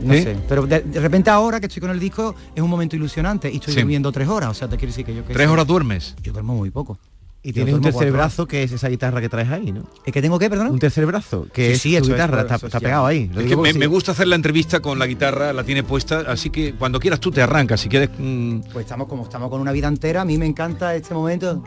no 0.01 0.15
¿Sí? 0.15 0.23
sé. 0.23 0.37
Pero 0.49 0.67
de, 0.67 0.81
de 0.81 1.01
repente 1.01 1.31
ahora 1.31 1.61
que 1.61 1.67
estoy 1.67 1.81
con 1.81 1.91
el 1.91 2.01
disco 2.01 2.35
es 2.55 2.63
un 2.63 2.71
momento 2.71 2.97
ilusionante 2.97 3.51
y 3.51 3.57
estoy 3.57 3.75
Sí. 3.75 3.81
durmiendo 3.81 4.11
tres 4.13 4.29
horas, 4.29 4.51
o 4.51 4.55
sea, 4.55 4.69
te 4.69 4.77
quiero 4.77 4.91
decir 4.91 5.05
que 5.05 5.15
yo 5.15 5.25
que 5.27 5.33
¿Tres 5.33 5.47
sé, 5.47 5.53
horas 5.53 5.67
duermes? 5.67 6.15
Yo 6.23 6.33
duermo 6.33 6.55
muy 6.55 6.71
poco. 6.71 6.99
Y 7.45 7.49
Yo 7.49 7.55
tienes 7.55 7.75
un 7.75 7.81
tercer 7.81 8.13
brazo 8.13 8.47
que 8.47 8.63
es 8.63 8.71
esa 8.71 8.89
guitarra 8.89 9.21
que 9.21 9.29
traes 9.29 9.49
ahí, 9.51 9.73
¿no? 9.73 9.83
¿Es 10.07 10.13
que 10.13 10.23
tengo 10.23 10.39
qué, 10.39 10.49
perdón? 10.49 10.69
Un 10.69 10.79
tercer 10.79 11.05
brazo, 11.07 11.49
que 11.53 11.71
Sí, 11.71 11.73
es 11.73 11.81
sí, 11.83 11.91
tu 11.97 12.05
es, 12.05 12.09
guitarra, 12.11 12.43
está, 12.43 12.79
pegado 12.79 13.05
ahí. 13.05 13.29
Es 13.37 13.47
que 13.47 13.57
me, 13.57 13.87
gusta 13.89 14.13
hacer 14.13 14.29
la 14.29 14.37
entrevista 14.37 14.79
con 14.79 14.97
la 14.97 15.07
guitarra, 15.09 15.53
la 15.53 15.65
tiene 15.65 15.83
puesta, 15.83 16.21
así 16.29 16.51
que 16.51 16.75
cuando 16.75 17.01
quieras 17.01 17.19
tú 17.19 17.33
te 17.33 17.43
arrancas, 17.43 17.81
si 17.81 17.89
quieres... 17.89 18.11
mm, 18.17 18.61
Pues 18.73 18.85
estamos 18.85 19.09
como 19.09 19.25
estamos 19.25 19.51
con 19.51 19.61
una 19.61 19.73
vida 19.73 19.89
entera, 19.89 20.21
a 20.21 20.25
mí 20.25 20.39
me 20.39 20.47
encanta 20.47 20.95
este 20.95 21.15
momento. 21.15 21.65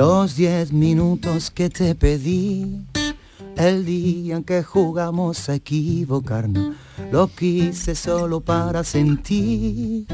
Los 0.00 0.34
diez 0.34 0.72
minutos 0.72 1.50
que 1.50 1.68
te 1.68 1.94
pedí, 1.94 2.86
el 3.54 3.84
día 3.84 4.36
en 4.36 4.44
que 4.44 4.62
jugamos 4.62 5.50
a 5.50 5.56
equivocarnos, 5.56 6.74
lo 7.12 7.28
quise 7.28 7.94
solo 7.94 8.40
para 8.40 8.82
sentir 8.82 10.06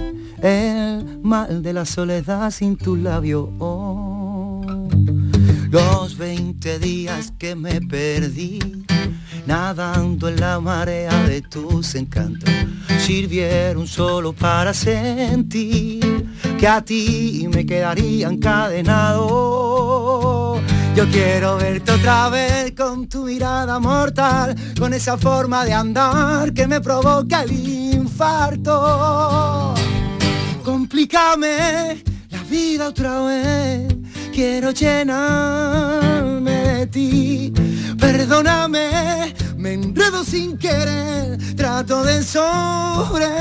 el 0.42 1.20
mal 1.22 1.62
de 1.62 1.72
la 1.72 1.84
soledad 1.84 2.50
sin 2.50 2.76
tu 2.76 2.96
labio. 2.96 3.48
Los 5.70 6.18
20 6.18 6.80
días 6.80 7.32
que 7.38 7.54
me 7.54 7.80
perdí, 7.80 8.58
nadando 9.46 10.28
en 10.28 10.40
la 10.40 10.58
marea 10.58 11.28
de 11.28 11.42
tus 11.42 11.94
encantos, 11.94 12.50
sirvieron 12.98 13.86
solo 13.86 14.32
para 14.32 14.74
sentir 14.74 16.26
que 16.58 16.66
a 16.66 16.82
ti 16.82 17.46
me 17.52 17.64
quedaría 17.64 18.28
encadenado. 18.28 19.75
Yo 20.96 21.06
quiero 21.10 21.58
verte 21.58 21.92
otra 21.92 22.30
vez 22.30 22.72
con 22.74 23.06
tu 23.06 23.24
mirada 23.24 23.78
mortal, 23.78 24.56
con 24.78 24.94
esa 24.94 25.18
forma 25.18 25.62
de 25.66 25.74
andar 25.74 26.54
que 26.54 26.66
me 26.66 26.80
provoca 26.80 27.42
el 27.42 27.52
infarto. 27.52 28.72
Complícame 30.64 32.02
la 32.30 32.42
vida 32.44 32.88
otra 32.88 33.20
vez, 33.24 33.94
quiero 34.32 34.70
llenarme 34.70 36.52
de 36.52 36.86
ti. 36.86 37.52
Perdóname, 38.00 39.34
me 39.58 39.74
enredo 39.74 40.24
sin 40.24 40.56
querer, 40.56 41.36
trato 41.56 42.04
de 42.04 42.22
sobrevivir 42.22 43.36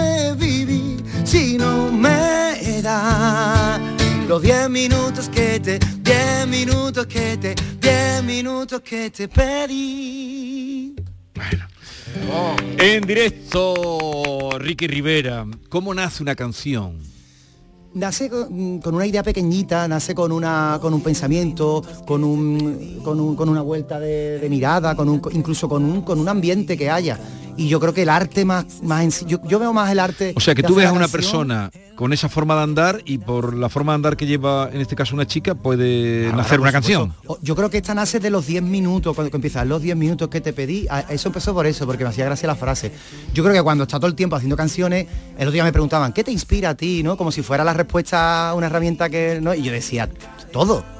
si 1.23 1.57
no 1.57 1.89
me 1.89 2.81
da 2.81 3.79
los 4.27 4.41
10 4.41 4.69
minutos 4.69 5.29
que 5.29 5.59
te, 5.59 5.79
10 5.79 6.47
minutos 6.47 7.05
que 7.07 7.37
te, 7.37 7.55
10 7.81 8.23
minutos 8.23 8.81
que 8.81 9.09
te 9.11 9.27
pedí. 9.27 10.95
En 12.77 13.01
directo, 13.05 14.49
Ricky 14.57 14.87
Rivera, 14.87 15.45
¿cómo 15.69 15.93
nace 15.93 16.23
una 16.23 16.35
canción? 16.35 16.97
Nace 17.93 18.29
con, 18.29 18.79
con 18.81 18.95
una 18.95 19.05
idea 19.05 19.23
pequeñita, 19.23 19.87
nace 19.87 20.13
con 20.13 20.31
una 20.33 20.79
con 20.81 20.93
un 20.93 21.01
pensamiento, 21.01 21.81
con 22.05 22.23
un 22.25 22.99
con, 23.03 23.19
un- 23.21 23.35
con 23.37 23.47
una 23.47 23.61
vuelta 23.61 23.99
de, 23.99 24.37
de 24.39 24.49
mirada, 24.49 24.95
con 24.95 25.07
un, 25.07 25.21
incluso 25.31 25.69
con 25.69 25.85
un 25.85 26.01
con 26.01 26.19
un 26.19 26.27
ambiente 26.27 26.77
que 26.77 26.89
haya. 26.89 27.17
Y 27.57 27.67
yo 27.69 27.79
creo 27.79 27.93
que 27.93 28.01
el 28.01 28.09
arte 28.09 28.43
más, 28.45 28.65
más 28.83 29.21
en 29.21 29.27
yo, 29.27 29.39
yo 29.47 29.59
veo 29.59 29.71
más 29.73 29.91
el 29.91 29.99
arte. 29.99 30.33
O 30.35 30.39
sea, 30.39 30.53
que 30.55 30.63
tú 30.63 30.75
ves 30.75 30.87
a 30.87 30.91
una 30.91 31.01
canción. 31.01 31.21
persona 31.21 31.71
con 31.95 32.11
esa 32.11 32.27
forma 32.27 32.55
de 32.55 32.63
andar 32.63 33.01
y 33.05 33.17
por 33.17 33.55
la 33.55 33.69
forma 33.69 33.93
de 33.93 33.95
andar 33.95 34.17
que 34.17 34.25
lleva, 34.25 34.69
en 34.71 34.81
este 34.81 34.95
caso, 34.95 35.15
una 35.15 35.25
chica, 35.25 35.55
puede 35.55 36.23
Claro, 36.23 36.37
nacer 36.37 36.59
una 36.59 36.71
canción. 36.71 37.13
Yo 37.41 37.55
creo 37.55 37.69
que 37.69 37.77
esta 37.77 37.93
nace 37.95 38.19
de 38.19 38.29
los 38.29 38.45
10 38.47 38.63
minutos, 38.63 39.15
cuando 39.15 39.33
empiezan 39.35 39.69
los 39.69 39.81
10 39.81 39.95
minutos 39.95 40.27
que 40.27 40.41
te 40.41 40.51
pedí, 40.51 40.87
eso 41.09 41.29
empezó 41.29 41.53
por 41.53 41.65
eso, 41.65 41.85
porque 41.85 42.03
me 42.03 42.09
hacía 42.09 42.25
gracia 42.25 42.47
la 42.47 42.55
frase. 42.55 42.91
Yo 43.33 43.43
creo 43.43 43.55
que 43.55 43.63
cuando 43.63 43.83
está 43.85 43.97
todo 43.97 44.07
el 44.07 44.15
tiempo 44.15 44.35
haciendo 44.35 44.57
canciones, 44.57 45.07
el 45.37 45.43
otro 45.43 45.51
día 45.53 45.63
me 45.63 45.71
preguntaban, 45.71 46.11
¿qué 46.11 46.23
te 46.23 46.31
inspira 46.31 46.71
a 46.71 46.75
ti? 46.75 47.01
¿no? 47.03 47.15
Como 47.15 47.31
si 47.31 47.41
fuera 47.41 47.63
la 47.63 47.73
respuesta 47.73 48.49
a 48.49 48.53
una 48.53 48.67
herramienta 48.67 49.09
que. 49.09 49.39
¿no? 49.41 49.53
Y 49.53 49.63
yo 49.63 49.71
decía, 49.71 50.09
todo. 50.51 50.94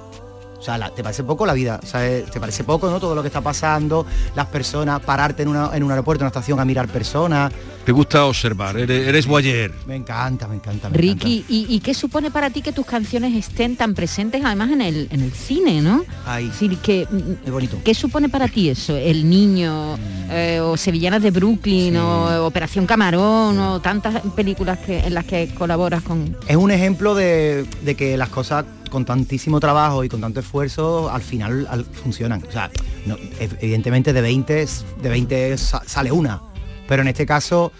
O 0.66 0.68
sea, 0.68 0.80
la- 0.80 0.89
te 0.89 1.03
parece 1.03 1.24
poco 1.24 1.45
la 1.45 1.53
vida, 1.53 1.80
o 1.84 1.86
sea, 1.86 2.01
te 2.26 2.39
parece 2.39 2.63
poco, 2.63 2.89
¿no? 2.89 2.99
Todo 2.99 3.13
lo 3.13 3.22
que 3.22 3.28
está 3.28 3.39
pasando, 3.39 4.03
las 4.36 4.47
personas, 4.47 4.99
pararte 4.99 5.43
en, 5.43 5.49
una- 5.49 5.70
en 5.76 5.84
un 5.84 5.91
aeropuerto, 5.91 6.24
en 6.24 6.26
una 6.26 6.30
estación 6.30 6.59
a 6.59 6.66
mirar 6.66 6.88
personas. 6.88 7.53
Te 7.86 7.91
gusta 7.91 8.26
observar, 8.26 8.76
eres, 8.76 9.07
eres 9.07 9.28
voyeur. 9.28 9.72
Me 9.86 9.95
encanta, 9.95 10.47
me 10.47 10.55
encanta. 10.55 10.89
me 10.89 10.97
Ricky, 10.97 11.45
¿y, 11.47 11.68
y 11.70 11.80
qué 11.82 11.93
supone 11.93 12.32
para 12.32 12.49
ti 12.49 12.63
que 12.63 12.72
tus 12.72 12.84
canciones 12.88 13.36
estén 13.36 13.76
tan 13.76 13.93
presentes 13.93 14.43
además 14.43 14.72
en 14.72 14.82
el, 14.82 15.07
en 15.11 15.22
el 15.22 15.32
cine, 15.34 15.84
no? 15.84 16.03
Ahí. 16.26 16.45
Es 16.45 16.53
decir, 16.53 16.80
que, 16.80 17.07
Qué 17.45 17.51
bonito. 17.51 17.78
¿Qué 17.86 17.93
supone 17.93 18.28
para 18.28 18.47
ti 18.47 18.70
eso? 18.70 18.97
El 18.97 19.30
niño, 19.30 19.99
eh, 20.32 20.59
o 20.63 20.76
Sevillanas 20.78 21.22
de 21.22 21.30
Brooklyn, 21.30 21.95
o 21.97 22.43
Operación 22.47 22.88
Camarón, 22.88 23.59
o 23.59 23.80
tantas 23.82 24.20
películas 24.36 24.80
que, 24.80 24.97
en 25.01 25.13
las 25.13 25.26
que 25.26 25.53
colaboras 25.53 26.01
con... 26.01 26.36
Es 26.47 26.55
un 26.55 26.72
ejemplo 26.72 27.13
de, 27.13 27.68
de 27.84 27.93
que 27.93 28.18
las 28.18 28.30
cosas 28.30 28.66
con 28.96 29.04
tantísimo 29.04 29.60
trabajo 29.60 30.06
y 30.06 30.10
con 30.10 30.22
tanto 30.22 30.39
esfuerzo 30.39 31.10
al 31.12 31.22
final 31.22 31.68
al- 31.70 31.84
funcionan. 31.84 32.41
O 32.48 32.50
sea, 32.52 32.72
no, 33.06 33.18
evidentemente 33.41 34.14
de 34.14 34.22
20, 34.22 34.62
s- 34.62 34.86
de 35.02 35.10
20 35.10 35.58
sa- 35.58 35.84
sale 35.86 36.14
una. 36.14 36.41
Pero 36.88 37.02
en 37.02 37.10
este 37.10 37.26
caso, 37.26 37.74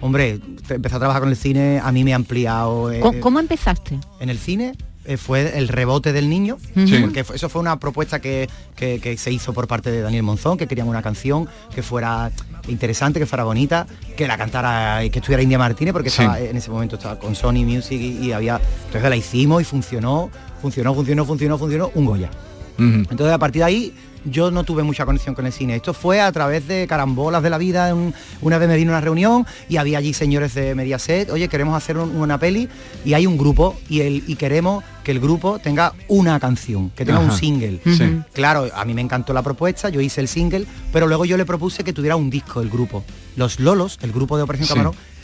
hombre, 0.00 0.40
empezar 0.70 0.96
a 0.96 1.00
trabajar 1.00 1.20
con 1.20 1.28
el 1.28 1.36
cine 1.36 1.78
a 1.84 1.92
mí 1.92 2.04
me 2.04 2.14
ha 2.14 2.16
ampliado. 2.16 2.90
eh, 2.90 3.00
¿Cómo, 3.00 3.20
cómo 3.20 3.38
empezaste? 3.38 3.98
en 4.18 4.30
el 4.30 4.38
cine 4.38 4.72
eh, 5.04 5.16
fue 5.16 5.58
el 5.58 5.66
rebote 5.68 6.12
del 6.12 6.30
niño, 6.30 6.56
Sí. 6.86 6.98
porque 7.02 7.20
eso 7.34 7.48
fue 7.48 7.60
una 7.60 7.78
propuesta 7.80 8.20
que, 8.20 8.48
que- 8.76 8.98
que 9.00 9.18
se 9.18 9.30
hizo 9.32 9.52
por 9.52 9.66
parte 9.66 9.90
de 9.90 10.00
Daniel 10.00 10.22
Monzón, 10.22 10.56
que 10.56 10.66
querían 10.68 10.88
una 10.88 11.02
canción 11.02 11.48
que 11.74 11.82
fuera 11.82 12.30
interesante, 12.68 13.18
que 13.18 13.26
fuera 13.26 13.42
bonita, 13.44 13.86
que 14.16 14.28
la 14.28 14.38
cantara 14.38 15.04
y 15.04 15.10
que 15.10 15.18
estuviera 15.18 15.42
India 15.42 15.58
Martínez, 15.58 15.92
porque 15.92 16.08
Sí. 16.08 16.22
estaba, 16.22 16.38
en 16.38 16.56
ese 16.56 16.70
momento 16.70 16.94
estaba 16.96 17.18
con 17.18 17.34
Sony 17.34 17.64
Music 17.66 18.00
y, 18.00 18.26
y 18.28 18.32
había. 18.32 18.60
Entonces 18.86 19.10
la 19.10 19.16
hicimos 19.16 19.60
y 19.60 19.64
funcionó, 19.64 20.30
funcionó, 20.62 20.94
funcionó, 20.94 21.24
funcionó, 21.26 21.58
funcionó, 21.58 21.90
un 21.94 22.06
Goya. 22.06 22.30
Entonces 22.78 23.32
a 23.34 23.38
partir 23.38 23.60
de 23.60 23.64
ahí 23.66 23.94
yo 24.24 24.50
no 24.52 24.62
tuve 24.64 24.82
mucha 24.84 25.04
conexión 25.04 25.34
con 25.34 25.46
el 25.46 25.52
cine. 25.52 25.74
Esto 25.76 25.92
fue 25.92 26.20
a 26.20 26.30
través 26.32 26.66
de 26.68 26.86
carambolas 26.86 27.42
de 27.42 27.50
la 27.50 27.58
vida. 27.58 27.92
Un- 27.94 28.14
una 28.40 28.56
vez 28.56 28.68
me 28.68 28.76
vino 28.76 28.92
a 28.92 28.94
una 28.94 29.00
reunión 29.00 29.44
y 29.68 29.76
había 29.76 29.98
allí 29.98 30.14
señores 30.14 30.54
de 30.54 30.74
Mediaset, 30.74 31.28
oye, 31.30 31.48
queremos 31.48 31.76
hacer 31.76 31.98
un- 31.98 32.16
una 32.16 32.38
peli 32.38 32.68
y 33.04 33.14
hay 33.14 33.26
un 33.26 33.36
grupo 33.36 33.76
y, 33.88 34.00
el, 34.00 34.22
y 34.26 34.36
queremos 34.36 34.84
que 35.04 35.10
el 35.10 35.18
grupo 35.20 35.58
tenga 35.58 35.92
una 36.08 36.38
canción, 36.40 36.90
que 36.90 37.04
tenga 37.04 37.18
un 37.20 37.32
single. 37.32 37.80
Sí. 37.84 38.20
Claro, 38.32 38.68
a 38.74 38.84
mí 38.84 38.94
me 38.94 39.00
encantó 39.02 39.32
la 39.34 39.42
propuesta, 39.42 39.88
yo 39.90 40.00
hice 40.00 40.20
el 40.20 40.28
single, 40.28 40.66
pero 40.92 41.06
luego 41.08 41.24
yo 41.24 41.36
le 41.36 41.44
propuse 41.44 41.82
que 41.84 41.92
tuviera 41.92 42.14
un 42.16 42.30
disco 42.30 42.60
el 42.62 42.70
grupo. 42.70 43.04
Los 43.36 43.58
Lolos, 43.58 43.98
el 44.02 44.12
grupo 44.12 44.36
de 44.36 44.44
Operación 44.44 44.68
Sí. 44.68 44.74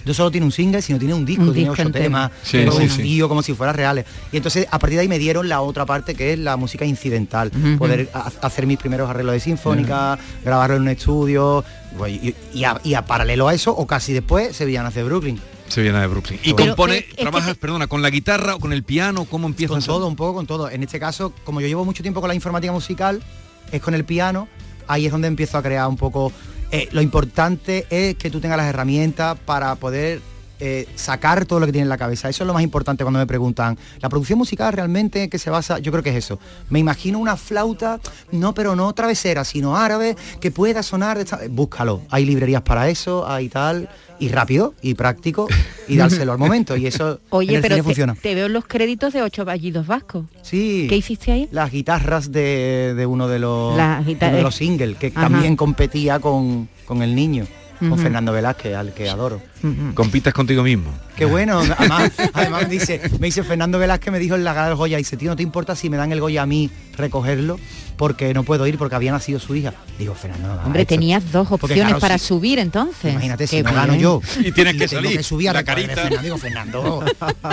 No 0.09 0.15
solo 0.15 0.31
tiene 0.31 0.45
un 0.47 0.53
single, 0.53 0.83
sino 0.83 0.99
tiene 0.99 1.15
un 1.15 1.25
disco, 1.25 1.43
Un 1.45 1.53
tiene 1.53 1.69
disco 1.69 1.73
ocho 1.75 1.83
entero. 1.83 2.05
temas, 2.05 2.31
Sí, 2.43 2.65
todo 2.65 2.79
sí, 2.79 2.85
un 2.85 2.91
sí. 2.91 3.03
tío 3.03 3.29
como 3.29 3.43
si 3.43 3.55
fueran 3.55 3.77
reales. 3.77 4.07
Y 4.33 4.37
entonces 4.39 4.67
a 4.71 4.79
partir 4.79 4.97
de 4.97 5.03
ahí 5.03 5.09
me 5.09 5.19
dieron 5.19 5.49
la 5.49 5.61
otra 5.61 5.85
parte 5.87 6.15
que 6.15 6.33
es 6.33 6.39
la 6.39 6.57
música 6.57 6.85
incidental, 6.85 7.51
poder 7.79 8.09
ha- 8.15 8.31
hacer 8.43 8.67
mis 8.67 8.79
primeros 8.79 9.09
arreglos 9.09 9.35
de 9.35 9.41
sinfónica, 9.41 10.19
grabarlo 10.45 10.77
en 10.77 10.83
un 10.83 10.89
estudio, 10.89 11.65
pues, 11.97 12.13
y, 12.15 12.35
y 12.55 12.65
a, 12.65 12.81
y 12.83 12.95
a 12.95 13.05
paralelo 13.05 13.47
a 13.49 13.55
eso, 13.55 13.73
o 13.77 13.87
casi 13.87 14.13
después, 14.13 14.57
Sevillanas 14.57 14.95
de 14.95 15.05
Brooklyn. 15.05 15.41
Sevillana 15.69 16.01
de 16.01 16.07
Brooklyn. 16.07 16.41
Y 16.43 16.55
Pero- 16.55 16.69
compone, 16.75 16.99
es 16.99 17.05
que 17.05 17.23
trabajas, 17.23 17.57
perdona, 17.59 17.87
con 17.87 18.01
la 18.01 18.09
guitarra 18.09 18.55
o 18.55 18.59
con 18.59 18.73
el 18.73 18.83
piano, 18.85 19.27
¿cómo 19.27 19.47
empiezas? 19.47 19.75
Con 19.75 19.83
a- 19.83 19.87
todo, 19.87 20.07
un 20.09 20.17
poco 20.17 20.33
con 20.35 20.47
todo. 20.47 20.71
En 20.71 20.83
este 20.83 20.99
caso, 20.99 21.35
como 21.45 21.61
yo 21.61 21.67
llevo 21.67 21.85
mucho 21.85 22.03
tiempo 22.03 22.21
con 22.23 22.29
la 22.29 22.35
informática 22.35 22.73
musical, 22.73 23.23
es 23.71 23.83
con 23.83 23.93
el 23.95 24.05
piano, 24.07 24.49
ahí 24.87 25.05
es 25.05 25.13
donde 25.13 25.29
empiezo 25.29 25.59
a 25.59 25.63
crear 25.63 25.87
un 25.87 25.97
poco... 25.99 26.33
eh, 26.71 26.89
lo 26.93 27.01
importante 27.01 27.87
es 27.91 28.17
que 28.17 28.31
tú 28.31 28.41
tengas 28.41 28.59
las 28.59 28.67
herramientas 28.67 29.39
para 29.45 29.75
poder 29.77 30.21
eh, 30.61 30.87
sacar 30.97 31.45
todo 31.47 31.61
lo 31.61 31.67
que 31.67 31.73
tienes 31.73 31.87
en 31.87 31.91
la 31.91 31.99
cabeza. 31.99 32.29
Eso 32.29 32.43
es 32.45 32.47
lo 32.47 32.55
más 32.55 32.63
importante 32.63 33.05
cuando 33.05 33.19
me 33.21 33.27
preguntan. 33.27 33.79
La 34.01 34.09
producción 34.09 34.39
musical 34.39 34.73
realmente 34.73 35.29
que 35.29 35.39
se 35.39 35.51
basa, 35.51 35.79
yo 35.79 35.93
creo 35.93 36.03
que 36.03 36.11
es 36.11 36.17
eso. 36.17 36.39
Me 36.71 36.79
imagino 36.79 37.19
una 37.19 37.37
flauta, 37.37 38.01
no, 38.33 38.55
pero 38.55 38.75
no 38.77 38.93
travesera, 38.93 39.45
sino 39.45 39.77
árabe, 39.77 40.17
que 40.41 40.51
pueda 40.51 40.83
sonar 40.83 41.17
de 41.17 41.25
esta... 41.25 41.41
Búscalo. 41.51 42.03
Hay 42.11 42.25
librerías 42.25 42.63
para 42.63 42.89
eso, 42.89 43.29
hay 43.29 43.49
tal, 43.49 43.89
y 44.21 44.29
rápido, 44.31 44.75
y 44.83 44.95
práctico, 44.95 45.47
y 45.87 45.97
dárselo 45.97 46.33
al 46.33 46.39
momento. 46.39 46.77
Y 46.77 46.87
eso 46.87 47.13
en 47.13 47.19
Oye, 47.31 47.55
el 47.57 47.63
pero 47.63 47.75
cine 47.77 47.77
te, 47.77 47.83
funciona. 47.85 48.15
te 48.21 48.35
veo 48.35 48.47
en 48.47 48.53
los 48.53 48.67
créditos 48.67 49.13
de 49.13 49.23
Ocho 49.23 49.45
Vallidos 49.45 49.87
Vascos. 49.87 50.27
Sí. 50.43 50.87
¿Qué 50.89 50.97
hiciste 50.97 51.31
ahí? 51.33 51.49
Las 51.53 51.71
guitarras 51.71 52.33
de, 52.33 52.95
de 52.97 53.07
uno 53.07 53.29
de 53.29 53.39
los, 53.39 53.77
Las 53.77 54.05
de 54.05 54.13
guitar- 54.15 54.29
uno 54.31 54.37
de 54.39 54.43
los 54.43 54.55
singles, 54.57 54.97
que 54.99 55.09
Ajá. 55.09 55.29
también 55.29 55.55
competía 55.57 56.19
con, 56.19 56.69
con 56.85 57.03
el 57.03 57.15
niño, 57.15 57.47
con. 57.79 57.99
Fernando 57.99 58.33
Velázquez, 58.33 58.75
al 58.75 58.93
que 58.93 59.09
adoro. 59.09 59.41
Compites 59.95 60.33
contigo 60.33 60.63
mismo. 60.63 60.93
Qué 61.17 61.25
bueno, 61.25 61.61
además, 61.79 62.13
además 62.33 62.63
me 62.63 62.69
dice, 62.69 63.01
me 63.19 63.27
dice 63.27 63.43
Fernando 63.43 63.79
Velázquez 63.79 64.13
me 64.13 64.19
dijo 64.21 64.35
en 64.37 64.45
la 64.45 64.53
gala 64.55 64.69
del 64.69 64.77
Goya, 64.77 64.99
dice, 64.99 65.17
tío, 65.17 65.31
¿no 65.31 65.37
te 65.37 65.43
importa 65.43 65.75
si 65.75 65.91
me 65.91 65.97
dan 65.97 66.13
el 66.13 66.21
Goya 66.21 66.43
a 66.43 66.47
mí 66.47 66.71
recogerlo? 66.97 67.59
Porque 67.97 68.33
no 68.33 68.45
puedo 68.45 68.65
ir 68.69 68.79
porque 68.79 68.95
había 68.95 69.11
nacido 69.11 69.41
su 69.41 69.57
hija. 69.57 69.75
Digo, 69.99 70.15
Fernando, 70.15 70.55
no 70.55 70.63
Hombre, 70.63 70.83
esto". 70.83 70.95
tenías 70.95 71.33
dos 71.33 71.49
Porque, 71.49 71.65
opciones 71.67 71.87
claro, 71.95 72.01
para 72.01 72.19
si- 72.19 72.27
subir 72.27 72.61
entonces. 72.61 73.11
Imagínate 73.13 73.49
si 73.49 73.61
no 73.61 73.73
gano 73.73 73.97
yo. 73.97 74.21
Y 74.39 74.53
tienes 74.53 74.77
que 74.77 74.87
salir, 74.87 75.17
que 75.17 75.23
subir 75.25 75.51
a 75.51 75.55
la 75.55 75.65
carita. 75.65 75.95
Fernando. 75.95 76.23
Digo, 76.23 76.39
Fernando. 76.39 77.05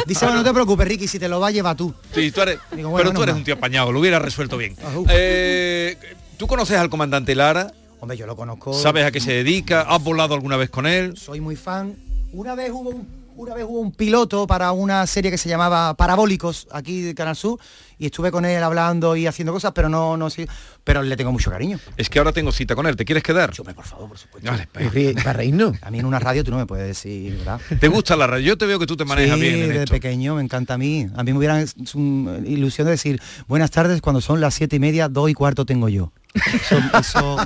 Dice, 0.05 0.25
bueno, 0.25 0.41
no 0.41 0.45
te 0.47 0.53
preocupes, 0.53 0.87
Ricky, 0.87 1.07
si 1.07 1.17
te 1.17 1.27
lo 1.27 1.39
va 1.39 1.47
a 1.47 1.51
llevar 1.51 1.75
tú. 1.75 1.91
Sí, 2.13 2.29
tú 2.29 2.41
eres, 2.41 2.59
Digo, 2.75 2.89
bueno, 2.89 3.05
pero 3.09 3.17
tú 3.17 3.23
eres 3.23 3.35
un 3.35 3.43
tío 3.43 3.55
apañado, 3.55 3.91
lo 3.91 3.99
hubiera 3.99 4.19
resuelto 4.19 4.55
bien. 4.57 4.75
Eh, 5.09 5.97
¿Tú 6.37 6.45
conoces 6.45 6.77
al 6.77 6.89
comandante 6.91 7.33
Lara? 7.33 7.71
Hombre, 8.05 8.17
yo 8.17 8.27
lo 8.27 8.35
conozco. 8.35 8.71
¿Sabes 8.71 9.03
a 9.03 9.09
qué 9.09 9.19
se 9.19 9.31
dedica? 9.33 9.81
¿Has 9.81 10.03
volado 10.03 10.35
alguna 10.35 10.57
vez 10.57 10.69
con 10.69 10.85
él? 10.85 11.17
soy 11.17 11.41
muy 11.41 11.55
fan. 11.55 11.95
Una 12.33 12.53
vez 12.53 12.69
hubo 12.69 12.91
un, 12.91 13.07
una 13.35 13.55
vez 13.55 13.65
hubo 13.67 13.79
un 13.79 13.91
piloto 13.93 14.45
para 14.45 14.71
una 14.73 15.07
serie 15.07 15.31
que 15.31 15.39
se 15.39 15.49
llamaba 15.49 15.95
Parabólicos 15.95 16.67
aquí 16.71 17.01
de 17.01 17.15
Canal 17.15 17.35
Sur 17.35 17.59
y 17.97 18.05
estuve 18.05 18.29
con 18.29 18.45
él 18.45 18.61
hablando 18.61 19.15
y 19.15 19.25
haciendo 19.25 19.53
cosas, 19.53 19.71
pero 19.73 19.89
no 19.89 20.17
no 20.17 20.29
sí, 20.29 20.45
pero 20.83 21.01
le 21.01 21.17
tengo 21.17 21.31
mucho 21.31 21.49
cariño. 21.49 21.79
Es 21.97 22.11
que 22.11 22.19
ahora 22.19 22.31
tengo 22.31 22.51
cita 22.51 22.75
con 22.75 22.85
él, 22.85 22.95
¿te 22.95 23.05
quieres 23.05 23.23
quedar? 23.23 23.51
por 23.55 23.85
favor, 23.85 24.07
por 24.09 24.17
supuesto. 24.19 24.51
Vale, 24.51 24.67
Para 25.15 25.33
reírnos. 25.33 25.75
A 25.81 25.89
mí 25.89 25.97
en 25.97 26.05
una 26.05 26.19
radio 26.19 26.43
tú 26.43 26.51
no 26.51 26.57
me 26.57 26.67
puedes 26.67 26.85
decir, 26.85 27.37
¿verdad? 27.37 27.59
¿Te 27.79 27.87
gusta 27.87 28.15
la 28.15 28.27
radio? 28.27 28.45
Yo 28.45 28.57
te 28.59 28.67
veo 28.67 28.77
que 28.77 28.85
tú 28.85 28.95
te 28.95 29.05
manejas 29.05 29.35
Sí, 29.39 29.41
bien 29.41 29.55
en 29.55 29.67
desde 29.69 29.79
esto. 29.85 29.93
pequeño 29.93 30.35
me 30.35 30.43
encanta 30.43 30.75
a 30.75 30.77
mí. 30.77 31.07
A 31.15 31.23
mí 31.23 31.31
me 31.31 31.39
hubiera 31.39 31.59
es 31.59 31.73
un- 31.95 32.43
ilusión 32.45 32.85
de 32.85 32.91
decir 32.91 33.19
buenas 33.47 33.71
tardes 33.71 33.99
cuando 34.01 34.21
son 34.21 34.41
las 34.41 34.53
siete 34.53 34.75
y 34.75 34.79
media, 34.79 35.09
dos 35.09 35.27
y 35.27 35.33
cuarto 35.33 35.65
tengo 35.65 35.89
yo. 35.89 36.11
Eso, 36.35 36.77
eso- 36.99 37.37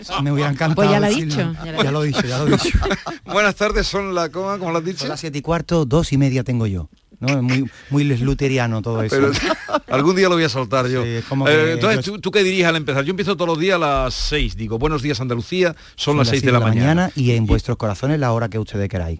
eso 0.00 0.22
me 0.22 0.32
hubiera 0.32 0.50
encantado. 0.50 0.74
Pues 0.76 0.90
ya 0.90 1.00
lo 1.00 1.06
ha 1.06 1.08
dicho, 1.10 1.54
ya 1.64 1.90
lo 1.90 2.02
he 2.04 2.06
dicho, 2.06 2.22
ya 2.26 2.38
lo 2.38 2.46
he 2.46 2.50
dicho. 2.52 2.78
Buenas 3.24 3.54
tardes, 3.56 3.86
son 3.86 4.14
la 4.14 4.28
coma, 4.30 4.58
como 4.58 4.70
lo 4.72 4.78
has 4.78 4.84
dicho. 4.84 5.00
Son 5.00 5.08
las 5.08 5.20
siete 5.20 5.38
y 5.38 5.42
cuarto, 5.42 5.84
dos 5.84 6.12
y 6.12 6.18
media 6.18 6.44
tengo 6.44 6.66
yo. 6.66 6.88
¿no? 7.20 7.28
Es 7.28 7.42
muy, 7.42 7.68
muy 7.90 8.04
lesluteriano 8.04 8.80
todo 8.80 9.02
eso. 9.02 9.16
Pero 9.16 9.32
algún 9.88 10.14
día 10.14 10.28
lo 10.28 10.36
voy 10.36 10.44
a 10.44 10.48
soltar 10.48 10.86
yo. 10.86 11.02
Sí, 11.02 11.08
Eh, 11.08 11.22
que 11.28 11.72
entonces, 11.72 12.04
yo- 12.06 12.12
¿tú, 12.12 12.20
tú 12.20 12.30
qué 12.30 12.44
dirías 12.44 12.68
al 12.68 12.76
empezar? 12.76 13.02
Yo 13.04 13.10
empiezo 13.10 13.34
todos 13.36 13.48
los 13.48 13.58
días 13.58 13.74
a 13.74 13.78
las 13.78 14.14
6, 14.14 14.56
digo, 14.56 14.78
buenos 14.78 15.02
días 15.02 15.20
Andalucía, 15.20 15.74
son, 15.96 16.16
las 16.16 16.28
6 16.28 16.42
de 16.42 16.52
la, 16.52 16.60
mañana. 16.60 17.10
y 17.16 17.32
en 17.32 17.44
vuestros 17.46 17.76
corazones 17.76 18.20
la 18.20 18.30
hora 18.32 18.48
que 18.48 18.58
ustedes 18.60 18.88
queráis. 18.88 19.18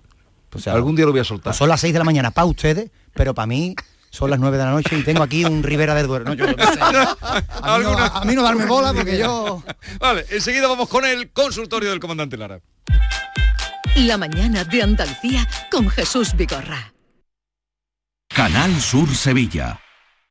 O 0.55 0.59
sea, 0.61 0.75
Algún 0.75 0.95
día 0.95 1.07
lo 1.07 1.11
voy 1.11 1.21
a 1.21 1.25
soltar. 1.25 1.51
pues 1.51 1.57
son 1.57 1.69
las 1.69 1.81
6 1.81 1.93
de 1.93 1.99
la 1.99 2.05
mañana 2.05 2.31
para 2.31 2.47
ustedes, 2.47 2.91
pero 3.15 3.35
para 3.35 3.47
mí 3.47 3.75
son 4.11 4.31
las 4.31 4.39
9 4.39 4.57
de 4.57 4.65
la 4.65 4.71
noche 4.71 4.99
y 4.99 5.03
tengo 5.03 5.23
aquí 5.23 5.45
un 5.45 5.63
Ribera 5.63 5.95
del 5.95 6.07
Duero. 6.07 6.25
No, 6.25 6.35
yo 6.35 6.47
qué 6.55 6.65
sé. 6.65 6.79
a, 6.81 7.79
mí 7.79 7.85
no, 7.85 7.99
a 7.99 8.25
mí 8.25 8.35
no 8.35 8.43
darme 8.43 8.67
bola 8.67 8.93
porque 8.93 9.19
yo... 9.19 9.63
Vale, 9.99 10.27
enseguida 10.31 10.69
vamos 10.69 10.89
con 10.89 11.05
el 11.05 11.31
consultorio 11.31 11.91
del 11.91 12.01
comandante 12.01 12.37
Lara. 12.37 12.61
La 13.97 14.17
mañana 14.17 14.65
de 14.65 14.83
Andalucía 14.83 15.49
con 15.71 15.89
Jesús 15.91 16.35
Vigorra. 16.37 16.93
Canal 18.29 18.81
Sur 18.81 19.15
Sevilla. 19.15 19.81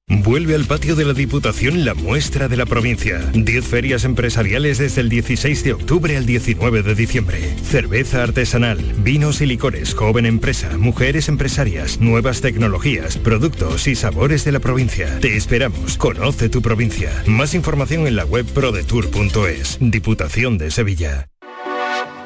Vuelve 0.09 0.55
al 0.55 0.63
patio 0.63 0.95
de 0.95 1.03
la 1.03 1.11
Diputación 1.11 1.83
la 1.83 1.93
muestra 1.93 2.47
de 2.47 2.55
la 2.55 2.65
provincia. 2.65 3.19
10 3.33 3.65
ferias 3.65 4.05
empresariales 4.05 4.77
desde 4.77 5.01
el 5.01 5.09
16 5.09 5.65
de 5.65 5.73
octubre 5.73 6.15
al 6.15 6.25
19 6.25 6.81
de 6.81 6.95
diciembre. 6.95 7.55
Cerveza 7.61 8.23
artesanal, 8.23 8.77
vinos 8.99 9.41
y 9.41 9.45
licores, 9.45 9.93
joven 9.93 10.25
empresa, 10.25 10.77
mujeres 10.77 11.27
empresarias, 11.27 11.99
nuevas 11.99 12.39
tecnologías, 12.39 13.17
productos 13.17 13.85
y 13.87 13.95
sabores 13.95 14.45
de 14.45 14.53
la 14.53 14.61
provincia. 14.61 15.19
Te 15.19 15.35
esperamos. 15.35 15.97
Conoce 15.97 16.47
tu 16.47 16.61
provincia. 16.61 17.11
Más 17.25 17.53
información 17.53 18.07
en 18.07 18.15
la 18.15 18.23
web 18.23 18.45
prodetour.es. 18.45 19.77
Diputación 19.81 20.57
de 20.57 20.71
Sevilla. 20.71 21.27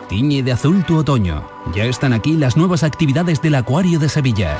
Tiñe 0.07 0.43
de 0.43 0.51
azul 0.51 0.85
tu 0.85 0.97
otoño. 0.97 1.47
Ya 1.73 1.85
están 1.85 2.13
aquí 2.13 2.33
las 2.33 2.57
nuevas 2.57 2.83
actividades 2.83 3.41
del 3.41 3.55
Acuario 3.55 3.97
de 3.97 4.09
Sevilla. 4.09 4.59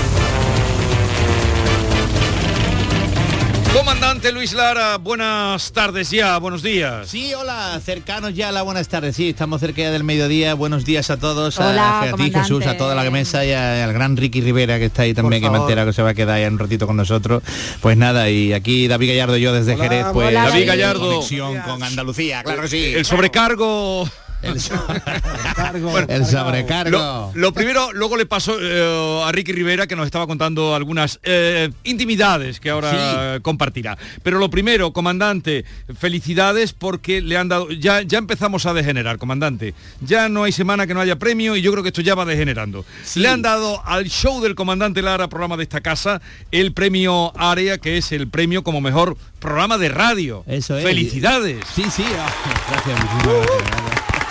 Comandante 3.73 4.33
Luis 4.33 4.51
Lara, 4.51 4.97
buenas 4.97 5.71
tardes 5.71 6.11
ya, 6.11 6.37
buenos 6.39 6.61
días. 6.61 7.07
Sí, 7.07 7.33
hola, 7.33 7.79
cercanos 7.83 8.33
ya 8.35 8.49
a 8.49 8.51
la 8.51 8.63
buenas 8.63 8.89
tardes. 8.89 9.15
Sí, 9.15 9.29
estamos 9.29 9.61
cerca 9.61 9.81
ya 9.81 9.91
del 9.91 10.03
mediodía. 10.03 10.53
Buenos 10.55 10.83
días 10.83 11.09
a 11.09 11.17
todos, 11.17 11.57
Hola, 11.57 12.01
a, 12.01 12.03
a 12.09 12.13
ti. 12.13 12.31
Jesús, 12.31 12.65
a 12.67 12.75
toda 12.75 12.95
la 12.95 13.09
mesa 13.09 13.45
y 13.45 13.53
a- 13.53 13.85
al 13.85 13.93
gran 13.93 14.17
Ricky 14.17 14.41
Rivera 14.41 14.77
que 14.77 14.85
está 14.85 15.03
ahí 15.03 15.13
también, 15.13 15.41
que 15.41 15.49
me 15.49 15.57
entera 15.57 15.85
que 15.85 15.93
se 15.93 16.01
va 16.01 16.09
a 16.09 16.13
quedar 16.13 16.39
ya 16.41 16.49
un 16.49 16.59
ratito 16.59 16.85
con 16.85 16.97
nosotros. 16.97 17.43
Pues 17.79 17.95
nada, 17.95 18.29
y 18.29 18.51
aquí 18.51 18.89
David 18.89 19.07
Gallardo 19.09 19.37
y 19.37 19.41
yo 19.41 19.53
desde 19.53 19.75
Hola, 19.75 19.83
Jerez, 19.83 20.05
pues 20.11 20.27
Hola, 20.27 20.39
David 20.43 20.53
David. 20.53 20.67
Gallardo. 20.67 21.09
conexión 21.11 21.57
con 21.61 21.81
Andalucía, 21.81 22.43
claro 22.43 22.63
que 22.63 22.67
sí. 22.67 22.93
El 22.93 23.05
sobrecargo. 23.05 24.07
El, 24.41 24.55
Cargo. 25.55 25.97
el 25.97 26.25
sobrecargo. 26.25 26.91
Lo, 26.91 27.31
lo 27.33 27.53
primero, 27.53 27.91
luego 27.93 28.17
le 28.17 28.25
pasó 28.25 28.55
eh, 28.59 29.23
a 29.25 29.31
Ricky 29.31 29.51
Rivera 29.51 29.87
que 29.87 29.95
nos 29.95 30.05
estaba 30.05 30.27
contando 30.27 30.75
algunas 30.75 31.19
eh, 31.23 31.69
intimidades 31.83 32.59
que 32.59 32.69
ahora 32.69 33.39
compartirá. 33.41 33.97
Pero 34.23 34.39
lo 34.39 34.49
primero, 34.49 34.93
comandante, 34.93 35.65
felicidades 35.97 36.73
porque 36.73 37.21
le 37.21 37.37
han 37.37 37.47
dado, 37.47 37.71
ya, 37.71 38.01
ya 38.01 38.17
empezamos 38.17 38.65
a 38.65 38.73
degenerar, 38.73 39.17
comandante. 39.17 39.73
Ya 40.01 40.29
no 40.29 40.43
hay 40.43 40.51
semana 40.51 40.87
que 40.87 40.93
no 40.93 41.01
haya 41.01 41.17
premio 41.17 41.55
y 41.55 41.61
yo 41.61 41.71
creo 41.71 41.83
que 41.83 41.89
esto 41.89 42.01
ya 42.01 42.15
va 42.15 42.25
degenerando. 42.25 42.85
Le 43.15 43.27
han 43.27 43.41
dado 43.41 43.85
al 43.85 44.09
show 44.09 44.41
del 44.41 44.55
comandante 44.55 45.01
Lara, 45.01 45.27
programa 45.27 45.57
de 45.57 45.63
esta 45.63 45.81
casa, 45.81 46.21
el 46.51 46.73
premio 46.73 47.31
Área, 47.37 47.77
que 47.77 47.97
es 47.97 48.11
el 48.11 48.27
premio 48.27 48.63
como 48.63 48.81
mejor 48.81 49.17
programa 49.39 49.77
de 49.77 49.89
radio. 49.89 50.43
Eso 50.47 50.77
es. 50.77 50.83
Felicidades. 50.83 51.57
Sí, 51.73 51.83
sí, 51.91 52.05
ah, 52.17 52.29
gracias, 52.69 52.99
muchísimas 52.99 53.47
gracias. 53.47 54.30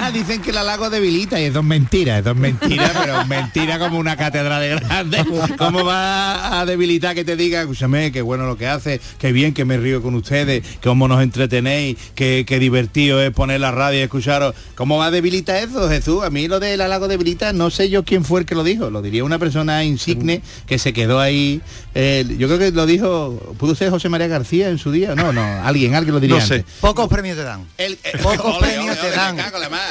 Nada, 0.00 0.12
dicen 0.12 0.40
que 0.40 0.50
el 0.50 0.56
halago 0.56 0.88
debilita 0.88 1.38
y 1.40 1.44
eso 1.44 1.58
es 1.58 1.64
mentira, 1.64 2.18
eso 2.18 2.30
es 2.30 2.36
mentira, 2.36 2.90
pero 3.02 3.24
mentira 3.26 3.78
como 3.78 3.98
una 3.98 4.16
catedral 4.16 4.60
de 4.62 4.68
grande. 4.70 5.24
¿Cómo 5.58 5.84
va 5.84 6.60
a 6.60 6.64
debilitar 6.66 7.14
que 7.14 7.24
te 7.24 7.36
diga, 7.36 7.60
escúchame, 7.60 8.10
qué 8.10 8.22
bueno 8.22 8.46
lo 8.46 8.56
que 8.56 8.66
hace, 8.66 9.00
qué 9.18 9.32
bien 9.32 9.52
que 9.52 9.64
me 9.66 9.76
río 9.76 10.00
con 10.02 10.14
ustedes, 10.14 10.64
cómo 10.82 11.06
nos 11.06 11.22
entretenéis, 11.22 11.98
qué, 12.14 12.44
qué 12.46 12.58
divertido 12.58 13.22
es 13.22 13.30
poner 13.32 13.60
la 13.60 13.72
radio 13.72 13.98
y 13.98 14.02
escucharos? 14.02 14.54
¿Cómo 14.74 14.96
va 14.96 15.06
a 15.06 15.10
debilitar 15.10 15.56
eso, 15.56 15.88
Jesús? 15.88 16.24
A 16.24 16.30
mí 16.30 16.48
lo 16.48 16.60
del 16.60 16.80
halago 16.80 17.06
debilita, 17.06 17.52
no 17.52 17.68
sé 17.70 17.90
yo 17.90 18.02
quién 18.04 18.24
fue 18.24 18.40
el 18.40 18.46
que 18.46 18.54
lo 18.54 18.64
dijo, 18.64 18.88
lo 18.88 19.02
diría 19.02 19.22
una 19.24 19.38
persona 19.38 19.84
insigne 19.84 20.40
que 20.66 20.78
se 20.78 20.92
quedó 20.94 21.20
ahí. 21.20 21.60
eh, 21.94 22.24
yo 22.38 22.46
creo 22.48 22.58
que 22.58 22.70
lo 22.72 22.86
dijo, 22.86 23.54
¿pudo 23.58 23.74
ser 23.74 23.90
José 23.90 24.08
María 24.08 24.28
García 24.28 24.68
en 24.70 24.78
su 24.78 24.92
día? 24.92 25.14
No, 25.14 25.32
no, 25.32 25.42
alguien, 25.64 25.94
alguien 25.94 26.14
lo 26.14 26.20
diría 26.20 26.38
No 26.38 26.46
sé. 26.46 26.54
antes. 26.56 26.72
Pocos 26.80 27.08
premios 27.08 27.36
te 27.36 27.42
dan. 27.42 27.66
El- 27.76 27.98
eh, 28.02 28.12
Pocos 28.22 28.56
ole, 28.56 28.68
premios 28.68 28.98
ole, 28.98 29.10
te 29.10 29.16
dan. 29.16 29.36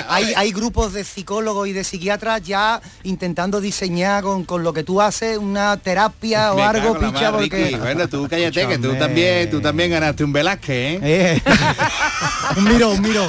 Hay, 0.08 0.34
hay 0.36 0.52
grupos 0.52 0.94
de 0.94 1.04
psicólogos 1.04 1.68
y 1.68 1.74
de 1.74 1.84
psiquiatras 1.84 2.42
ya 2.44 2.82
intentando 3.04 3.62
diseñar 3.62 4.24
con, 4.24 4.46
con 4.46 4.64
lo 4.64 4.74
que 4.74 4.84
tú 4.84 5.02
haces 5.02 5.38
una 5.38 5.78
terapia 5.78 6.54
o 6.54 6.58
Me 6.58 6.64
algo, 6.64 6.94
picha, 6.98 7.32
mar, 7.32 7.40
porque... 7.40 7.66
Ricky. 7.66 7.76
Bueno, 7.76 8.08
tú 8.08 8.28
cállate, 8.30 8.68
que 8.68 8.78
tú 8.78 8.94
también, 8.96 9.50
tú 9.50 9.62
también 9.62 9.92
ganaste 9.92 10.24
un 10.24 10.34
Velázquez, 10.34 10.70
¿eh? 10.76 11.00
Eh. 11.02 11.42
un 12.58 12.64
miro, 12.64 12.90
un 12.92 13.02
miro. 13.02 13.28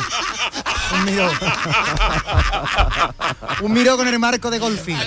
Un 0.92 1.04
miro. 1.04 1.30
un 3.62 3.72
miro 3.72 3.96
con 3.96 4.08
el 4.08 4.18
marco 4.18 4.50
de 4.50 4.58
golfín. 4.58 4.98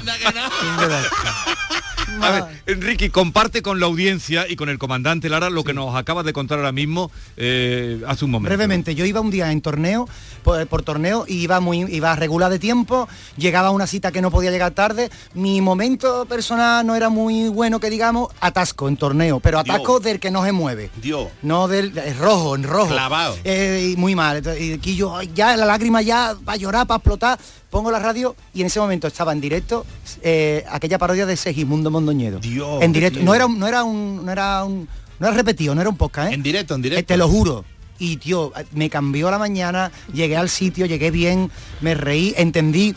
A 2.24 2.32
ver, 2.32 2.62
Enrique, 2.66 3.10
comparte 3.10 3.62
con 3.62 3.80
la 3.80 3.86
audiencia 3.86 4.46
y 4.50 4.56
con 4.56 4.70
el 4.70 4.78
comandante 4.78 5.30
Lara 5.30 5.50
lo 5.50 5.64
que 5.64 5.74
nos 5.74 5.96
acaba 5.96 6.24
de 6.24 6.34
contar 6.34 6.60
ahora 6.60 6.72
mismo 6.72 7.12
eh, 7.38 8.02
hace 8.08 8.26
un 8.26 8.32
momento. 8.32 8.50
Brevemente, 8.50 8.96
yo 8.96 9.06
iba 9.06 9.22
un 9.22 9.32
día 9.32 9.52
en 9.52 9.62
torneo, 9.62 10.08
por, 10.44 10.66
por 10.68 10.84
torneo, 10.84 11.26
y 11.28 11.38
iba 11.42 11.60
muy, 11.60 11.80
iba 11.94 12.16
regular 12.16 12.52
de 12.52 12.60
tiempo, 12.60 13.08
llegaba 13.38 13.70
a 13.70 13.72
una 13.72 13.88
cita 13.88 14.12
que 14.12 14.22
no 14.22 14.32
podía 14.32 14.52
llegar 14.52 14.72
tarde. 14.72 15.10
Mi 15.34 15.62
momento 15.62 16.26
personal 16.26 16.86
no 16.86 16.96
era 16.96 17.10
muy 17.10 17.50
bueno, 17.50 17.80
que 17.80 17.90
digamos, 17.90 18.30
atasco 18.40 18.88
en 18.88 18.98
torneo, 18.98 19.40
pero 19.40 19.60
atasco 19.60 20.00
del 20.00 20.20
que 20.20 20.32
no 20.32 20.44
se 20.44 20.52
mueve. 20.52 20.90
Dios. 21.02 21.28
No 21.42 21.68
del 21.68 21.98
es 21.98 22.18
rojo, 22.18 22.56
en 22.56 22.64
rojo. 22.64 22.90
Clavado. 22.90 23.38
Eh, 23.44 23.92
y 23.94 23.98
muy 23.98 24.16
mal. 24.16 24.44
Y 24.60 24.74
aquí 24.74 24.96
yo 24.96 25.22
ya 25.22 25.56
la 25.58 25.66
lágrima 25.66 26.02
ya 26.02 26.36
va 26.48 26.54
a 26.54 26.58
llorar, 26.58 26.88
para 26.88 26.98
explotar. 26.98 27.40
Pongo 27.74 27.90
la 27.90 27.98
radio 27.98 28.36
y 28.54 28.62
en 28.62 28.68
ese 28.68 28.80
momento 28.80 29.08
estaba 29.08 29.32
en 29.34 29.42
directo 29.42 29.84
eh, 30.22 30.64
aquella 30.70 31.00
parodia 31.00 31.26
de 31.26 31.36
Segismundo 31.36 31.90
Mondoñedo. 31.90 32.38
Dios, 32.38 32.84
en 32.84 32.94
directo. 32.94 33.18
tío. 33.18 33.26
No 33.26 33.34
era, 33.34 33.48
un- 33.48 33.58
no 33.58 33.68
era 33.68 33.84
un, 33.84 34.24
no 34.24 34.32
era 34.32 34.64
un, 34.64 34.88
no 35.20 35.28
era 35.28 35.36
repetido, 35.36 35.74
no 35.74 35.82
era 35.82 35.90
un 35.90 35.98
podcast, 35.98 36.32
¿eh? 36.32 36.36
En 36.36 36.44
directo, 36.44 36.76
en 36.76 36.84
directo. 36.84 37.00
Eh, 37.02 37.04
te 37.04 37.18
lo 37.18 37.28
juro. 37.28 37.66
Y 37.98 38.18
tío, 38.18 38.54
me 38.74 38.92
cambió 38.92 39.32
la 39.32 39.40
mañana, 39.40 39.92
llegué 40.14 40.38
al 40.38 40.50
sitio, 40.50 40.86
llegué 40.86 41.10
bien, 41.10 41.50
me 41.82 41.96
reí, 41.96 42.36
entendí 42.38 42.94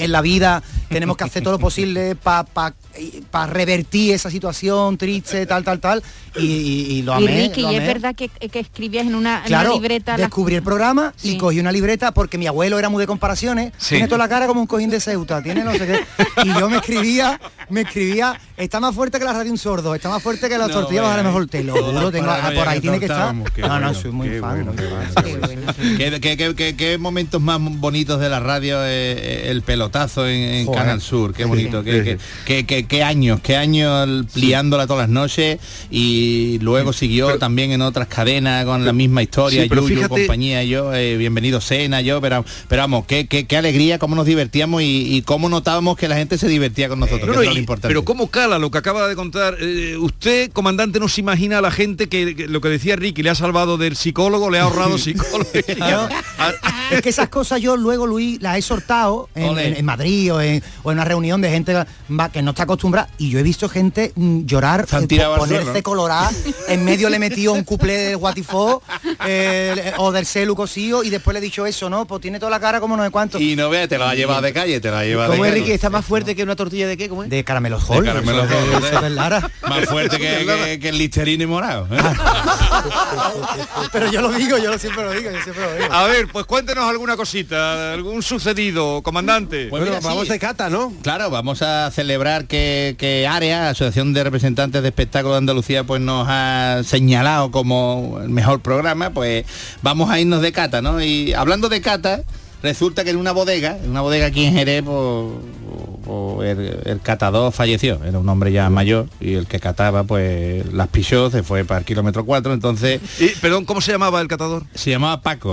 que 0.00 0.04
en 0.06 0.12
la 0.12 0.22
vida 0.22 0.62
tenemos 0.88 1.16
que 1.16 1.24
hacer 1.24 1.42
todo 1.42 1.52
lo 1.52 1.58
posible 1.58 2.16
para 3.30 3.46
revertir 3.46 4.14
esa 4.14 4.30
situación 4.30 4.96
triste, 4.98 5.46
tal, 5.46 5.62
tal, 5.64 5.78
tal. 5.80 6.02
Y, 6.36 6.44
y- 6.46 6.80
y 6.98 7.02
lo 7.02 7.12
y 7.20 7.24
amé. 7.24 7.42
Ricky, 7.42 7.62
lo 7.62 7.72
¿y 7.72 7.76
es 7.76 7.86
verdad 7.86 8.14
que, 8.14 8.28
que 8.28 8.60
escribías 8.60 9.06
en 9.06 9.14
una, 9.14 9.38
en 9.40 9.44
Claro, 9.46 9.70
una 9.72 9.80
libreta 9.80 10.16
descubrí 10.16 10.54
el 10.56 10.62
programa 10.62 11.12
Sí. 11.16 11.32
y 11.32 11.38
cogí 11.38 11.58
una 11.60 11.72
libreta 11.72 12.12
porque 12.12 12.38
mi 12.38 12.46
abuelo 12.46 12.78
era 12.78 12.88
muy 12.88 13.00
de 13.00 13.06
comparaciones. 13.06 13.72
Sí. 13.78 13.90
Tiene 13.96 14.06
toda 14.08 14.18
la 14.18 14.28
cara 14.28 14.46
como 14.46 14.60
un 14.60 14.66
cojín 14.66 14.90
de 14.90 15.00
Ceuta, 15.00 15.42
tiene 15.42 15.64
no 15.64 15.72
sé 15.72 15.86
qué. 15.86 16.00
Y 16.44 16.48
yo 16.58 16.68
me 16.70 16.76
escribía, 16.78 17.40
me 17.68 17.82
escribía, 17.82 18.40
está 18.56 18.80
más 18.80 18.94
fuerte 18.94 19.18
que 19.18 19.24
la 19.24 19.32
radio 19.32 19.50
un 19.52 19.58
sordo, 19.58 19.94
está 19.94 20.08
más 20.08 20.22
fuerte 20.22 20.48
que 20.48 20.56
las 20.58 20.68
No, 20.68 20.74
tortillas 20.74 21.02
vaya, 21.02 21.16
bajar 21.16 21.24
mejor 21.26 21.46
te 21.48 21.64
lo 21.64 21.74
juro, 21.74 22.10
tengo, 22.12 22.30
ah, 22.30 22.50
por 22.54 22.68
ahí 22.68 22.80
tiene 22.80 22.98
que 22.98 23.06
estar. 23.06 23.34
No, 23.34 23.78
no, 23.80 23.94
soy 23.94 24.10
muy 24.12 24.28
qué 24.28 24.40
fan. 24.40 24.64
bueno, 24.64 24.72
muy 24.72 24.76
qué 24.76 24.88
fan. 25.12 25.24
Qué 25.24 25.36
bueno, 25.36 25.72
sí. 25.72 25.94
¿Qué, 25.96 26.20
qué- 26.20 26.36
qué- 26.36 26.54
qué- 26.54 26.76
qué 26.76 26.98
momentos 26.98 27.40
más 27.40 27.58
bonitos 27.60 28.20
de 28.20 28.28
la 28.28 28.40
radio 28.40 28.78
eh, 28.84 29.50
el 29.50 29.62
pelotazo 29.90 30.26
en, 30.28 30.36
en 30.40 30.66
Joder. 30.66 30.80
Canal 30.82 31.00
Sur? 31.00 31.32
Qué 31.34 31.42
Sí, 31.42 31.48
bonito, 31.48 31.82
qué, 31.82 31.92
sí, 31.92 32.04
qué- 32.04 32.18
qué- 32.44 32.66
qué- 32.66 32.86
qué 32.86 33.02
años, 33.02 33.40
qué 33.42 33.56
años 33.56 34.08
liándola 34.34 34.86
todas 34.86 35.08
las 35.08 35.10
noches 35.10 35.58
y 35.90 36.58
luego 36.60 36.92
siguió 36.92 37.38
también 37.38 37.72
en 37.72 37.82
otras 37.82 38.08
cadenas 38.08 38.64
con 38.64 38.84
la 38.84 38.92
misma 38.92 39.22
historia, 39.22 39.62
Sí, 39.64 39.68
pero 39.68 39.82
Yuyu, 39.82 39.96
fíjate- 39.96 40.08
compañía, 40.08 40.62
yo, 40.64 40.94
eh, 40.94 41.16
bienvenido 41.16 41.60
Cena, 41.60 42.00
yo, 42.00 42.20
pero, 42.20 42.44
pero 42.68 42.82
vamos, 42.82 43.04
qué, 43.06 43.26
qué- 43.26 43.46
qué 43.46 43.56
alegría, 43.56 43.98
cómo 43.98 44.14
nos 44.14 44.26
divertíamos 44.26 44.82
y, 44.82 45.16
y 45.16 45.22
cómo 45.22 45.48
notábamos 45.48 45.96
que 45.96 46.08
la 46.08 46.16
gente 46.16 46.38
se 46.38 46.48
divertía 46.48 46.88
con 46.88 47.00
nosotros, 47.00 47.26
No, 47.26 47.32
que 47.32 47.36
no, 47.36 47.42
eso 47.42 47.50
es 47.50 47.54
lo 47.54 47.58
y- 47.58 47.60
importante. 47.60 47.88
pero 47.88 48.04
cómo 48.04 48.28
cala 48.30 48.58
lo 48.58 48.70
que 48.70 48.78
acaba 48.78 49.08
de 49.08 49.16
contar. 49.16 49.56
Eh, 49.60 49.96
usted, 49.98 50.50
comandante, 50.52 51.00
no 51.00 51.08
se 51.08 51.20
imagina 51.20 51.58
a 51.58 51.60
la 51.60 51.70
gente 51.70 52.08
que, 52.08 52.34
que 52.36 52.48
lo 52.48 52.60
que 52.60 52.68
decía 52.68 52.96
Ricky, 52.96 53.22
le 53.22 53.30
ha 53.30 53.34
salvado 53.34 53.76
del 53.78 53.96
psicólogo, 53.96 54.50
le 54.50 54.58
ha 54.58 54.62
ahorrado 54.62 54.98
psicólogo. 54.98 55.50
Es 56.90 57.02
que 57.02 57.08
esas 57.10 57.28
cosas 57.28 57.60
yo 57.60 57.76
luego, 57.76 58.04
Luis, 58.04 58.42
las 58.42 58.58
he 58.58 58.62
sortado 58.62 59.28
en, 59.36 59.56
en- 59.58 59.79
en 59.80 59.86
Madrid 59.86 60.32
o 60.32 60.40
en, 60.40 60.62
o 60.84 60.92
en 60.92 60.98
una 60.98 61.04
reunión 61.04 61.40
de 61.40 61.50
gente 61.50 61.74
va- 61.74 62.28
que 62.30 62.40
no 62.42 62.50
está 62.50 62.62
acostumbrada 62.62 63.08
y 63.18 63.30
yo 63.30 63.38
he 63.38 63.42
visto 63.42 63.68
gente 63.68 64.12
mm, 64.14 64.44
llorar, 64.44 64.86
eh, 64.90 65.18
ponerse 65.36 65.72
¿no? 65.74 65.82
colorada, 65.82 66.30
en 66.68 66.84
medio 66.84 67.08
le 67.10 67.18
metió 67.18 67.52
un 67.52 67.64
cuplé 67.64 67.96
del 67.96 68.16
Guatifó 68.16 68.82
eh, 69.26 69.92
o 69.96 70.12
del 70.12 70.26
celu 70.26 70.54
cosío 70.54 71.02
y 71.02 71.10
después 71.10 71.32
le 71.34 71.38
he 71.38 71.42
dicho 71.42 71.66
eso, 71.66 71.90
¿no? 71.90 72.06
Pues 72.06 72.20
tiene 72.20 72.38
toda 72.38 72.50
la 72.50 72.60
cara 72.60 72.80
como 72.80 72.96
no 72.96 73.04
sé 73.04 73.10
cuánto. 73.10 73.38
Y 73.40 73.56
no 73.56 73.68
veas, 73.70 73.88
te 73.88 73.98
la 73.98 74.10
ha 74.10 74.14
llevado 74.14 74.42
de 74.42 74.52
calle, 74.52 74.80
te 74.80 74.90
la 74.90 75.00
ha 75.00 75.04
llevado 75.04 75.32
de 75.32 75.36
¿Cómo 75.36 75.44
es, 75.46 75.50
calle. 75.52 75.62
Ricky? 75.62 75.72
¿Está 75.72 75.90
más 75.90 76.04
fuerte 76.04 76.36
que 76.36 76.42
una 76.42 76.54
tortilla 76.56 76.86
de 76.86 76.96
qué? 76.96 77.08
¿Cómo 77.08 77.24
es? 77.24 77.30
De 77.30 77.42
caramelos 77.42 77.82
Hall. 77.88 78.04
de- 78.04 79.10
Lara. 79.10 79.50
Más 79.68 79.86
fuerte 79.86 80.18
que, 80.18 80.46
que- 80.46 80.78
que 80.80 80.88
el 80.90 80.98
listerine 80.98 81.46
morado. 81.46 81.88
¿eh? 81.90 81.98
Pero 83.92 84.10
yo 84.10 84.20
lo 84.20 84.32
digo, 84.32 84.58
yo 84.58 84.78
siempre 84.78 85.04
lo 85.04 85.12
digo, 85.12 85.30
yo 85.30 85.42
siempre 85.42 85.64
lo 85.64 85.74
digo. 85.74 85.92
A 85.92 86.04
ver, 86.04 86.28
pues 86.28 86.46
cuéntenos 86.46 86.84
alguna 86.84 87.16
cosita, 87.16 87.92
algún 87.92 88.22
sucedido, 88.22 89.02
comandante. 89.02 89.59
Pues 89.68 89.82
Bueno, 89.82 89.86
mira, 89.96 90.00
vamos 90.00 90.24
sí. 90.26 90.32
de 90.32 90.38
cata, 90.38 90.70
¿no? 90.70 90.92
Claro, 91.02 91.30
vamos 91.30 91.62
a 91.62 91.90
celebrar 91.90 92.46
que, 92.46 92.94
que 92.98 93.26
AREA, 93.26 93.70
Asociación 93.70 94.12
de 94.12 94.24
Representantes 94.24 94.82
de 94.82 94.88
Espectáculos 94.88 95.34
de 95.34 95.38
Andalucía, 95.38 95.84
pues 95.84 96.00
nos 96.00 96.26
ha 96.28 96.82
señalado 96.84 97.50
como 97.50 98.18
el 98.22 98.28
mejor 98.28 98.60
programa, 98.60 99.10
pues 99.10 99.44
vamos 99.82 100.10
a 100.10 100.20
irnos 100.20 100.42
de 100.42 100.52
cata, 100.52 100.82
¿no? 100.82 101.02
Y 101.02 101.32
hablando 101.34 101.68
de 101.68 101.80
cata, 101.80 102.22
resulta 102.62 103.04
que 103.04 103.10
en 103.10 103.16
una 103.16 103.32
bodega, 103.32 103.78
en 103.82 103.90
una 103.90 104.00
bodega 104.00 104.26
aquí 104.26 104.44
en 104.44 104.54
Jerez, 104.54 104.82
pues, 104.84 105.26
el, 106.42 106.80
el 106.84 107.00
catador 107.00 107.52
falleció, 107.52 108.00
era 108.04 108.18
un 108.18 108.28
hombre 108.28 108.52
ya 108.52 108.68
mayor 108.70 109.06
y 109.20 109.34
el 109.34 109.46
que 109.46 109.60
cataba 109.60 110.04
pues 110.04 110.66
las 110.72 110.88
pichó, 110.88 111.30
se 111.30 111.42
fue 111.42 111.64
para 111.64 111.80
el 111.80 111.84
kilómetro 111.84 112.24
4, 112.24 112.52
entonces 112.52 113.00
Y, 113.18 113.28
perdón, 113.40 113.64
¿cómo 113.64 113.80
se 113.80 113.92
llamaba 113.92 114.20
el 114.20 114.28
catador? 114.28 114.64
se 114.74 114.90
llamaba 114.90 115.20
Paco. 115.20 115.52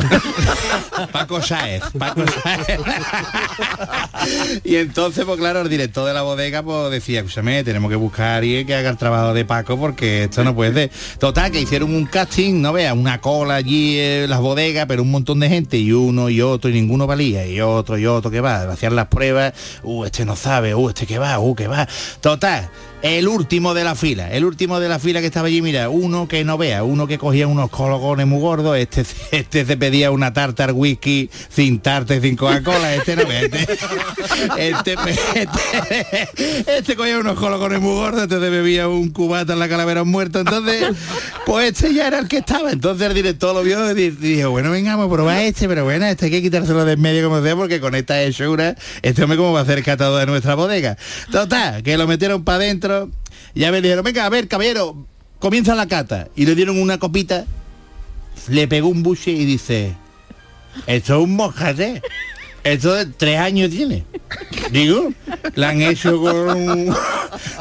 Paco 1.11 1.41
Sáez. 1.41 1.83
Paco 1.97 2.23
Sáez. 2.43 2.79
y 4.63 4.75
entonces, 4.75 5.25
pues 5.25 5.37
claro, 5.37 5.61
el 5.61 5.69
director 5.69 6.07
de 6.07 6.13
la 6.13 6.21
bodega 6.21 6.63
pues 6.63 6.91
decía, 6.91 7.19
escúchame, 7.19 7.63
tenemos 7.63 7.89
que 7.89 7.95
buscar 7.95 8.27
a 8.27 8.35
alguien 8.37 8.65
que 8.65 8.75
haga 8.75 8.89
el 8.89 8.97
trabajo 8.97 9.33
de 9.33 9.45
Paco 9.45 9.77
porque 9.77 10.23
esto 10.23 10.43
no 10.43 10.55
puede 10.55 10.73
ser. 10.73 10.91
Total, 11.19 11.51
que 11.51 11.61
hicieron 11.61 11.93
un 11.93 12.05
casting, 12.05 12.61
no 12.61 12.73
veas, 12.73 12.95
una 12.95 13.21
cola 13.21 13.55
allí 13.55 13.99
en 13.99 14.29
las 14.29 14.39
bodegas, 14.39 14.85
pero 14.87 15.03
un 15.03 15.11
montón 15.11 15.39
de 15.39 15.49
gente, 15.49 15.77
y 15.77 15.91
uno 15.91 16.29
y 16.29 16.41
otro, 16.41 16.69
y 16.69 16.73
ninguno 16.73 17.07
valía, 17.07 17.45
y 17.47 17.61
otro 17.61 17.97
y 17.97 18.05
otro 18.05 18.31
que 18.31 18.41
va, 18.41 18.63
hacían 18.63 18.95
las 18.95 19.07
pruebas, 19.07 19.53
uh, 19.83 20.05
este 20.07 20.25
no 20.25 20.35
sabe, 20.35 20.75
uh, 20.75 20.89
este 20.89 21.05
que 21.05 21.19
va, 21.19 21.39
uh, 21.39 21.55
que 21.55 21.67
va. 21.67 21.87
Total. 22.19 22.69
El 23.03 23.27
último 23.27 23.75
de 23.75 23.83
la 23.83 23.93
fila, 23.93 24.31
el 24.31 24.43
último 24.43 24.79
de 24.79 24.89
la 24.89 24.97
fila 24.97 25.19
que 25.21 25.27
estaba 25.27 25.47
allí, 25.47 25.61
mira, 25.61 25.87
uno 25.89 26.27
que 26.27 26.43
no 26.43 26.57
vea, 26.57 26.83
uno 26.83 27.05
que 27.05 27.19
cogía 27.19 27.45
unos 27.47 27.69
cologones 27.69 28.25
muy 28.25 28.41
gordos, 28.41 28.75
este, 28.75 29.05
este 29.31 29.65
se 29.65 29.77
pedía 29.77 30.09
una 30.09 30.33
tartar 30.33 30.71
whisky 30.73 31.29
sin 31.47 31.79
tarte, 31.79 32.19
sin 32.19 32.35
Coca-Cola, 32.35 32.95
este 32.95 33.15
no 33.15 33.25
vea, 33.27 33.41
este, 33.43 33.67
este, 34.57 34.95
este, 35.35 36.77
este 36.77 36.95
cogía 36.95 37.19
unos 37.19 37.37
cologones 37.39 37.79
muy 37.79 37.93
gordos, 37.93 38.23
este 38.23 38.39
se 38.39 38.49
bebía 38.49 38.87
un 38.87 39.09
cubata 39.11 39.53
en 39.53 39.59
la 39.59 39.69
calavera 39.69 40.03
muerto, 40.03 40.39
entonces, 40.39 40.87
pues 41.45 41.67
este 41.73 41.93
ya 41.93 42.07
era 42.07 42.17
el 42.17 42.27
que 42.27 42.37
estaba, 42.37 42.71
entonces 42.71 43.07
el 43.07 43.13
director 43.13 43.53
lo 43.53 43.61
vio 43.61 43.91
y 43.91 43.93
di- 43.93 44.09
dijo, 44.09 44.49
bueno, 44.49 44.71
venga, 44.71 44.95
vamos 44.95 45.11
a 45.11 45.15
probar 45.15 45.41
este, 45.43 45.67
pero 45.67 45.83
bueno, 45.83 46.05
este 46.07 46.25
hay 46.25 46.31
que 46.31 46.41
quitárselo 46.41 46.83
de 46.83 46.93
en 46.93 47.01
medio 47.01 47.29
como 47.29 47.43
sea, 47.43 47.55
porque 47.55 47.79
con 47.79 47.93
esta 47.93 48.21
hechura, 48.23 48.75
este 49.03 49.21
hombre 49.23 49.37
cómo 49.37 49.53
va 49.53 49.59
a 49.59 49.63
hacer 49.63 49.83
catado 49.83 50.17
de 50.17 50.25
nuestra 50.25 50.55
bodega. 50.55 50.97
Total, 51.31 51.83
que 51.83 51.95
lo 51.95 52.07
metieron 52.07 52.43
para 52.43 52.57
adentro, 52.57 52.86
ya 53.55 53.71
me 53.71 53.81
dijeron, 53.81 54.03
venga, 54.03 54.25
a 54.25 54.29
ver, 54.29 54.47
caballero, 54.47 55.05
comienza 55.39 55.75
la 55.75 55.87
cata. 55.87 56.27
Y 56.35 56.45
le 56.45 56.55
dieron 56.55 56.79
una 56.81 56.97
copita, 56.99 57.45
le 58.49 58.67
pegó 58.67 58.87
un 58.89 59.03
buche 59.03 59.31
y 59.31 59.45
dice, 59.45 59.95
esto 60.85 61.17
es 61.17 61.23
un 61.23 61.35
mojate. 61.35 62.01
Esto 62.63 62.93
de 62.95 63.05
tres 63.05 63.39
años 63.39 63.69
tiene. 63.69 64.03
Digo, 64.71 65.13
la 65.55 65.69
han 65.69 65.81
hecho 65.81 66.19
con, 66.19 66.93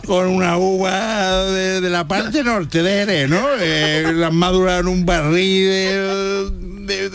con 0.05 0.27
una 0.27 0.59
uva 0.59 1.45
de, 1.45 1.81
la 1.83 2.09
parte 2.09 2.43
norte 2.43 2.83
de 2.83 2.91
Jerez, 3.07 3.31
¿no? 3.31 3.41
Eh, 3.61 4.11
la 4.15 4.27
han 4.29 4.35
en 4.81 4.89
un 4.89 5.07
barril 5.07 5.69
de- 6.87 7.09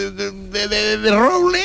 de- 0.70 0.98
de 1.00 1.12
roble. 1.12 1.60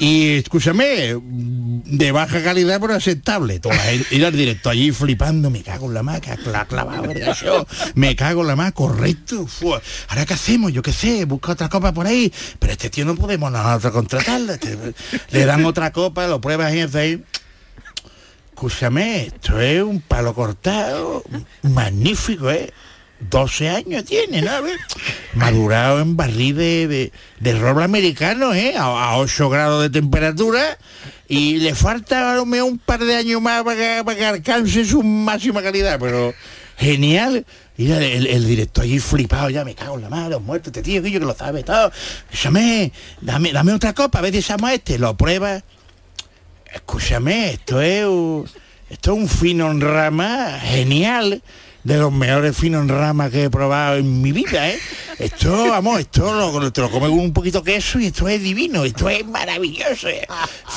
Y 0.00 0.36
escúchame, 0.36 1.14
de 1.22 2.10
baja 2.12 2.42
calidad 2.42 2.80
pero 2.80 2.94
aceptable. 2.94 3.60
Toda 3.60 3.76
ir 3.92 4.24
al 4.24 4.32
directo 4.32 4.70
allí 4.70 4.92
flipando, 4.92 5.50
me 5.50 5.62
cago 5.62 5.88
en 5.88 5.94
la 5.94 6.02
maca, 6.02 6.38
la 6.46 6.64
clavado, 6.64 7.12
yo, 7.44 7.66
me 7.94 8.16
cago 8.16 8.40
en 8.40 8.46
la 8.48 8.56
maca, 8.56 8.72
correcto. 8.72 9.46
Ahora 10.08 10.24
qué 10.24 10.32
hacemos, 10.32 10.72
yo 10.72 10.80
qué 10.80 10.94
sé, 10.94 11.26
busca 11.26 11.52
otra 11.52 11.68
copa 11.68 11.92
por 11.92 12.06
ahí, 12.06 12.32
pero 12.58 12.72
este 12.72 12.88
tío 12.88 13.04
no 13.04 13.14
podemos 13.14 13.52
nosotros 13.52 13.92
contratarlo. 13.92 14.54
este- 14.54 14.78
le 15.32 15.44
dan 15.44 15.66
otra 15.66 15.92
copa, 15.92 16.26
lo 16.26 16.40
pruebas 16.40 16.72
y 16.74 16.80
ahí. 16.96 17.22
Escúchame, 18.54 19.26
esto 19.26 19.60
es 19.60 19.82
un 19.82 20.00
palo 20.00 20.34
cortado, 20.34 21.22
magnífico, 21.62 22.50
¿eh? 22.50 22.72
12 23.28 23.68
años 23.68 24.04
tiene, 24.04 24.42
¿no? 24.42 24.50
A 24.50 24.62
Madurado 25.34 26.00
en 26.00 26.16
barril 26.16 26.56
de, 26.56 27.12
de, 27.38 27.58
roble 27.58 27.84
americano, 27.84 28.54
¿eh? 28.54 28.74
A, 28.76 28.84
a 28.84 29.18
8 29.18 29.50
grados 29.50 29.82
de 29.82 29.90
temperatura 29.90 30.78
y 31.28 31.58
le 31.58 31.74
falta 31.74 32.32
a 32.32 32.36
lo 32.36 32.46
mejor 32.46 32.72
un 32.72 32.78
par 32.78 33.04
de 33.04 33.14
años 33.14 33.40
más 33.40 33.62
para 33.62 33.76
que, 33.76 34.04
para 34.04 34.30
alcance 34.30 34.84
su 34.84 35.02
máxima 35.02 35.62
calidad, 35.62 35.98
pero 36.00 36.34
genial. 36.76 37.44
Mira, 37.76 37.98
el, 38.04 38.26
el 38.26 38.46
director 38.46 38.84
allí 38.84 38.98
flipado, 38.98 39.48
ya 39.48 39.64
me 39.64 39.74
cago 39.74 39.96
en 39.96 40.02
la 40.02 40.10
madre, 40.10 40.38
muerto 40.38 40.70
este 40.70 40.82
tío, 40.82 41.02
que 41.02 41.10
yo 41.10 41.20
que 41.20 41.26
lo 41.26 41.34
sabe 41.34 41.62
todo. 41.62 41.92
Escúchame, 42.30 42.92
dame, 43.20 43.52
dame 43.52 43.72
otra 43.72 43.94
copa, 43.94 44.18
a 44.18 44.22
ver 44.22 44.32
si 44.32 44.38
echamos 44.38 44.70
este, 44.70 44.98
lo 44.98 45.16
prueba. 45.16 45.62
Escúchame, 46.72 47.52
esto 47.52 47.80
es 47.80 48.04
esto 48.90 49.12
es 49.12 49.18
un 49.18 49.28
fino 49.28 49.70
en 49.70 49.80
rama 49.80 50.58
genial, 50.60 51.42
de 51.84 51.96
los 51.96 52.12
mejores 52.12 52.56
finos 52.56 52.82
en 52.82 52.88
rama 52.88 53.30
que 53.30 53.44
he 53.44 53.50
probado 53.50 53.96
en 53.96 54.20
mi 54.20 54.32
vida, 54.32 54.68
¿eh? 54.68 54.78
Esto, 55.18 55.68
vamos, 55.68 56.00
esto 56.00 56.32
lo, 56.32 56.72
te 56.72 56.80
lo 56.80 56.90
comes 56.90 57.10
con 57.10 57.18
un 57.18 57.32
poquito 57.32 57.60
de 57.60 57.74
queso 57.74 57.98
y 57.98 58.06
esto 58.06 58.28
es 58.28 58.42
divino, 58.42 58.84
esto 58.84 59.08
es 59.08 59.26
maravilloso. 59.26 60.08
¿eh? 60.08 60.26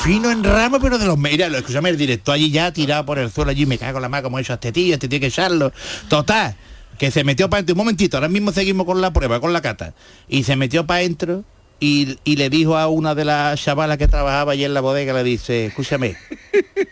Fino 0.03 0.31
en 0.31 0.43
rama, 0.43 0.79
pero 0.79 0.97
de 0.97 1.05
los 1.05 1.17
mira, 1.17 1.49
lo 1.49 1.57
escúchame, 1.57 1.89
el 1.89 1.97
director 1.97 2.35
allí 2.35 2.51
ya 2.51 2.71
tirado 2.71 3.05
por 3.05 3.19
el 3.19 3.31
suelo 3.31 3.51
allí, 3.51 3.65
me 3.65 3.77
cago 3.77 3.97
en 3.97 4.01
la 4.03 4.09
mano 4.09 4.23
como 4.23 4.37
a 4.37 4.41
este 4.41 4.71
tío, 4.71 4.93
este 4.93 5.07
tiene 5.07 5.21
que 5.21 5.27
echarlo. 5.27 5.71
Total, 6.09 6.55
que 6.97 7.11
se 7.11 7.23
metió 7.23 7.49
para 7.49 7.59
adentro, 7.59 7.73
un 7.73 7.79
momentito, 7.79 8.17
ahora 8.17 8.29
mismo 8.29 8.51
seguimos 8.51 8.85
con 8.85 9.01
la 9.01 9.11
prueba, 9.11 9.39
con 9.39 9.53
la 9.53 9.61
cata. 9.61 9.93
Y 10.27 10.43
se 10.43 10.55
metió 10.55 10.85
para 10.85 10.99
adentro 10.99 11.43
y, 11.79 12.17
y 12.23 12.35
le 12.37 12.49
dijo 12.49 12.77
a 12.77 12.87
una 12.87 13.15
de 13.15 13.25
las 13.25 13.61
chavalas 13.61 13.97
que 13.97 14.07
trabajaba 14.07 14.53
allí 14.53 14.63
en 14.63 14.73
la 14.73 14.81
bodega, 14.81 15.13
le 15.13 15.23
dice, 15.23 15.67
escúchame, 15.67 16.15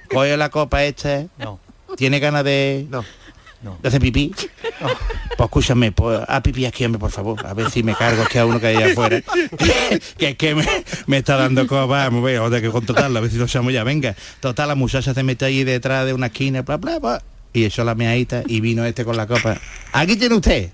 coge 0.10 0.36
la 0.38 0.50
copa 0.50 0.84
esta, 0.84 1.26
No. 1.38 1.60
¿tiene 1.98 2.20
ganas 2.20 2.46
de, 2.46 2.88
de 3.82 3.88
hacer 3.88 4.02
pipí? 4.02 4.34
Pues 5.38 5.48
escúchame, 5.48 5.92
pues 5.92 6.20
a 6.28 6.44
pipí 6.44 6.66
aquí, 6.66 6.86
hombre, 6.86 7.00
por 7.00 7.10
favor, 7.10 7.44
a 7.48 7.54
ver 7.56 7.72
si 7.72 7.82
me 7.82 7.96
cargo 7.96 8.26
que 8.26 8.38
a 8.38 8.46
uno 8.46 8.60
que 8.60 8.68
hay 8.68 8.92
afuera, 8.92 9.22
que 10.18 10.28
es 10.30 10.36
que 10.36 10.54
me, 10.54 10.68
me 11.08 11.18
está 11.18 11.36
dando 11.36 11.66
copa, 11.66 12.10
vamos, 12.10 12.30
a 12.30 12.62
que 12.62 12.70
contratarlo, 12.70 13.18
a 13.18 13.22
ver 13.22 13.32
si 13.32 13.38
lo 13.38 13.46
echamos 13.46 13.74
ya, 13.74 13.84
venga. 13.84 14.16
Total, 14.40 14.68
la 14.68 14.76
muchacha 14.76 15.16
se 15.16 15.24
metió 15.24 15.48
ahí 15.48 15.64
detrás 15.64 16.06
de 16.06 16.14
una 16.14 16.28
esquina, 16.28 16.62
bla, 16.62 16.78
bla, 16.78 17.00
bla, 17.00 17.24
y 17.54 17.64
echó 17.64 17.84
la 17.84 17.96
meadita 17.96 18.44
y 18.46 18.60
vino 18.60 18.86
este 18.86 19.04
con 19.04 19.18
la 19.18 19.26
copa. 19.26 19.58
Aquí 19.94 20.16
tiene 20.16 20.36
usted, 20.36 20.72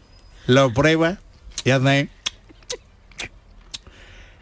lo 0.47 0.73
prueba 0.73 1.17
y 1.63 1.69
hace 1.69 1.87
ahí. 1.87 2.09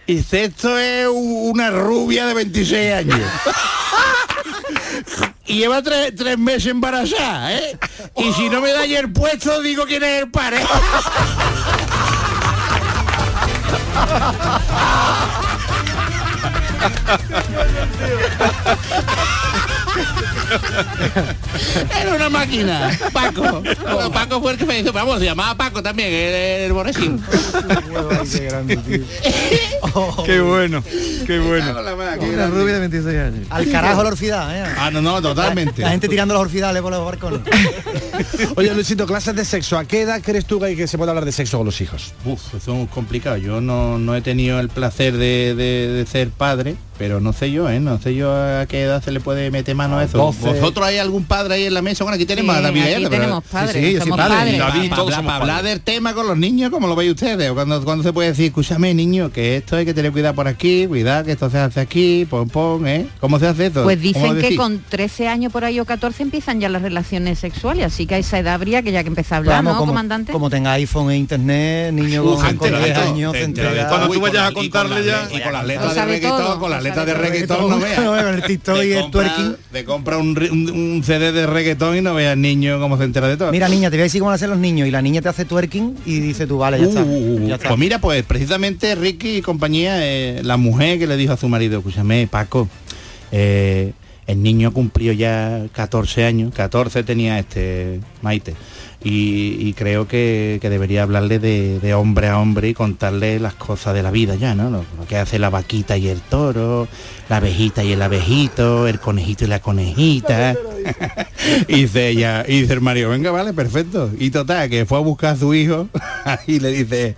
Y 0.07 0.17
esto 0.17 0.79
es 0.79 1.07
una 1.07 1.69
rubia 1.69 2.25
de 2.25 2.33
26 2.33 2.93
años. 2.93 3.19
y 5.47 5.57
lleva 5.59 5.81
tres, 5.81 6.13
tres 6.15 6.37
meses 6.37 6.67
embarazada, 6.67 7.53
¿eh? 7.53 7.77
Y 8.17 8.33
si 8.33 8.49
no 8.49 8.61
me 8.61 8.71
da 8.71 8.81
ayer 8.81 9.11
puesto, 9.11 9.61
digo 9.61 9.85
quién 9.85 10.03
es 10.03 10.23
el 10.23 10.31
padre. 10.31 10.59
Era 22.01 22.15
una 22.15 22.29
máquina. 22.29 22.91
Paco. 23.13 23.61
Bueno, 23.61 24.11
Paco 24.11 24.41
fue 24.41 24.53
el 24.53 24.57
que 24.57 24.65
me 24.65 24.81
dijo, 24.81 24.91
vamos, 24.93 25.19
se 25.19 25.25
llamaba 25.25 25.55
Paco 25.55 25.81
también, 25.83 26.11
el, 26.11 26.33
el 26.65 26.73
Boresín. 26.73 27.21
Qué 30.25 30.39
bueno, 30.41 30.83
qué 31.25 31.39
bueno. 31.39 31.75
Una 32.33 32.47
rubia 32.47 32.73
de 32.75 32.79
26 32.81 33.17
años. 33.17 33.47
Al 33.49 33.71
carajo 33.71 34.03
la 34.03 34.09
orfidad, 34.09 34.55
¿eh? 34.55 34.73
Ah, 34.77 34.89
no, 34.91 35.01
no, 35.01 35.21
totalmente. 35.21 35.81
La 35.81 35.89
gente 35.91 36.07
tirando 36.09 36.33
los 36.33 36.41
orfidales 36.43 36.81
por 36.81 36.91
los 36.91 37.05
barcones. 37.05 37.41
Oye, 38.55 38.73
Luisito, 38.73 39.05
clases 39.05 39.35
de 39.35 39.45
sexo. 39.45 39.77
¿A 39.77 39.85
qué 39.85 40.01
edad 40.01 40.21
crees 40.23 40.45
tú 40.45 40.59
que 40.59 40.65
hay 40.67 40.75
que 40.75 40.87
se 40.87 40.97
puede 40.97 41.11
hablar 41.11 41.25
de 41.25 41.31
sexo 41.31 41.57
con 41.57 41.65
los 41.65 41.79
hijos? 41.81 42.13
Uf, 42.25 42.55
eso 42.55 42.81
es 42.83 42.89
complicado. 42.89 43.37
Yo 43.37 43.61
no, 43.61 43.97
no 43.99 44.15
he 44.15 44.21
tenido 44.21 44.59
el 44.59 44.69
placer 44.69 45.13
de, 45.13 45.55
de- 45.55 45.87
de 45.89 46.05
ser 46.05 46.29
padre, 46.29 46.75
pero 46.97 47.19
no 47.19 47.33
sé 47.33 47.51
yo, 47.51 47.69
¿eh? 47.69 47.79
No 47.79 47.99
sé 47.99 48.15
yo 48.15 48.33
a 48.33 48.65
qué 48.67 48.83
edad 48.83 49.03
se 49.03 49.11
le 49.11 49.19
puede 49.19 49.51
meter 49.51 49.75
mano 49.75 49.97
a 49.97 50.03
eso. 50.03 50.17
12. 50.17 50.39
¿Vosotros 50.59 50.85
hay 50.87 50.97
algún 50.97 51.25
padre 51.25 51.55
ahí 51.55 51.65
en 51.65 51.73
la 51.73 51.81
mesa? 51.81 52.03
Bueno, 52.03 52.15
aquí 52.15 52.25
tenemos 52.25 52.53
Sí, 52.55 52.59
a 52.59 52.61
David. 52.63 52.81
aquí 52.83 53.05
tenemos 53.09 53.43
pero- 53.43 53.51
padres, 53.51 53.71
Sí, 53.83 53.91
sí, 53.93 53.97
somos 53.99 54.17
padre. 54.17 54.35
padres. 54.35 54.57
David, 54.59 54.89
para 54.89 54.95
todos 54.95 54.99
hablar, 54.99 55.15
somos 55.19 55.33
hablar 55.33 55.55
padres. 55.57 55.71
del 55.71 55.81
tema 55.81 56.13
con 56.13 56.27
los 56.27 56.37
niños, 56.37 56.69
como 56.71 56.87
lo 56.87 56.95
veis 56.95 57.11
ustedes. 57.11 57.51
Cuando, 57.51 57.83
cuando 57.83 58.03
se 58.03 58.13
puede 58.13 58.29
decir, 58.29 58.45
escúchame, 58.47 58.93
niño, 58.93 59.31
que 59.31 59.57
esto 59.57 59.75
hay 59.75 59.85
que 59.85 59.93
tener 59.93 60.11
cuidado 60.11 60.35
por 60.35 60.47
aquí, 60.47 60.85
cuidado 60.87 61.23
que 61.25 61.31
esto 61.33 61.49
se 61.49 61.57
hace 61.57 61.79
aquí, 61.79 62.25
pon, 62.29 62.49
pon, 62.49 62.87
¿eh? 62.87 63.07
¿Cómo 63.19 63.39
se 63.39 63.47
hace 63.47 63.67
esto? 63.67 63.83
Pues 63.83 63.97
¿Cómo 63.97 64.33
dicen 64.33 64.39
que 64.39 64.55
con 64.55 64.79
13 64.89 65.27
años 65.27 65.51
por 65.51 65.65
ahí 65.65 65.79
o 65.79 65.85
14 65.85 66.23
empiezan 66.23 66.59
ya 66.59 66.69
las 66.69 66.81
relaciones 66.81 67.39
sexuales, 67.39 67.85
así 67.85 68.05
que 68.05 68.15
a 68.15 68.17
esa 68.17 68.39
edad 68.39 68.53
habría 68.55 68.81
que 68.81 68.91
ya 68.91 69.03
que 69.03 69.09
empezar 69.09 69.35
a 69.35 69.37
hablar, 69.39 69.55
Vamos, 69.57 69.73
¿no, 69.73 69.79
como, 69.79 69.91
comandante? 69.91 70.31
como 70.31 70.49
tenga 70.49 70.71
iPhone 70.73 71.11
e 71.11 71.17
internet, 71.17 71.93
niño 71.93 72.23
Uf, 72.23 72.35
con, 72.43 72.57
con 72.57 72.67
entera 72.67 72.79
de 72.79 72.85
10 72.85 72.97
todo, 72.99 73.13
años. 73.13 73.33
Cuando 73.89 74.07
tú 74.09 74.21
vayas 74.21 74.35
la- 74.35 74.47
a 74.47 74.51
contarle 74.53 75.05
ya- 75.05 75.27
Y 75.31 75.41
con 75.41 75.53
las 75.53 75.65
letras 75.65 75.95
de 75.95 76.05
reggaetón, 76.05 76.59
con 76.59 76.71
las 76.71 76.83
de 76.93 77.13
reggaetón, 77.13 77.69
no 77.69 77.79
veas. 77.79 77.99
Con 78.05 78.36
el 78.36 78.43
TikTok 78.43 78.75
y 78.77 78.79
Te 78.79 78.93
el 78.97 79.01
compra- 79.03 79.11
twerking. 79.11 79.55
Te 79.71 79.86
compra 79.86 80.17
un, 80.17 80.29
un- 80.51 80.69
un 80.71 81.03
CD 81.03 81.31
de 81.31 81.47
reggaetón 81.47 81.97
y 81.97 82.01
no 82.01 82.13
veas 82.13 82.38
niño 82.38 82.79
cómo 82.79 82.97
se 82.97 83.05
entera 83.05 83.27
de 83.27 83.38
todo. 83.38 83.51
Mira 83.51 83.67
niña, 83.69 83.89
te 83.89 83.95
voy 83.97 84.01
a 84.01 84.03
decir 84.03 84.19
cómo 84.19 84.31
lo 84.31 84.36
hacen 84.36 84.49
los 84.49 84.59
niños 84.59 84.88
y 84.88 84.91
la 84.91 85.01
niña 85.01 85.21
te 85.21 85.29
hace 85.29 85.45
twerking 85.45 85.95
y 86.05 86.19
dice 86.19 86.45
tú, 86.47 86.57
vale, 86.59 86.79
ya 86.79 86.86
está. 86.86 87.01
Uh, 87.03 87.05
uh, 87.05 87.36
uh, 87.43 87.47
ya 87.47 87.55
está. 87.55 87.69
Pues 87.69 87.79
mira, 87.79 87.99
pues 87.99 88.23
precisamente 88.23 88.93
Ricky 88.95 89.38
y 89.38 89.41
compañía, 89.41 89.95
eh, 90.05 90.41
la 90.43 90.57
mujer 90.57 90.99
que 90.99 91.07
le 91.07 91.17
dijo 91.17 91.33
a 91.33 91.38
su 91.38 91.47
marido, 91.49 91.77
escúchame, 91.79 92.27
Paco, 92.27 92.67
eh, 93.31 93.93
el 94.28 94.41
niño 94.41 94.73
cumplió 94.73 95.13
ya 95.13 95.65
14 95.71 96.26
años, 96.26 96.53
14 96.53 97.03
tenía 97.03 97.39
este 97.39 97.99
Maite, 98.21 98.55
y, 99.07 99.73
creo 99.73 100.07
que, 100.07 100.57
debería 100.63 101.03
hablarle 101.03 101.38
de, 101.38 101.80
de 101.80 101.93
hombre 101.93 102.28
a 102.28 102.39
hombre 102.39 102.69
y 102.69 102.73
contarle 102.73 103.39
las 103.39 103.53
cosas 103.53 103.93
de 103.93 104.01
la 104.01 104.09
vida 104.09 104.34
ya, 104.34 104.55
¿no? 104.55 104.71
Lo, 104.71 104.84
lo 104.97 105.05
que 105.07 105.17
hace 105.17 105.38
la 105.38 105.51
vaquita 105.51 105.95
y 105.95 106.07
el 106.07 106.21
toro, 106.21 106.88
la 107.30 107.38
abejita 107.38 107.84
y 107.84 107.91
el 107.91 108.01
abejito, 108.01 108.88
el 108.88 108.99
conejito 108.99 109.43
y 109.43 109.47
la 109.47 109.59
conejita. 109.59 110.55
y 111.67 111.82
dice 111.82 112.09
ella, 112.09 112.45
y 112.47 112.61
dice 112.61 112.73
el 112.73 112.82
Mario, 112.82 113.09
venga, 113.09 113.30
vale, 113.30 113.53
perfecto. 113.53 114.09
Y 114.17 114.32
total, 114.32 114.71
que 114.71 114.88
fue 114.88 114.97
a 114.97 115.01
buscar 115.01 115.36
a 115.36 115.38
su 115.38 115.53
hijo 115.53 115.88
y 116.47 116.59
le 116.59 116.71
dice, 116.71 117.15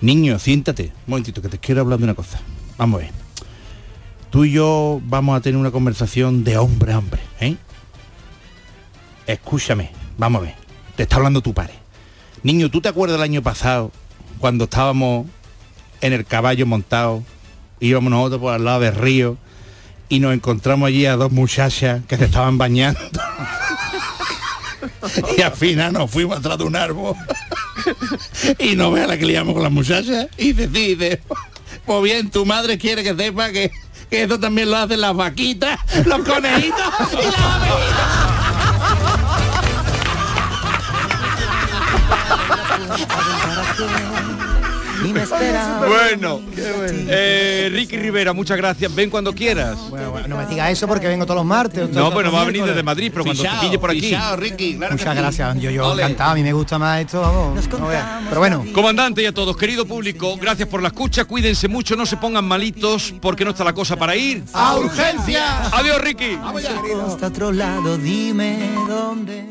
niño, 0.00 0.38
siéntate. 0.38 0.84
Un 0.84 0.92
momentito, 1.08 1.42
que 1.42 1.50
te 1.50 1.58
quiero 1.58 1.82
hablar 1.82 1.98
de 1.98 2.04
una 2.04 2.14
cosa. 2.14 2.40
Vamos 2.78 3.02
a 3.02 3.04
ver. 3.04 3.25
Tú 4.30 4.44
y 4.44 4.52
yo 4.52 5.00
vamos 5.04 5.36
a 5.36 5.40
tener 5.40 5.56
una 5.56 5.70
conversación 5.70 6.44
de 6.44 6.58
hombre 6.58 6.92
a 6.92 6.98
hombre, 6.98 7.20
¿eh? 7.40 7.56
Escúchame, 9.26 9.90
vamos 10.18 10.42
a 10.42 10.44
ver. 10.46 10.54
Te 10.96 11.04
está 11.04 11.16
hablando 11.16 11.40
tu 11.40 11.54
padre. 11.54 11.74
Niño, 12.42 12.70
¿tú 12.70 12.80
te 12.80 12.88
acuerdas 12.88 13.18
del 13.18 13.24
año 13.24 13.42
pasado 13.42 13.90
cuando 14.38 14.64
estábamos 14.64 15.26
en 16.00 16.12
el 16.12 16.24
caballo 16.24 16.66
montado, 16.66 17.22
íbamos 17.80 18.10
nosotros 18.10 18.40
por 18.40 18.54
al 18.54 18.64
lado 18.64 18.80
del 18.80 18.94
río 18.94 19.36
y 20.08 20.20
nos 20.20 20.34
encontramos 20.34 20.88
allí 20.88 21.06
a 21.06 21.16
dos 21.16 21.32
muchachas 21.32 22.02
que 22.06 22.16
se 22.16 22.26
estaban 22.26 22.58
bañando? 22.58 23.00
y 25.38 25.42
al 25.42 25.52
final 25.52 25.92
nos 25.92 26.10
fuimos 26.10 26.38
atrás 26.38 26.58
de 26.58 26.64
un 26.64 26.76
árbol 26.76 27.16
y 28.58 28.76
no 28.76 28.92
vea 28.92 29.06
la 29.06 29.18
que 29.18 29.26
liamos 29.26 29.54
con 29.54 29.62
las 29.62 29.72
muchachas 29.72 30.28
y 30.36 30.52
dice, 30.52 30.68
sí, 30.72 30.94
dice, 30.94 31.20
pues 31.84 32.02
bien, 32.02 32.30
tu 32.30 32.46
madre 32.46 32.78
quiere 32.78 33.02
que 33.02 33.14
sepa 33.14 33.50
que, 33.50 33.70
que 34.10 34.22
eso 34.22 34.38
también 34.38 34.70
lo 34.70 34.76
hacen 34.76 35.00
las 35.00 35.14
vaquitas, 35.14 35.78
los 36.04 36.20
conejitos 36.20 36.78
y 37.12 37.16
las 37.16 37.40
abejitas. 37.40 38.36
Bueno, 45.88 46.40
eh, 46.56 47.68
Ricky 47.72 47.96
Rivera, 47.96 48.32
muchas 48.32 48.56
gracias. 48.56 48.94
Ven 48.94 49.10
cuando 49.10 49.32
quieras. 49.32 49.76
Bueno, 49.90 50.10
bueno, 50.10 50.28
no 50.28 50.36
me 50.36 50.46
digas 50.46 50.70
eso 50.70 50.86
porque 50.86 51.06
vengo 51.08 51.24
todos 51.24 51.38
los 51.38 51.46
martes. 51.46 51.88
No, 51.90 52.10
bueno, 52.10 52.32
va 52.32 52.42
a 52.42 52.44
venir 52.44 52.64
desde 52.64 52.82
Madrid, 52.82 53.10
pero 53.12 53.24
cuando 53.24 53.42
te 53.42 53.48
pille 53.60 53.78
por 53.78 53.90
aquí. 53.90 54.00
fichao, 54.00 54.36
Ricky, 54.36 54.76
claro 54.76 54.92
Muchas 54.94 55.14
sí. 55.14 55.18
gracias. 55.20 55.60
Yo, 55.60 55.70
yo 55.70 55.88
Ole. 55.88 56.02
encantado. 56.02 56.30
A 56.30 56.34
mí 56.34 56.42
me 56.42 56.52
gusta 56.52 56.78
más 56.78 57.00
esto, 57.00 57.20
vamos. 57.20 57.68
no. 57.68 57.88
Pero 58.28 58.40
bueno. 58.40 58.64
Comandante 58.72 59.22
y 59.22 59.26
a 59.26 59.32
todos, 59.32 59.56
querido 59.56 59.86
público, 59.86 60.36
gracias 60.36 60.68
por 60.68 60.82
la 60.82 60.88
escucha, 60.88 61.24
cuídense 61.24 61.68
mucho, 61.68 61.96
no 61.96 62.06
se 62.06 62.16
pongan 62.16 62.44
malitos 62.44 63.14
porque 63.20 63.44
no 63.44 63.50
está 63.50 63.64
la 63.64 63.72
cosa 63.72 63.96
para 63.96 64.16
ir. 64.16 64.44
¡A 64.52 64.76
urgencia! 64.76 65.68
Adiós, 65.72 66.00
Ricky. 66.00 66.38
Hasta 67.06 67.26
otro 67.28 67.52
lado, 67.52 67.96
dime 67.98 68.70
dónde. 68.88 69.44